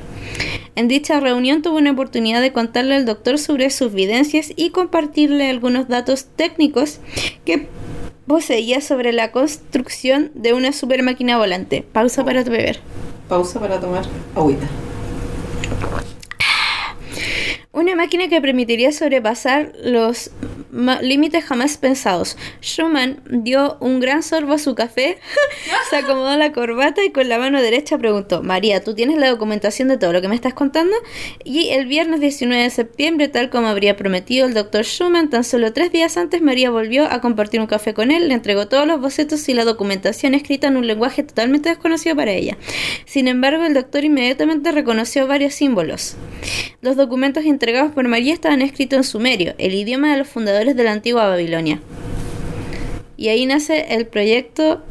En 0.76 0.88
dicha 0.88 1.20
reunión 1.20 1.62
tuvo 1.62 1.78
una 1.78 1.92
oportunidad 1.92 2.42
de 2.42 2.52
contarle 2.52 2.96
al 2.96 3.06
doctor 3.06 3.38
sobre 3.38 3.70
sus 3.70 3.94
vivencias 3.94 4.52
y 4.56 4.72
compartirle 4.72 5.50
algunos 5.50 5.88
datos 5.88 6.26
técnicos 6.36 7.00
que 7.46 7.68
poseía 8.28 8.82
sobre 8.82 9.12
la 9.12 9.32
construcción 9.32 10.32
de 10.34 10.54
una 10.54 10.72
super 10.72 11.04
máquina 11.04 11.38
volante. 11.38 11.86
Pausa 11.92 12.24
para 12.26 12.44
beber. 12.44 12.80
Pausa 13.30 13.60
para 13.60 13.80
tomar 13.80 14.06
agüita. 14.36 14.68
Una 17.76 17.96
máquina 17.96 18.28
que 18.28 18.40
permitiría 18.40 18.92
sobrepasar 18.92 19.72
los 19.84 20.30
límites 21.02 21.44
jamás 21.44 21.78
pensados. 21.78 22.38
Schumann 22.62 23.22
dio 23.26 23.78
un 23.80 24.00
gran 24.00 24.22
sorbo 24.22 24.54
a 24.54 24.58
su 24.60 24.76
café, 24.76 25.18
se 25.90 25.96
acomodó 25.96 26.38
la 26.38 26.52
corbata 26.52 27.04
y 27.04 27.12
con 27.12 27.30
la 27.30 27.40
mano 27.40 27.60
derecha 27.60 27.98
preguntó, 27.98 28.44
María, 28.44 28.84
¿tú 28.84 28.94
tienes 28.94 29.18
la 29.18 29.28
documentación 29.28 29.88
de 29.88 29.98
todo 29.98 30.14
lo 30.14 30.22
que 30.22 30.28
me 30.28 30.36
estás 30.36 30.54
contando? 30.54 30.96
Y 31.44 31.70
el 31.70 31.88
viernes 31.88 32.20
19 32.20 32.62
de 32.62 32.70
septiembre, 32.70 33.28
tal 33.28 33.50
como 33.50 33.68
habría 33.68 33.96
prometido 33.96 34.46
el 34.46 34.54
doctor 34.54 34.84
Schumann, 34.84 35.32
tan 35.32 35.44
solo 35.44 35.74
tres 35.74 35.92
días 35.92 36.16
antes 36.18 36.44
María 36.44 36.70
volvió 36.70 37.06
a 37.12 37.22
compartir 37.22 37.60
un 37.60 37.68
café 37.68 37.96
con 37.96 38.12
él, 38.12 38.28
le 38.28 38.36
entregó 38.36 38.68
todos 38.68 38.86
los 38.86 39.02
bocetos 39.02 39.50
y 39.50 39.56
la 39.56 39.66
documentación 39.66 40.36
escrita 40.36 40.68
en 40.68 40.78
un 40.78 40.86
lenguaje 40.86 41.24
totalmente 41.24 41.70
desconocido 41.70 42.16
para 42.16 42.34
ella. 42.34 42.56
Sin 43.06 43.28
embargo, 43.28 43.64
el 43.64 43.74
doctor 43.74 44.04
inmediatamente 44.04 44.72
reconoció 44.72 45.26
varios 45.26 45.56
símbolos. 45.56 46.18
Los 46.82 46.98
documentos 46.98 47.46
entregados 47.64 47.94
por 47.94 48.06
María 48.10 48.34
estaban 48.34 48.62
escritos 48.62 48.98
en 48.98 49.04
sumerio, 49.06 49.56
el 49.58 49.74
idioma 49.74 50.12
de 50.12 50.18
los 50.18 50.28
fundadores 50.28 50.76
de 50.76 50.84
la 50.84 50.92
antigua 50.92 51.30
Babilonia. 51.30 51.80
Y 53.16 53.30
ahí 53.30 53.46
nace 53.46 53.96
el 53.96 54.06
proyecto 54.06 54.84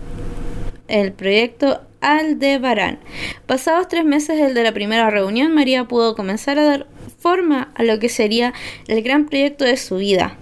el 0.89 1.13
proyecto 1.13 1.83
Aldebarán. 2.01 2.99
Pasados 3.45 3.89
tres 3.89 4.07
meses 4.07 4.39
del 4.39 4.55
de 4.55 4.63
la 4.63 4.73
primera 4.73 5.11
reunión, 5.11 5.55
María 5.55 5.85
pudo 5.85 6.17
comenzar 6.17 6.59
a 6.59 6.65
dar 6.65 6.87
forma 7.19 7.73
a 7.75 7.83
lo 7.83 7.99
que 7.99 8.09
sería 8.09 8.55
el 8.89 9.03
gran 9.03 9.27
proyecto 9.27 9.67
de 9.67 9.77
su 9.77 9.97
vida. 9.97 10.39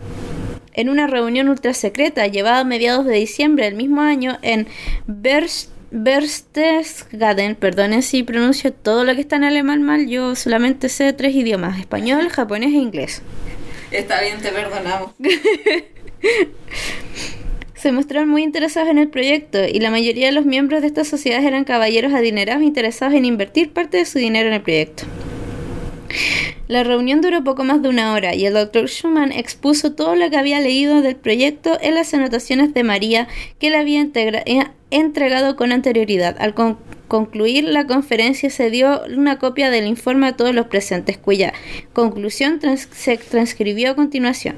En 0.72 0.88
una 0.88 1.08
reunión 1.08 1.48
ultra 1.48 1.74
secreta 1.74 2.28
llevada 2.28 2.60
a 2.60 2.64
mediados 2.64 3.06
de 3.06 3.16
diciembre 3.16 3.64
del 3.64 3.74
mismo 3.74 4.02
año 4.02 4.38
en 4.42 4.68
Berst 5.08 5.70
Berchtesgaden, 5.90 7.56
perdonen 7.56 8.02
si 8.02 8.22
pronuncio 8.22 8.72
todo 8.72 9.04
lo 9.04 9.14
que 9.14 9.20
está 9.20 9.36
en 9.36 9.44
alemán 9.44 9.82
mal, 9.82 10.08
yo 10.08 10.34
solamente 10.36 10.88
sé 10.88 11.12
tres 11.12 11.34
idiomas, 11.34 11.78
español, 11.78 12.28
japonés 12.30 12.70
e 12.72 12.76
inglés. 12.78 13.22
Está 13.90 14.20
bien, 14.20 14.38
te 14.40 14.50
perdonamos. 14.50 15.12
Se 17.74 17.92
mostraron 17.92 18.28
muy 18.28 18.42
interesados 18.42 18.90
en 18.90 18.98
el 18.98 19.08
proyecto 19.08 19.64
y 19.66 19.80
la 19.80 19.90
mayoría 19.90 20.26
de 20.26 20.32
los 20.32 20.44
miembros 20.44 20.82
de 20.82 20.86
estas 20.88 21.08
sociedades 21.08 21.46
eran 21.46 21.64
caballeros 21.64 22.12
adinerados 22.12 22.62
interesados 22.62 23.14
en 23.14 23.24
invertir 23.24 23.72
parte 23.72 23.96
de 23.96 24.04
su 24.04 24.18
dinero 24.18 24.48
en 24.48 24.54
el 24.54 24.60
proyecto. 24.62 25.04
La 26.68 26.84
reunión 26.84 27.20
duró 27.22 27.42
poco 27.42 27.64
más 27.64 27.80
de 27.82 27.88
una 27.88 28.12
hora 28.12 28.34
y 28.34 28.44
el 28.44 28.52
Dr. 28.52 28.86
Schumann 28.86 29.32
expuso 29.32 29.92
todo 29.94 30.14
lo 30.14 30.28
que 30.28 30.36
había 30.36 30.60
leído 30.60 31.00
del 31.00 31.16
proyecto 31.16 31.78
en 31.80 31.94
las 31.94 32.12
anotaciones 32.12 32.74
de 32.74 32.84
María 32.84 33.28
que 33.58 33.70
le 33.70 33.78
había 33.78 34.00
integra- 34.02 34.42
eh, 34.44 34.66
entregado 34.90 35.56
con 35.56 35.72
anterioridad. 35.72 36.36
Al 36.40 36.54
con- 36.54 36.78
concluir 37.08 37.64
la 37.64 37.86
conferencia 37.88 38.50
se 38.50 38.70
dio 38.70 39.02
una 39.04 39.38
copia 39.40 39.68
del 39.70 39.86
informe 39.86 40.28
a 40.28 40.36
todos 40.36 40.54
los 40.54 40.66
presentes, 40.66 41.18
cuya 41.18 41.52
conclusión 41.92 42.60
se 42.92 43.16
transcribió 43.16 43.90
a 43.90 43.94
continuación. 43.96 44.54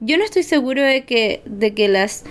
Yo 0.00 0.16
no 0.16 0.24
estoy 0.24 0.42
seguro 0.42 0.82
de 0.82 1.04
que, 1.04 1.42
de 1.44 1.74
que 1.74 1.88
las 1.88 2.24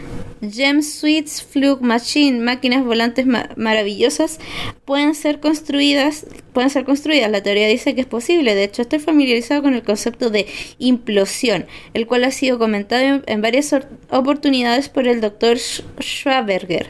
Gem 0.52 0.82
Suites 0.82 1.42
Flug 1.42 1.82
Machine, 1.82 2.40
máquinas 2.40 2.84
volantes 2.86 3.26
ma- 3.26 3.50
maravillosas, 3.56 4.40
pueden 4.86 5.16
ser 5.16 5.40
construidas, 5.40 6.26
pueden 6.54 6.70
ser 6.70 6.86
construidas. 6.86 7.30
La 7.32 7.42
teoría 7.44 7.68
dice 7.68 7.96
que 7.96 8.02
es 8.02 8.08
posible. 8.08 8.56
De 8.56 8.64
hecho, 8.64 8.82
estoy 8.82 9.00
familiarizado 9.00 9.62
con 9.62 9.74
el 9.74 9.84
concepto 9.84 10.30
de 10.30 10.48
implosión, 10.80 11.66
el 11.94 12.08
cual 12.08 12.24
ha 12.24 12.32
sido 12.32 12.58
comentado 12.60 13.22
en, 13.26 13.42
varias 13.42 13.72
or- 13.74 13.88
oportunidades 14.10 14.90
por 14.90 15.08
el 15.08 15.22
doctor 15.22 15.58
Schwaberger. 15.58 16.90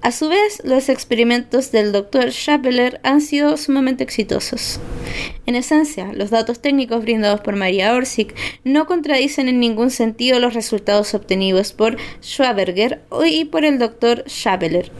A 0.00 0.12
su 0.12 0.28
vez, 0.28 0.62
los 0.64 0.88
experimentos 0.88 1.72
del 1.72 1.90
Dr. 1.90 2.30
Schapeler 2.30 3.00
han 3.02 3.20
sido 3.20 3.56
sumamente 3.56 4.04
exitosos. 4.04 4.78
En 5.44 5.56
esencia, 5.56 6.12
los 6.12 6.30
datos 6.30 6.60
técnicos 6.60 7.02
brindados 7.02 7.40
por 7.40 7.56
María 7.56 7.92
Orsic 7.94 8.34
no 8.62 8.86
contradicen 8.86 9.48
en 9.48 9.58
ningún 9.58 9.90
sentido 9.90 10.38
los 10.38 10.54
resultados 10.54 11.14
obtenidos 11.14 11.72
por 11.72 11.96
Schwaberger 12.22 13.02
y 13.26 13.46
por 13.46 13.64
el 13.64 13.80
Dr. 13.80 14.24
Schapeler. 14.28 14.92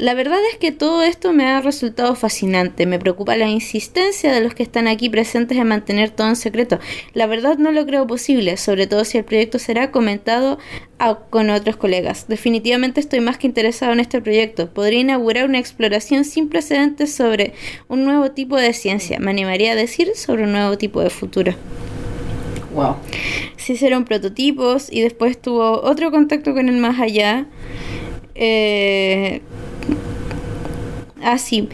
La 0.00 0.14
verdad 0.14 0.38
es 0.50 0.56
que 0.56 0.72
todo 0.72 1.02
esto 1.02 1.34
me 1.34 1.44
ha 1.44 1.60
resultado 1.60 2.14
fascinante. 2.14 2.86
Me 2.86 2.98
preocupa 2.98 3.36
la 3.36 3.48
insistencia 3.50 4.32
de 4.32 4.40
los 4.40 4.54
que 4.54 4.62
están 4.62 4.88
aquí 4.88 5.10
presentes 5.10 5.58
en 5.58 5.68
mantener 5.68 6.08
todo 6.08 6.26
en 6.28 6.36
secreto. 6.36 6.78
La 7.12 7.26
verdad 7.26 7.58
no 7.58 7.70
lo 7.70 7.84
creo 7.84 8.06
posible, 8.06 8.56
sobre 8.56 8.86
todo 8.86 9.04
si 9.04 9.18
el 9.18 9.24
proyecto 9.24 9.58
será 9.58 9.90
comentado 9.90 10.58
a- 10.98 11.16
con 11.16 11.50
otros 11.50 11.76
colegas. 11.76 12.28
Definitivamente 12.28 12.98
estoy 12.98 13.20
más 13.20 13.36
que 13.36 13.46
interesado 13.46 13.92
en 13.92 14.00
este 14.00 14.22
proyecto. 14.22 14.70
Podría 14.72 15.00
inaugurar 15.00 15.44
una 15.44 15.58
exploración 15.58 16.24
sin 16.24 16.48
precedentes 16.48 17.14
sobre 17.14 17.52
un 17.88 18.06
nuevo 18.06 18.30
tipo 18.30 18.56
de 18.56 18.72
ciencia. 18.72 19.18
Me 19.18 19.30
animaría 19.30 19.72
a 19.72 19.76
decir 19.76 20.12
sobre 20.14 20.44
un 20.44 20.52
nuevo 20.52 20.78
tipo 20.78 21.02
de 21.02 21.10
futuro. 21.10 21.52
Wow. 22.74 22.96
Se 23.58 23.74
hicieron 23.74 24.06
prototipos 24.06 24.88
y 24.90 25.02
después 25.02 25.38
tuvo 25.42 25.82
otro 25.82 26.10
contacto 26.10 26.54
con 26.54 26.70
el 26.70 26.78
más 26.78 26.98
allá. 26.98 27.44
Eh, 28.34 29.42
así. 31.22 31.68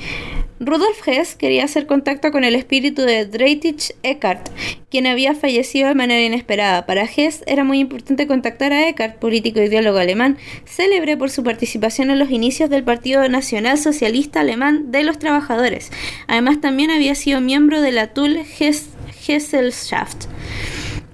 Rudolf 0.58 1.06
Hess 1.06 1.34
quería 1.34 1.64
hacer 1.64 1.86
contacto 1.86 2.32
con 2.32 2.42
el 2.42 2.54
espíritu 2.54 3.02
de 3.02 3.26
Dietrich 3.26 3.94
Eckart, 4.02 4.48
quien 4.90 5.06
había 5.06 5.34
fallecido 5.34 5.88
de 5.88 5.94
manera 5.94 6.22
inesperada. 6.22 6.86
Para 6.86 7.04
Hess 7.04 7.44
era 7.46 7.62
muy 7.62 7.78
importante 7.78 8.26
contactar 8.26 8.72
a 8.72 8.88
Eckart, 8.88 9.18
político 9.18 9.60
e 9.60 9.66
ideólogo 9.66 9.98
alemán, 9.98 10.38
célebre 10.64 11.18
por 11.18 11.28
su 11.28 11.44
participación 11.44 12.10
en 12.10 12.18
los 12.18 12.30
inicios 12.30 12.70
del 12.70 12.84
Partido 12.84 13.28
Nacional 13.28 13.76
Socialista 13.76 14.40
Alemán 14.40 14.90
de 14.90 15.02
los 15.02 15.18
Trabajadores. 15.18 15.92
Además, 16.26 16.62
también 16.62 16.90
había 16.90 17.14
sido 17.14 17.42
miembro 17.42 17.82
de 17.82 17.92
la 17.92 18.10
Hess 18.58 18.88
Gesellschaft. 19.20 20.24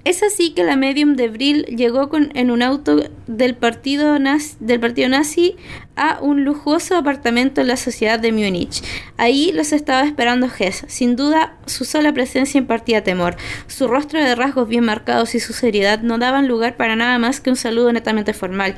Es 0.05 0.21
así 0.21 0.51
que 0.51 0.65
la 0.65 0.75
medium 0.75 1.15
de 1.15 1.29
Brill 1.29 1.63
llegó 1.63 2.09
con, 2.09 2.31
en 2.35 2.51
un 2.51 2.61
auto 2.61 3.09
del 3.25 3.55
partido, 3.55 4.19
nazi, 4.19 5.55
a 5.95 6.19
un 6.21 6.43
lujoso 6.43 6.97
apartamento 6.97 7.61
en 7.61 7.67
la 7.67 7.77
sociedad 7.77 8.19
de 8.19 8.33
Múnich. 8.33 8.83
Ahí 9.15 9.53
los 9.53 9.71
estaba 9.71 10.03
esperando 10.05 10.47
Hess. 10.47 10.83
Sin 10.89 11.15
duda, 11.15 11.55
su 11.67 11.85
sola 11.85 12.11
presencia 12.11 12.57
impartía 12.57 13.03
temor. 13.03 13.37
Su 13.67 13.87
rostro 13.87 14.21
de 14.21 14.35
rasgos 14.35 14.67
bien 14.67 14.83
marcados 14.83 15.35
y 15.35 15.39
su 15.39 15.53
seriedad 15.53 16.01
no 16.01 16.17
daban 16.17 16.49
lugar 16.49 16.75
para 16.75 16.97
nada 16.97 17.17
más 17.17 17.39
que 17.39 17.49
un 17.49 17.55
saludo 17.55 17.93
netamente 17.93 18.33
formal. 18.33 18.75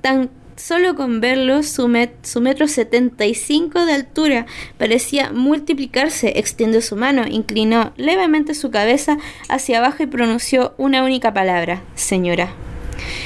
Tan 0.00 0.30
Solo 0.58 0.96
con 0.96 1.20
verlo, 1.20 1.62
su, 1.62 1.86
met 1.86 2.10
su 2.24 2.40
metro 2.40 2.66
75 2.66 3.86
de 3.86 3.92
altura 3.92 4.46
parecía 4.76 5.30
multiplicarse. 5.32 6.32
Extendió 6.36 6.82
su 6.82 6.96
mano, 6.96 7.22
inclinó 7.28 7.92
levemente 7.96 8.54
su 8.54 8.72
cabeza 8.72 9.18
hacia 9.48 9.78
abajo 9.78 10.02
y 10.02 10.06
pronunció 10.06 10.74
una 10.76 11.04
única 11.04 11.32
palabra, 11.32 11.82
señora. 11.94 12.52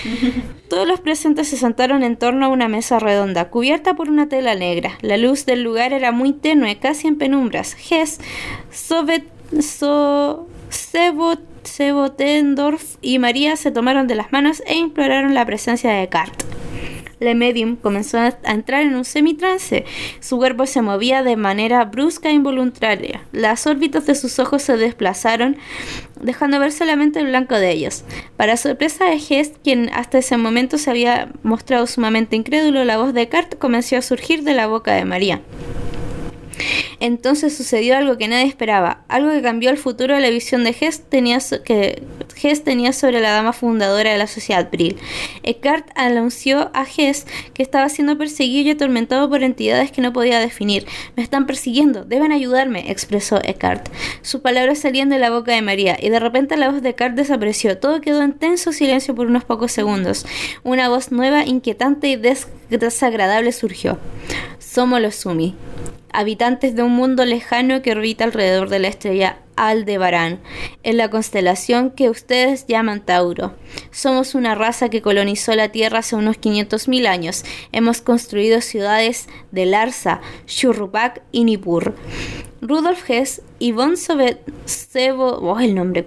Todos 0.69 0.87
los 0.87 1.01
presentes 1.01 1.49
se 1.49 1.57
sentaron 1.57 2.03
en 2.03 2.17
torno 2.17 2.45
a 2.45 2.49
una 2.51 2.69
mesa 2.69 2.99
redonda, 2.99 3.49
cubierta 3.49 3.95
por 3.95 4.11
una 4.11 4.29
tela 4.29 4.55
negra. 4.55 4.99
La 5.01 5.17
luz 5.17 5.47
del 5.47 5.63
lugar 5.63 5.95
era 5.95 6.13
muy 6.13 6.35
tenue, 6.35 6.79
casi 6.79 7.09
en 7.09 7.17
penumbras. 7.17 7.75
Hess, 7.91 8.21
Sovet, 8.71 9.25
so, 9.63 10.47
Sebot, 10.69 11.41
Sebotendorf 11.65 12.97
y 13.01 13.19
María 13.19 13.57
se 13.57 13.71
tomaron 13.71 14.07
de 14.07 14.17
las 14.17 14.33
manos 14.33 14.63
e 14.67 14.75
imploraron 14.77 15.33
la 15.33 15.47
presencia 15.47 15.93
de 15.93 16.09
Cart. 16.11 16.43
La 17.23 17.35
medium 17.35 17.77
comenzó 17.77 18.19
a 18.19 18.37
entrar 18.45 18.83
en 18.83 18.97
un 18.97 19.05
semitrance. 19.05 19.85
Su 20.21 20.39
cuerpo 20.39 20.67
se 20.67 20.83
movía 20.83 21.23
de 21.23 21.37
manera 21.37 21.85
brusca 21.85 22.31
e 22.31 22.33
involuntaria. 22.33 23.23
Las 23.33 23.67
órbitas 23.67 24.07
de 24.07 24.17
sus 24.17 24.39
ojos 24.41 24.63
se 24.63 24.77
desplazaron, 24.77 25.57
dejando 26.21 26.59
ver 26.59 26.73
solamente 26.73 27.21
el 27.21 27.27
blanco 27.27 27.55
de 27.55 27.71
ellos. 27.71 28.05
Para 28.37 28.57
sorpresa 28.57 29.05
de 29.05 29.21
Hest, 29.29 29.57
quien 29.63 29.89
hasta 29.93 30.19
ese 30.19 30.37
momento 30.37 30.79
se 30.79 30.91
había 30.91 31.31
mostrado 31.45 31.87
sumamente 31.87 32.35
incrédulo, 32.35 32.85
la 32.85 32.99
voz 32.99 33.15
de 33.15 33.29
Cart 33.29 33.57
comenzó 33.57 33.97
a 33.97 34.03
surgir 34.03 34.43
de 34.43 34.55
la 34.55 34.67
boca 34.67 34.93
de 34.93 35.05
María. 35.05 35.41
Entonces 37.01 37.57
sucedió 37.57 37.97
algo 37.97 38.17
que 38.17 38.29
nadie 38.29 38.47
esperaba, 38.47 39.05
algo 39.09 39.31
que 39.31 39.43
cambió 39.43 39.71
el 39.71 39.79
futuro 39.79 40.15
de 40.15 40.21
la 40.21 40.31
visión 40.31 40.65
de 40.65 40.75
Hess 40.79 41.03
tenía, 41.09 41.41
so 41.41 41.63
que 41.63 42.03
Hess 42.43 42.65
tenía 42.65 42.93
sobre 42.93 43.21
la 43.21 43.31
dama 43.31 43.53
fundadora 43.53 44.13
de 44.13 44.19
la 44.19 44.27
sociedad 44.27 44.69
Brill. 44.71 44.97
Eckhart 45.43 45.91
anunció 45.95 46.71
a 46.75 46.85
Hess 46.85 47.27
que 47.55 47.63
estaba 47.63 47.89
siendo 47.89 48.19
perseguido 48.19 48.69
y 48.69 48.73
atormentado 48.73 49.29
por 49.29 49.43
entidades 49.43 49.93
que 49.93 50.03
no 50.03 50.13
podía 50.13 50.41
definir. 50.41 50.87
Me 51.17 51.23
están 51.23 51.47
persiguiendo, 51.47 52.05
deben 52.05 52.33
ayudarme, 52.33 52.91
expresó 52.91 53.41
Eckhart. 53.43 53.89
Sus 54.23 54.41
palabras 54.41 54.79
salían 54.79 55.09
de 55.09 55.19
la 55.19 55.31
boca 55.31 55.53
de 55.53 55.63
María 55.63 55.97
y 56.01 56.09
de 56.09 56.21
repente 56.21 56.57
la 56.57 56.71
voz 56.71 56.83
de 56.83 56.91
Eckhart 56.91 57.15
desapareció. 57.15 57.79
Todo 57.79 58.01
quedó 58.01 58.23
en 58.23 58.33
tenso 58.33 58.73
silencio 58.73 59.15
por 59.15 59.27
unos 59.27 59.45
pocos 59.45 59.73
segundos. 59.73 60.27
Una 60.63 60.89
voz 60.89 61.13
nueva, 61.13 61.45
inquietante 61.45 62.09
y 62.09 62.17
des 62.17 62.49
desagradable 62.69 63.53
surgió. 63.53 63.99
Somos 64.59 65.01
los 65.01 65.15
Sumi 65.15 65.55
habitantes 66.13 66.77
de 66.77 66.83
un 66.83 66.93
mundo 66.93 67.25
lejano 67.25 67.83
que 67.83 67.93
orbita 67.93 68.25
alrededor 68.25 68.69
de 68.69 68.79
la 68.79 68.89
estrella 68.89 69.39
Aldebarán, 69.57 70.41
en 70.83 70.97
la 70.97 71.11
constelación 71.11 71.91
que 71.91 72.11
ustedes 72.11 72.67
llaman 72.67 73.05
Tauro. 73.05 73.55
Somos 73.91 74.35
una 74.35 74.55
raza 74.55 74.89
que 74.89 75.03
colonizó 75.03 75.55
la 75.55 75.71
Tierra 75.71 76.01
hace 76.01 76.17
unos 76.17 76.41
500.000 76.41 77.07
años. 77.07 77.45
Hemos 77.73 78.01
construido 78.01 78.61
ciudades 78.61 79.29
de 79.51 79.67
Larsa, 79.67 80.21
Shurrupak 80.47 81.23
y 81.33 81.45
Nippur. 81.45 81.95
Rudolf 82.63 83.11
Hess 83.11 83.43
y 83.59 83.73
von 83.73 83.97
Sebo, 83.97 85.39
oh, 85.43 85.59
el 85.59 85.75
nombre 85.75 86.07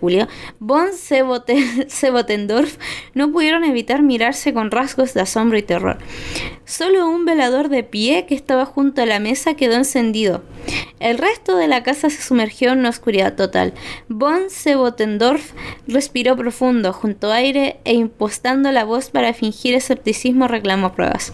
von 0.60 0.94
Sebote 0.94 1.86
Sebotendorf 1.90 2.78
no 3.14 3.30
pudieron 3.30 3.66
evitar 3.66 4.02
mirarse 4.02 4.54
con 4.54 4.72
rasgos 4.72 5.14
de 5.14 5.20
asombro 5.20 5.58
y 5.58 5.64
terror. 5.64 5.98
Solo 6.64 7.10
un 7.10 7.26
velador 7.26 7.68
de 7.68 7.84
pie 7.84 8.26
que 8.26 8.36
estaba 8.36 8.66
junto 8.66 9.02
a 9.02 9.06
la 9.06 9.20
mesa 9.20 9.56
quedó 9.56 9.76
encendido. 9.76 10.44
El 11.02 11.18
resto 11.18 11.58
de 11.58 11.68
la 11.68 11.84
casa 11.84 12.10
se 12.10 12.22
sumergió 12.22 12.72
en 12.72 12.80
una 12.80 12.90
oscuridad 12.90 13.36
total. 13.36 13.74
Von 14.08 14.50
Sebotendorf 14.50 15.52
respiró 15.90 16.38
profundo, 16.38 16.94
junto 16.94 17.34
aire 17.34 17.82
e 17.84 17.96
impostando 17.96 18.72
la 18.72 18.86
voz 18.86 19.10
para 19.10 19.34
fingir 19.34 19.76
escepticismo 19.76 20.48
reclamó 20.48 20.94
pruebas. 20.94 21.34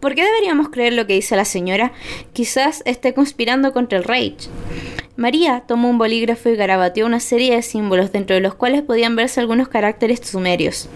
¿Por 0.00 0.14
qué 0.14 0.24
deberíamos 0.24 0.68
creer 0.68 0.92
lo 0.92 1.06
que 1.06 1.14
dice 1.14 1.36
la 1.36 1.44
señora? 1.44 1.92
Quizás 2.32 2.82
esté 2.84 3.14
conspirando 3.14 3.72
contra 3.72 3.98
el 3.98 4.04
Reich. 4.04 4.48
María 5.16 5.64
tomó 5.66 5.88
un 5.88 5.96
bolígrafo 5.96 6.50
y 6.50 6.56
garabateó 6.56 7.06
una 7.06 7.20
serie 7.20 7.54
de 7.54 7.62
símbolos 7.62 8.12
dentro 8.12 8.36
de 8.36 8.42
los 8.42 8.54
cuales 8.54 8.82
podían 8.82 9.16
verse 9.16 9.40
algunos 9.40 9.68
caracteres 9.68 10.20
sumerios. 10.22 10.90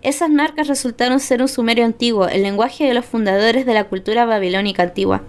Esas 0.00 0.30
marcas 0.30 0.68
resultaron 0.68 1.20
ser 1.20 1.42
un 1.42 1.48
sumerio 1.48 1.84
antiguo, 1.84 2.28
el 2.28 2.42
lenguaje 2.42 2.84
de 2.84 2.94
los 2.94 3.04
fundadores 3.04 3.66
de 3.66 3.74
la 3.74 3.84
cultura 3.84 4.24
babilónica 4.24 4.84
antigua. 4.84 5.22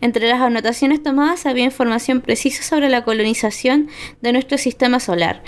Entre 0.00 0.28
las 0.28 0.40
anotaciones 0.40 1.02
tomadas 1.02 1.44
había 1.46 1.64
información 1.64 2.20
precisa 2.20 2.62
sobre 2.62 2.88
la 2.88 3.02
colonización 3.02 3.88
de 4.20 4.32
nuestro 4.32 4.58
sistema 4.58 5.00
solar 5.00 5.42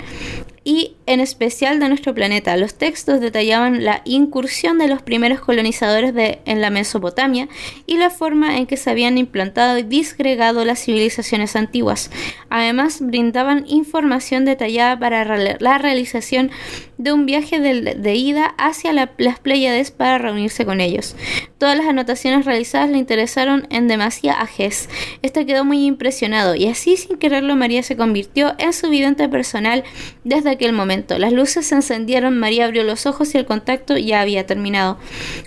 y 0.65 0.95
en 1.05 1.19
especial 1.19 1.79
de 1.79 1.87
nuestro 1.87 2.15
planeta. 2.15 2.57
Los 2.57 2.73
textos 2.73 3.21
detallaban 3.21 3.85
la 3.85 4.01
incursión 4.03 4.79
de 4.79 4.87
los 4.87 5.03
primeros 5.03 5.39
colonizadores 5.39 6.13
de, 6.13 6.39
en 6.45 6.59
la 6.59 6.71
Mesopotamia 6.71 7.47
y 7.85 7.97
la 7.97 8.09
forma 8.09 8.57
en 8.57 8.65
que 8.65 8.75
se 8.75 8.89
habían 8.89 9.19
implantado 9.19 9.77
y 9.77 9.83
disgregado 9.83 10.65
las 10.65 10.83
civilizaciones 10.83 11.55
antiguas. 11.55 12.09
Además, 12.49 12.97
brindaban 12.99 13.65
información 13.67 14.43
detallada 14.43 14.97
para 14.97 15.37
la 15.37 15.77
realización 15.77 16.49
de 16.97 17.11
un 17.11 17.25
viaje 17.25 17.59
de, 17.59 18.15
ida 18.15 18.55
hacia 18.57 18.93
la, 18.93 19.11
las 19.17 19.39
Pléyades 19.39 19.91
para 19.91 20.17
reunirse 20.17 20.65
con 20.65 20.81
ellos. 20.81 21.15
Todas 21.57 21.77
las 21.77 21.87
anotaciones 21.87 22.45
realizadas 22.45 22.89
le 22.89 22.97
interesaron 22.97 23.67
en 23.69 23.87
demasía 23.87 24.39
a 24.39 24.47
Hess. 24.47 24.89
Este 25.21 25.45
quedó 25.45 25.65
muy 25.65 25.85
impresionado 25.85 26.55
y 26.55 26.67
así 26.67 26.97
sin 26.97 27.17
quererlo 27.17 27.55
María 27.55 27.83
se 27.83 27.97
convirtió 27.97 28.55
en 28.57 28.73
su 28.73 28.89
vidente 28.89 29.27
personal 29.29 29.83
desde 30.23 30.51
aquel 30.51 30.73
momento. 30.73 31.17
Las 31.17 31.33
luces 31.33 31.67
se 31.67 31.75
encendieron, 31.75 32.39
María 32.39 32.65
abrió 32.65 32.83
los 32.83 33.05
ojos 33.05 33.33
y 33.35 33.37
el 33.37 33.45
contacto 33.45 33.97
ya 33.97 34.21
había 34.21 34.45
terminado. 34.45 34.97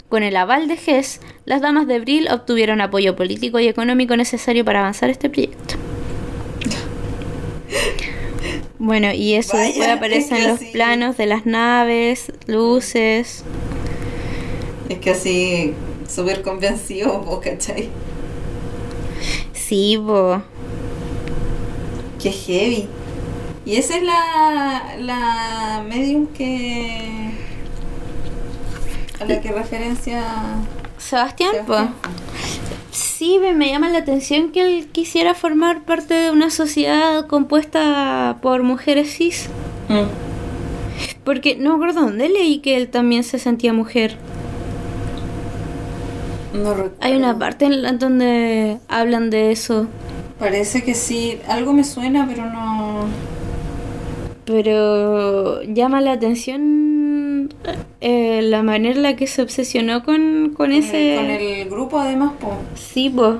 Con 0.08 0.22
el 0.22 0.36
aval 0.36 0.68
de 0.68 0.78
Hess, 0.86 1.20
las 1.44 1.60
damas 1.60 1.86
de 1.86 2.00
Brill 2.00 2.28
obtuvieron 2.30 2.80
apoyo 2.80 3.16
político 3.16 3.58
y 3.58 3.68
económico 3.68 4.16
necesario 4.16 4.64
para 4.64 4.80
avanzar 4.80 5.10
este 5.10 5.30
proyecto. 5.30 5.76
Bueno, 8.78 9.12
y 9.12 9.34
eso 9.34 9.56
Vaya, 9.56 9.66
después 9.68 9.88
aparece 9.88 10.34
es 10.34 10.40
que 10.40 10.48
los 10.48 10.56
así- 10.60 10.70
planos 10.72 11.16
de 11.16 11.26
las 11.26 11.46
naves, 11.46 12.32
luces. 12.46 13.44
Es 14.88 14.98
que 14.98 15.10
así, 15.10 15.74
súper 16.08 16.42
convencido, 16.42 17.20
vos, 17.20 17.40
¿cachai? 17.40 17.88
Sí, 19.52 19.96
bo. 19.96 20.42
Qué 22.22 22.30
heavy. 22.32 22.88
Y 23.66 23.76
esa 23.76 23.96
es 23.98 24.02
la, 24.02 24.94
la 24.98 25.84
medium 25.86 26.26
que. 26.28 27.32
a 29.20 29.24
la 29.26 29.40
que 29.40 29.52
referencia. 29.52 30.22
Sebastián, 30.96 31.52
po. 31.66 31.76
Sí, 32.98 33.38
me, 33.38 33.52
me 33.52 33.70
llama 33.70 33.88
la 33.90 33.98
atención 33.98 34.50
que 34.50 34.62
él 34.62 34.88
quisiera 34.88 35.34
formar 35.34 35.84
parte 35.84 36.14
de 36.14 36.30
una 36.32 36.50
sociedad 36.50 37.26
compuesta 37.28 38.38
por 38.42 38.64
mujeres 38.64 39.16
cis. 39.16 39.48
Mm. 39.88 41.22
Porque 41.22 41.54
no 41.54 41.74
recuerdo 41.74 42.00
dónde 42.00 42.28
leí 42.28 42.58
que 42.58 42.76
él 42.76 42.88
también 42.88 43.22
se 43.22 43.38
sentía 43.38 43.72
mujer. 43.72 44.16
No 46.52 46.74
recuerdo. 46.74 46.96
Hay 47.00 47.14
una 47.14 47.38
parte 47.38 47.66
en 47.66 47.82
la 47.82 47.92
donde 47.92 48.78
hablan 48.88 49.30
de 49.30 49.52
eso, 49.52 49.86
Parece 50.40 50.82
que 50.82 50.94
sí. 50.94 51.38
Algo 51.48 51.72
me 51.72 51.84
suena, 51.84 52.26
pero 52.28 52.48
no. 52.48 53.06
Pero 54.48 55.62
llama 55.62 56.00
la 56.00 56.12
atención 56.12 57.50
eh, 58.00 58.40
la 58.42 58.62
manera 58.62 58.94
en 58.94 59.02
la 59.02 59.14
que 59.16 59.26
se 59.26 59.42
obsesionó 59.42 60.02
con, 60.04 60.54
con 60.56 60.72
ese... 60.72 61.16
Con 61.16 61.26
el 61.30 61.68
grupo, 61.68 61.98
además, 61.98 62.32
pues. 62.40 62.54
Sí, 62.74 63.10
po. 63.10 63.36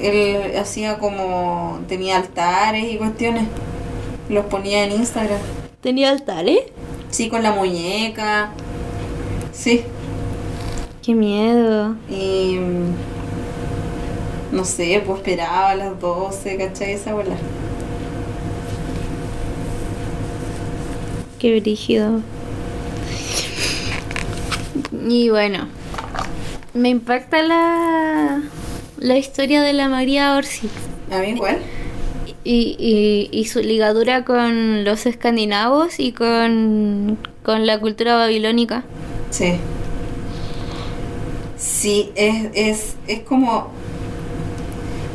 Él 0.00 0.56
hacía 0.58 0.98
como. 0.98 1.78
tenía 1.86 2.16
altares 2.16 2.92
y 2.92 2.96
cuestiones. 2.98 3.44
Los 4.28 4.46
ponía 4.46 4.84
en 4.84 4.92
Instagram. 4.92 5.38
¿Tenía 5.80 6.10
altares? 6.10 6.58
Sí, 7.10 7.28
con 7.28 7.42
la 7.44 7.52
muñeca. 7.52 8.50
Sí. 9.52 9.84
Qué 11.02 11.14
miedo. 11.14 11.96
Y. 12.08 12.56
mm, 12.58 12.94
No 14.50 14.64
sé, 14.64 15.02
pues 15.06 15.18
esperaba 15.20 15.70
a 15.70 15.74
las 15.76 16.00
12, 16.00 16.56
¿cachai? 16.56 16.92
Esa 16.92 17.14
bola. 17.14 17.36
Qué 21.42 21.58
brígido. 21.58 22.20
Y 25.08 25.28
bueno, 25.28 25.66
me 26.72 26.88
impacta 26.90 27.42
la, 27.42 28.42
la 28.98 29.18
historia 29.18 29.60
de 29.62 29.72
la 29.72 29.88
María 29.88 30.36
Orsi 30.36 30.68
A 31.10 31.18
mí 31.18 31.30
igual. 31.30 31.58
y, 32.44 32.76
y, 32.78 33.28
y 33.36 33.44
su 33.46 33.58
ligadura 33.58 34.24
con 34.24 34.84
los 34.84 35.04
escandinavos 35.06 35.98
y 35.98 36.12
con, 36.12 37.18
con 37.42 37.66
la 37.66 37.80
cultura 37.80 38.14
babilónica. 38.14 38.84
Sí. 39.30 39.54
Sí, 41.56 42.12
es, 42.14 42.50
es, 42.54 42.96
es 43.08 43.20
como. 43.20 43.72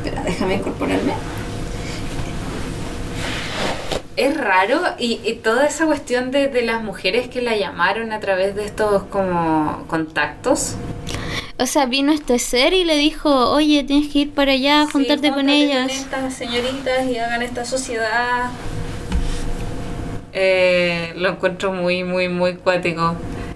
Espera, 0.03 0.23
déjame 0.23 0.55
incorporarme. 0.55 1.13
Es 4.18 4.36
raro 4.36 4.82
y, 4.97 5.20
y 5.24 5.34
toda 5.36 5.68
esa 5.68 5.86
cuestión 5.86 6.32
de, 6.32 6.47
de 6.47 6.63
las 6.63 6.84
mujeres 6.84 7.28
que 7.30 7.41
la 7.41 7.55
llamaron 7.55 8.11
a 8.11 8.20
través 8.20 8.55
de 8.55 8.65
estos 8.65 9.03
como 9.03 9.86
contactos. 9.88 10.76
O 11.59 11.65
sea, 11.68 11.86
vino 11.86 12.11
este 12.11 12.39
ser 12.39 12.74
y 12.74 12.84
le 12.84 12.97
dijo, 12.97 13.51
oye, 13.51 13.84
tienes 13.84 14.11
que 14.11 14.20
ir 14.20 14.32
para 14.34 14.51
allá 14.53 14.82
a 14.84 14.88
juntarte 14.91 15.28
Sí, 15.28 15.34
con 15.34 15.49
ellas. 15.49 15.91
estas 15.91 16.34
señoritas 16.34 17.05
y 17.07 17.18
hagan 17.18 17.41
esta 17.43 17.63
sociedad. 17.65 18.49
Eh, 20.34 21.13
lo 21.15 21.30
encuentro 21.30 21.72
muy, 21.72 22.03
muy, 22.03 22.30
muy 22.30 22.55
cuático. 22.55 23.15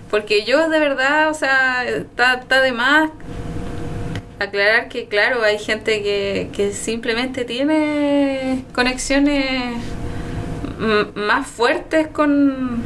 Porque 0.10 0.44
yo 0.46 0.68
de 0.70 0.80
verdad, 0.80 1.30
o 1.30 1.34
sea, 1.34 1.86
está, 1.86 2.36
está 2.36 2.62
de 2.62 2.72
más 2.72 3.12
aclarar 4.40 4.90
que, 4.90 5.06
claro, 5.08 5.44
hay 5.44 5.60
gente 5.60 6.02
que, 6.02 6.50
que 6.54 6.74
simplemente 6.74 7.46
tiene 7.46 8.66
conexiones 8.74 9.76
más 11.16 11.48
fuertes 11.48 12.08
con, 12.08 12.84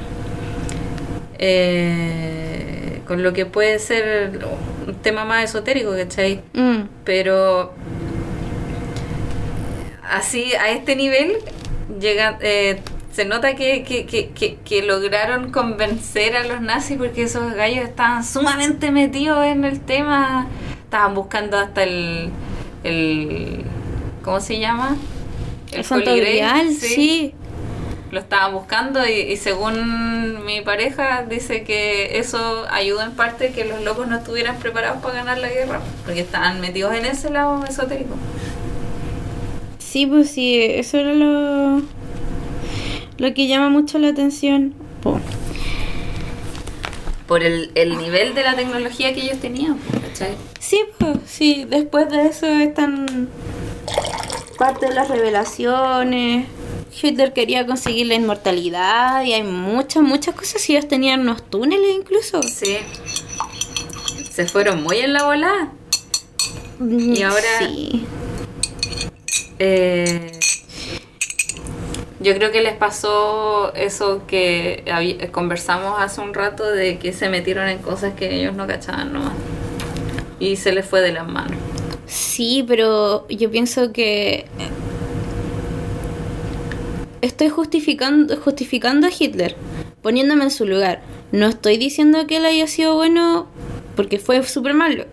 eh, 1.38 3.02
con 3.08 3.24
lo 3.24 3.34
que 3.34 3.46
puede 3.46 3.80
ser 3.80 4.46
un 4.88 4.96
tema 4.96 5.26
más 5.26 5.46
esotérico, 5.46 5.92
¿cachai? 5.96 6.42
Mm, 6.54 6.88
pero 7.04 7.74
así 10.04 10.54
a 10.54 10.70
este 10.70 10.96
nivel 10.96 11.38
llega 12.00 12.38
eh, 12.42 12.80
se 13.12 13.26
nota 13.26 13.56
que, 13.56 13.84
que, 13.84 14.06
que, 14.06 14.58
que, 14.58 14.82
lograron 14.82 15.52
convencer 15.52 16.36
a 16.36 16.44
los 16.44 16.60
nazis 16.60 16.98
porque 16.98 17.24
esos 17.24 17.54
gallos 17.54 17.86
estaban 17.86 18.26
sumamente 18.26 18.92
metidos 18.92 19.46
en 19.46 19.64
el 19.64 19.80
tema 19.80 20.48
estaban 20.84 21.16
buscando 21.16 21.58
hasta 21.58 21.84
el 21.84 22.30
el 22.84 23.64
¿cómo 24.22 24.42
se 24.42 24.60
llama? 24.60 24.98
el 25.72 25.84
Santo 25.84 26.12
Holy 26.12 26.20
Grail, 26.20 26.36
Grial, 26.36 26.74
sí. 26.74 27.34
Lo 28.12 28.20
estaban 28.20 28.54
buscando 28.54 29.06
y, 29.08 29.14
y 29.14 29.38
según 29.38 30.46
mi 30.46 30.62
pareja 30.62 31.24
dice 31.28 31.64
que 31.64 32.18
eso 32.20 32.66
ayudó 32.70 33.02
en 33.02 33.12
parte 33.12 33.52
que 33.52 33.66
los 33.66 33.82
locos 33.82 34.08
no 34.08 34.18
estuvieran 34.18 34.58
preparados 34.58 35.02
para 35.02 35.16
ganar 35.16 35.38
la 35.40 35.50
guerra 35.50 35.82
porque 36.06 36.22
estaban 36.22 36.62
metidos 36.62 36.94
en 36.94 37.06
ese 37.06 37.30
lado 37.30 37.64
esotérico 37.66 38.16
Sí, 39.80 40.06
pues 40.06 40.30
sí, 40.30 40.62
eso 40.62 40.98
era 40.98 41.14
lo, 41.14 41.82
lo 43.18 43.34
que 43.34 43.48
llama 43.48 43.70
mucho 43.70 43.98
la 43.98 44.10
atención. 44.10 44.74
Po. 45.02 45.20
por 47.28 47.44
el, 47.44 47.72
el 47.76 47.98
nivel 47.98 48.36
de 48.36 48.44
la 48.44 48.56
tecnología 48.56 49.14
que 49.14 49.22
ellos 49.22 49.40
tenían 49.40 49.78
¿cachai? 50.02 50.36
Sí, 50.60 50.82
pues 50.98 51.18
sí, 51.26 51.66
después 51.70 52.10
de 52.10 52.26
eso 52.28 52.46
están 52.48 53.30
parte 54.58 54.88
de 54.88 54.96
las 54.96 55.08
revelaciones. 55.08 56.48
Hitler 57.02 57.34
quería 57.34 57.66
conseguir 57.66 58.08
la 58.08 58.16
inmortalidad 58.16 59.24
y 59.24 59.34
hay 59.34 59.44
muchas, 59.44 60.04
muchas 60.04 60.36
cosas. 60.36 60.68
Y 60.70 60.76
ellos 60.76 60.88
tenían 60.88 61.22
unos 61.22 61.44
túneles 61.50 61.96
incluso. 61.96 62.42
sí 62.44 62.78
se 64.32 64.46
fueron 64.48 64.84
muy 64.84 64.98
en 64.98 65.14
la 65.14 65.24
volada 65.24 65.72
Y 66.82 67.22
ahora- 67.22 67.60
Sí. 67.60 68.06
Eh, 69.60 70.32
yo 72.20 72.34
creo 72.36 72.52
que 72.52 72.62
les 72.62 72.74
pasó 72.76 73.74
eso 73.76 74.24
que 74.28 74.84
conversamos 75.32 75.96
hace 76.00 76.20
un 76.20 76.34
rato 76.34 76.66
de 76.70 76.98
que 77.00 77.14
se 77.14 77.30
metieron 77.30 77.70
en 77.70 77.78
cosas 77.78 78.14
que 78.16 78.36
ellos 78.36 78.54
no 78.56 78.68
cachaban 78.68 79.14
nomás. 79.14 79.34
Y 80.40 80.58
se 80.58 80.74
les 80.74 80.86
fue 80.86 81.00
de 81.02 81.14
las 81.14 81.26
manos. 81.28 81.58
Sí, 82.08 82.66
pero 82.68 83.26
yo 83.30 83.50
pienso 83.50 83.94
que 83.94 84.46
estoy 87.22 87.50
justificando, 87.50 88.38
justificando 88.38 89.08
a 89.08 89.12
Hitler, 89.18 89.56
poniéndome 90.02 90.46
en 90.46 90.52
su 90.52 90.66
lugar. 90.66 91.02
No 91.32 91.48
estoy 91.48 91.78
diciendo 91.78 92.28
que 92.28 92.38
él 92.38 92.46
haya 92.46 92.68
sido 92.68 92.96
bueno 92.96 93.48
porque 93.96 94.20
fue 94.20 94.44
súper 94.44 94.74
malo. 94.74 95.06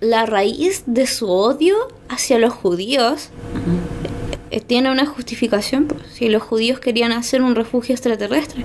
La 0.00 0.24
raíz 0.26 0.84
de 0.86 1.06
su 1.06 1.28
odio 1.30 1.76
hacia 2.08 2.38
los 2.38 2.54
judíos 2.54 3.30
eh, 4.50 4.60
tiene 4.60 4.90
una 4.90 5.06
justificación. 5.06 5.86
pues, 5.86 6.02
Si 6.12 6.28
los 6.28 6.42
judíos 6.42 6.80
querían 6.80 7.12
hacer 7.12 7.42
un 7.42 7.54
refugio 7.54 7.94
extraterrestre. 7.94 8.64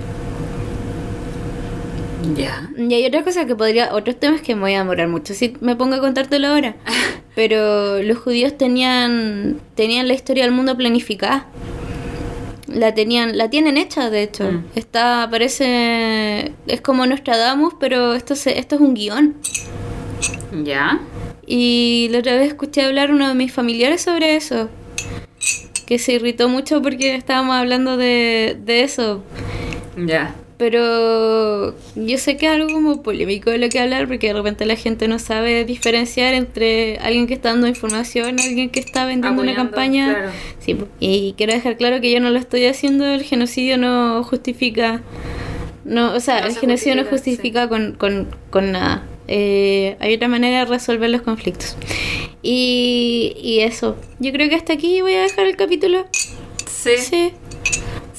Ya. 2.36 2.70
Y 2.76 2.92
hay 2.92 3.06
otra 3.06 3.22
cosa 3.22 3.46
que 3.46 3.54
podría, 3.54 3.94
otros 3.94 4.16
temas 4.18 4.40
que 4.40 4.54
me 4.54 4.62
voy 4.62 4.74
a 4.74 4.78
demorar 4.78 5.08
mucho 5.08 5.34
si 5.34 5.56
me 5.60 5.76
pongo 5.76 5.94
a 5.96 6.00
contártelo 6.00 6.48
ahora. 6.48 6.76
Pero 7.36 8.02
los 8.02 8.16
judíos 8.16 8.56
tenían 8.56 9.60
tenían 9.74 10.08
la 10.08 10.14
historia 10.14 10.44
del 10.44 10.52
mundo 10.52 10.74
planificada. 10.74 11.46
La 12.66 12.94
tenían, 12.94 13.36
la 13.36 13.50
tienen 13.50 13.76
hecha 13.76 14.08
de 14.08 14.22
hecho. 14.22 14.50
Mm. 14.50 14.64
Está, 14.74 15.28
parece, 15.30 16.52
es 16.66 16.80
como 16.80 17.06
Nostradamus, 17.06 17.74
pero 17.78 18.14
esto 18.14 18.34
se, 18.34 18.58
esto 18.58 18.76
es 18.76 18.80
un 18.80 18.94
guion. 18.94 19.36
Ya. 20.64 20.98
Y 21.46 22.08
la 22.10 22.20
otra 22.20 22.36
vez 22.36 22.48
escuché 22.48 22.82
hablar 22.82 23.12
uno 23.12 23.28
de 23.28 23.34
mis 23.34 23.52
familiares 23.52 24.00
sobre 24.00 24.34
eso. 24.34 24.70
Que 25.86 25.98
se 25.98 26.14
irritó 26.14 26.48
mucho 26.48 26.80
porque 26.80 27.14
estábamos 27.14 27.54
hablando 27.54 27.98
de, 27.98 28.56
de 28.64 28.82
eso. 28.82 29.22
Ya. 29.96 30.34
Pero 30.58 31.74
yo 31.96 32.18
sé 32.18 32.38
que 32.38 32.46
es 32.46 32.52
algo 32.52 32.72
como 32.72 33.02
polémico 33.02 33.50
de 33.50 33.58
lo 33.58 33.68
que 33.68 33.78
hablar 33.78 34.08
porque 34.08 34.28
de 34.28 34.32
repente 34.32 34.64
la 34.64 34.76
gente 34.76 35.06
no 35.06 35.18
sabe 35.18 35.66
diferenciar 35.66 36.32
entre 36.32 36.96
alguien 36.98 37.26
que 37.26 37.34
está 37.34 37.50
dando 37.50 37.66
información, 37.66 38.40
alguien 38.40 38.70
que 38.70 38.80
está 38.80 39.04
vendiendo 39.04 39.42
una 39.42 39.54
campaña. 39.54 40.14
claro. 40.14 40.30
Sí, 40.58 40.76
y 40.98 41.34
quiero 41.36 41.52
dejar 41.52 41.76
claro 41.76 42.00
que 42.00 42.10
yo 42.10 42.20
no 42.20 42.30
lo 42.30 42.38
estoy 42.38 42.64
haciendo, 42.64 43.04
el 43.04 43.22
genocidio 43.22 43.76
no 43.76 44.24
justifica, 44.24 45.02
no, 45.84 46.14
o 46.14 46.20
sea, 46.20 46.40
No 46.40 46.46
el 46.46 46.54
se 46.54 46.60
genocidio 46.60 46.96
no 46.96 47.04
justifica, 47.04 47.66
justifica 47.66 47.68
con, 47.68 47.92
con, 47.92 48.28
con 48.48 48.72
nada. 48.72 49.04
Eh, 49.28 49.96
hay 50.00 50.14
otra 50.14 50.28
manera 50.28 50.60
de 50.60 50.64
resolver 50.64 51.10
los 51.10 51.20
conflictos. 51.20 51.76
Y, 52.42 53.36
y 53.42 53.60
eso, 53.60 53.96
yo 54.20 54.32
creo 54.32 54.48
que 54.48 54.54
hasta 54.54 54.72
aquí 54.72 55.02
voy 55.02 55.14
a 55.14 55.22
dejar 55.22 55.46
el 55.46 55.56
capítulo. 55.56 56.06
Sí. 56.66 56.92
Sí, 56.98 57.32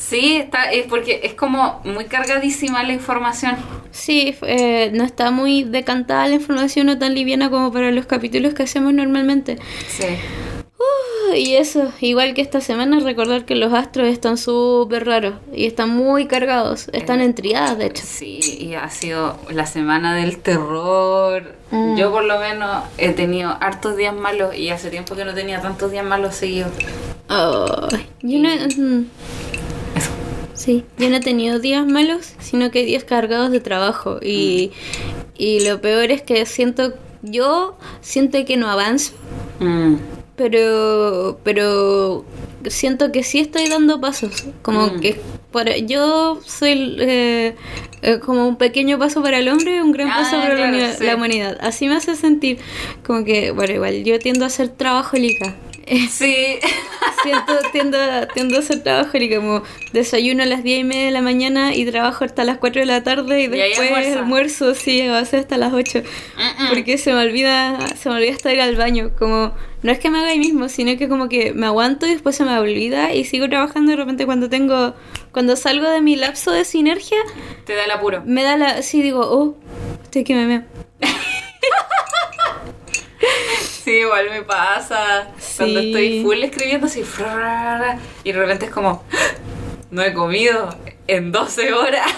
Sí, 0.07 0.37
está, 0.37 0.71
es 0.71 0.85
porque 0.85 1.19
es 1.23 1.33
como 1.33 1.81
muy 1.83 2.05
cargadísima 2.05 2.81
la 2.83 2.93
información. 2.93 3.57
Sí, 3.91 4.33
eh, 4.43 4.89
no 4.93 5.03
está 5.03 5.31
muy 5.31 5.65
decantada 5.65 6.29
la 6.29 6.35
información, 6.35 6.85
no 6.87 6.97
tan 6.97 7.13
liviana 7.13 7.49
como 7.49 7.73
para 7.73 7.91
los 7.91 8.05
capítulos 8.05 8.53
que 8.53 8.63
hacemos 8.63 8.93
normalmente. 8.93 9.57
Sí. 9.89 10.05
Uh, 10.77 11.35
y 11.35 11.55
eso, 11.55 11.91
igual 11.99 12.33
que 12.33 12.41
esta 12.41 12.61
semana, 12.61 13.01
recordar 13.01 13.43
que 13.43 13.55
los 13.55 13.73
astros 13.73 14.07
están 14.07 14.37
súper 14.37 15.05
raros 15.05 15.33
y 15.53 15.65
están 15.65 15.89
muy 15.89 16.27
cargados, 16.27 16.87
están 16.93 17.19
en 17.19 17.35
triadas, 17.35 17.77
de 17.77 17.87
hecho. 17.87 18.03
Sí, 18.05 18.39
y 18.59 18.75
ha 18.75 18.89
sido 18.89 19.37
la 19.49 19.65
semana 19.65 20.15
del 20.15 20.37
terror. 20.37 21.53
Mm. 21.71 21.97
Yo 21.97 22.11
por 22.11 22.23
lo 22.23 22.39
menos 22.39 22.83
he 22.97 23.09
tenido 23.09 23.57
hartos 23.59 23.97
días 23.97 24.15
malos 24.15 24.55
y 24.55 24.69
hace 24.69 24.89
tiempo 24.89 25.15
que 25.15 25.25
no 25.25 25.33
tenía 25.33 25.61
tantos 25.61 25.91
días 25.91 26.05
malos 26.05 26.33
seguidos. 26.33 26.71
Ay, 27.27 28.07
yo 28.21 28.39
no, 28.39 28.49
mm. 28.49 29.05
Sí, 30.57 30.83
yo 30.97 31.09
no 31.09 31.15
he 31.15 31.19
tenido 31.21 31.59
días 31.59 31.85
malos, 31.87 32.33
sino 32.39 32.69
que 32.71 32.83
días 32.83 33.03
cargados 33.05 33.51
de 33.51 33.59
trabajo 33.61 34.19
y, 34.21 34.71
Y 35.39 35.59
lo 35.67 35.79
peor 35.79 36.09
es 36.11 36.23
que 36.23 36.45
siento, 36.47 36.93
yo 37.21 37.77
siento 38.01 38.43
que 38.43 38.57
no 38.57 38.69
avanzo, 38.69 39.13
Mm. 39.59 39.95
pero, 40.35 41.39
pero 41.43 42.25
siento 42.69 43.11
que 43.11 43.21
sí 43.23 43.39
estoy 43.39 43.69
dando 43.69 44.01
pasos. 44.01 44.45
Como 44.63 44.87
Mm. 44.87 44.99
que 44.99 45.19
para, 45.51 45.77
yo 45.77 46.39
soy 46.45 46.97
eh, 46.99 47.55
eh, 48.01 48.19
como 48.25 48.47
un 48.47 48.55
pequeño 48.57 48.97
paso 48.99 49.21
para 49.21 49.37
el 49.39 49.47
hombre 49.49 49.77
y 49.77 49.79
un 49.79 49.91
gran 49.91 50.09
Ah, 50.09 50.17
paso 50.23 50.37
para 50.37 50.49
la 50.49 50.55
claro, 50.55 50.77
uni- 50.77 50.93
sí. 50.97 51.03
la 51.05 51.15
humanidad. 51.15 51.57
Así 51.61 51.87
me 51.87 51.95
hace 51.95 52.15
sentir 52.15 52.57
como 53.05 53.23
que, 53.23 53.51
bueno, 53.51 53.73
igual 53.75 54.03
yo 54.03 54.17
tiendo 54.19 54.43
a 54.45 54.49
ser 54.49 54.69
trabajólica. 54.69 55.55
Sí. 56.09 56.59
Siento, 57.23 57.53
tiendo, 57.71 57.97
tiendo 58.33 58.59
a 58.59 58.61
ser 58.61 58.83
trabajólica, 58.83 59.37
como 59.37 59.63
desayuno 59.93 60.43
a 60.43 60.45
las 60.45 60.63
10 60.63 60.81
y 60.81 60.83
media 60.83 61.05
de 61.05 61.11
la 61.11 61.21
mañana 61.21 61.73
y 61.75 61.85
trabajo 61.85 62.25
hasta 62.25 62.43
las 62.43 62.57
4 62.57 62.81
de 62.81 62.85
la 62.85 63.03
tarde 63.03 63.41
y 63.41 63.45
Y 63.45 63.47
después 63.47 64.15
almuerzo, 64.17 64.75
sí, 64.75 65.01
a 65.01 65.13
veces 65.13 65.41
hasta 65.41 65.57
las 65.57 65.73
8. 65.73 65.99
Mm-mm. 65.99 66.69
Porque 66.69 66.97
se 66.97 67.13
me 67.13 67.21
olvida, 67.21 67.79
se 67.95 68.09
me 68.09 68.15
olvida 68.15 68.31
hasta 68.33 68.53
ir 68.53 68.61
al 68.61 68.75
baño. 68.75 69.11
Como, 69.17 69.53
no 69.81 69.91
es 69.91 69.99
que 69.99 70.09
me 70.09 70.19
haga 70.19 70.29
ahí 70.29 70.39
mismo, 70.39 70.69
sino 70.69 70.97
que 70.97 71.07
como 71.09 71.27
que 71.29 71.53
me 71.53 71.65
aguanto 71.65 72.05
y 72.05 72.11
después 72.11 72.35
se 72.35 72.43
me 72.43 72.57
olvida 72.57 73.13
y 73.13 73.23
sigo 73.25 73.47
trabajando. 73.49 73.91
De 73.91 73.97
repente 73.97 74.25
cuando 74.25 74.49
tengo, 74.49 74.93
cuando 75.31 75.55
salgo 75.55 75.89
de 75.89 76.01
mi 76.01 76.15
lapso 76.15 76.51
de 76.51 76.65
sinergia, 76.65 77.17
Te 77.65 77.75
da 77.75 77.85
el 77.85 77.91
apuro. 77.91 78.21
me 78.25 78.43
da 78.43 78.57
la, 78.57 78.81
sí 78.83 79.01
digo, 79.01 79.21
oh, 79.23 79.55
estoy 80.03 80.23
que 80.23 80.35
me 80.35 80.45
meo. 80.45 80.63
Sí, 83.87 83.99
igual 83.99 84.29
me 84.29 84.41
pasa. 84.41 85.29
Cuando 85.55 85.79
estoy 85.79 86.21
full 86.21 86.43
escribiendo 86.43 86.87
así. 86.87 87.03
Y 88.25 88.31
de 88.33 88.37
repente 88.37 88.65
es 88.65 88.71
como. 88.71 89.01
No 89.89 90.03
he 90.03 90.13
comido 90.13 90.75
en 91.07 91.31
12 91.31 91.71
horas. 91.73 92.05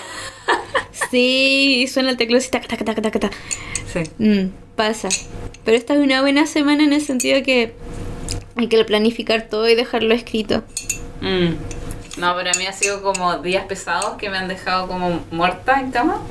Sí, 1.11 1.87
suena 1.91 2.09
el 2.09 2.17
teclado 2.17 2.39
así, 2.39 2.49
taca, 2.51 2.67
taca, 2.67 2.83
taca, 2.85 3.01
taca, 3.01 3.19
taca. 3.19 3.37
Sí. 3.91 4.03
Mm, 4.17 4.49
pasa. 4.75 5.09
Pero 5.63 5.77
esta 5.77 5.93
es 5.93 5.99
una 5.99 6.21
buena 6.21 6.45
semana 6.47 6.83
en 6.83 6.93
el 6.93 7.01
sentido 7.01 7.41
que 7.43 7.73
hay 8.55 8.67
que 8.67 8.83
planificar 8.83 9.43
todo 9.43 9.69
y 9.69 9.75
dejarlo 9.75 10.13
escrito. 10.13 10.63
Mm. 11.21 12.19
No, 12.19 12.35
pero 12.35 12.49
a 12.51 12.57
mí 12.57 12.65
ha 12.67 12.73
sido 12.73 13.01
como 13.01 13.37
días 13.37 13.65
pesados 13.65 14.17
que 14.17 14.29
me 14.29 14.37
han 14.37 14.47
dejado 14.47 14.87
como 14.87 15.23
muerta 15.31 15.79
en 15.79 15.91
cama. 15.91 16.21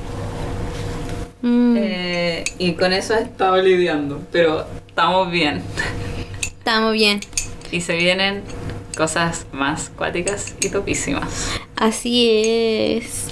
Mm, 1.41 1.75
Eh, 1.77 2.43
y 2.57 2.73
con 2.73 2.93
eso 2.93 3.15
he 3.15 3.21
estado 3.23 3.57
lidiando. 3.61 4.21
Pero 4.31 4.65
estamos 4.99 5.31
bien. 5.31 5.61
Estamos 6.57 6.91
bien. 6.91 7.21
Y 7.71 7.79
se 7.79 7.95
vienen 7.95 8.43
cosas 8.97 9.45
más 9.53 9.89
cuáticas 9.95 10.55
y 10.59 10.67
topísimas. 10.69 11.51
Así 11.77 12.29
es. 12.97 13.27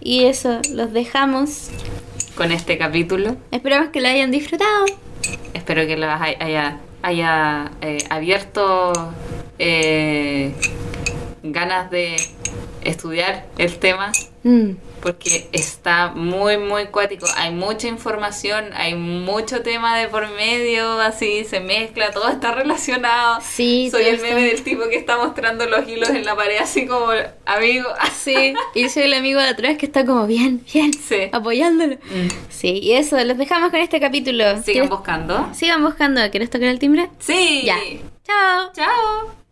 Y 0.00 0.24
eso, 0.24 0.58
los 0.72 0.94
dejamos. 0.94 1.68
Con 2.34 2.50
este 2.50 2.78
capítulo. 2.78 3.36
Esperamos 3.50 3.90
que 3.90 4.00
lo 4.00 4.08
hayan 4.08 4.30
disfrutado. 4.30 4.86
Espero 5.52 5.86
que 5.86 5.98
lo 5.98 6.10
hay- 6.10 6.36
haya, 6.40 6.78
haya 7.02 7.72
eh, 7.82 7.98
abierto 8.08 8.92
eh, 9.58 10.54
ganas 11.42 11.90
de 11.90 12.16
estudiar 12.82 13.46
el 13.58 13.76
tema 13.78 14.12
Mm, 14.44 14.70
porque 15.02 15.48
está 15.52 16.08
muy 16.08 16.56
muy 16.58 16.86
cuático 16.86 17.26
hay 17.36 17.52
mucha 17.52 17.88
información 17.88 18.70
hay 18.74 18.94
mucho 18.94 19.62
tema 19.62 19.96
de 19.98 20.08
por 20.08 20.28
medio 20.30 21.00
así 21.00 21.44
se 21.44 21.60
mezcla 21.60 22.10
todo 22.10 22.28
está 22.28 22.52
relacionado 22.52 23.40
Sí, 23.42 23.88
soy 23.90 24.04
el 24.04 24.20
meme 24.20 24.28
está- 24.46 24.54
del 24.56 24.62
tipo 24.64 24.82
que 24.88 24.96
está 24.96 25.16
mostrando 25.18 25.66
los 25.66 25.88
hilos 25.88 26.10
en 26.10 26.24
la 26.24 26.34
pared 26.34 26.56
así 26.60 26.86
como 26.86 27.08
amigo 27.44 27.88
Sí, 28.16 28.54
y 28.74 28.88
soy 28.88 29.04
el 29.04 29.14
amigo 29.14 29.40
de 29.40 29.48
atrás 29.48 29.76
que 29.78 29.86
está 29.86 30.04
como 30.04 30.26
bien, 30.26 30.64
bien, 30.72 30.92
Sí. 30.92 31.28
apoyándolo. 31.32 31.94
Mm. 31.96 32.28
Sí, 32.48 32.78
y 32.82 32.92
eso, 32.94 33.22
los 33.22 33.38
dejamos 33.38 33.70
con 33.70 33.78
este 33.80 34.00
capítulo. 34.00 34.44
sigan 34.50 34.62
¿Quieres- 34.64 34.90
buscando 34.90 35.48
Sigan 35.54 35.82
buscando. 35.84 36.20
¿Quieres 36.30 36.50
tocar 36.50 36.68
el 36.68 36.78
timbre? 36.78 37.08
sí 37.20 37.62
Ya. 37.64 37.78
Chao. 38.24 38.72
chao 38.74 39.45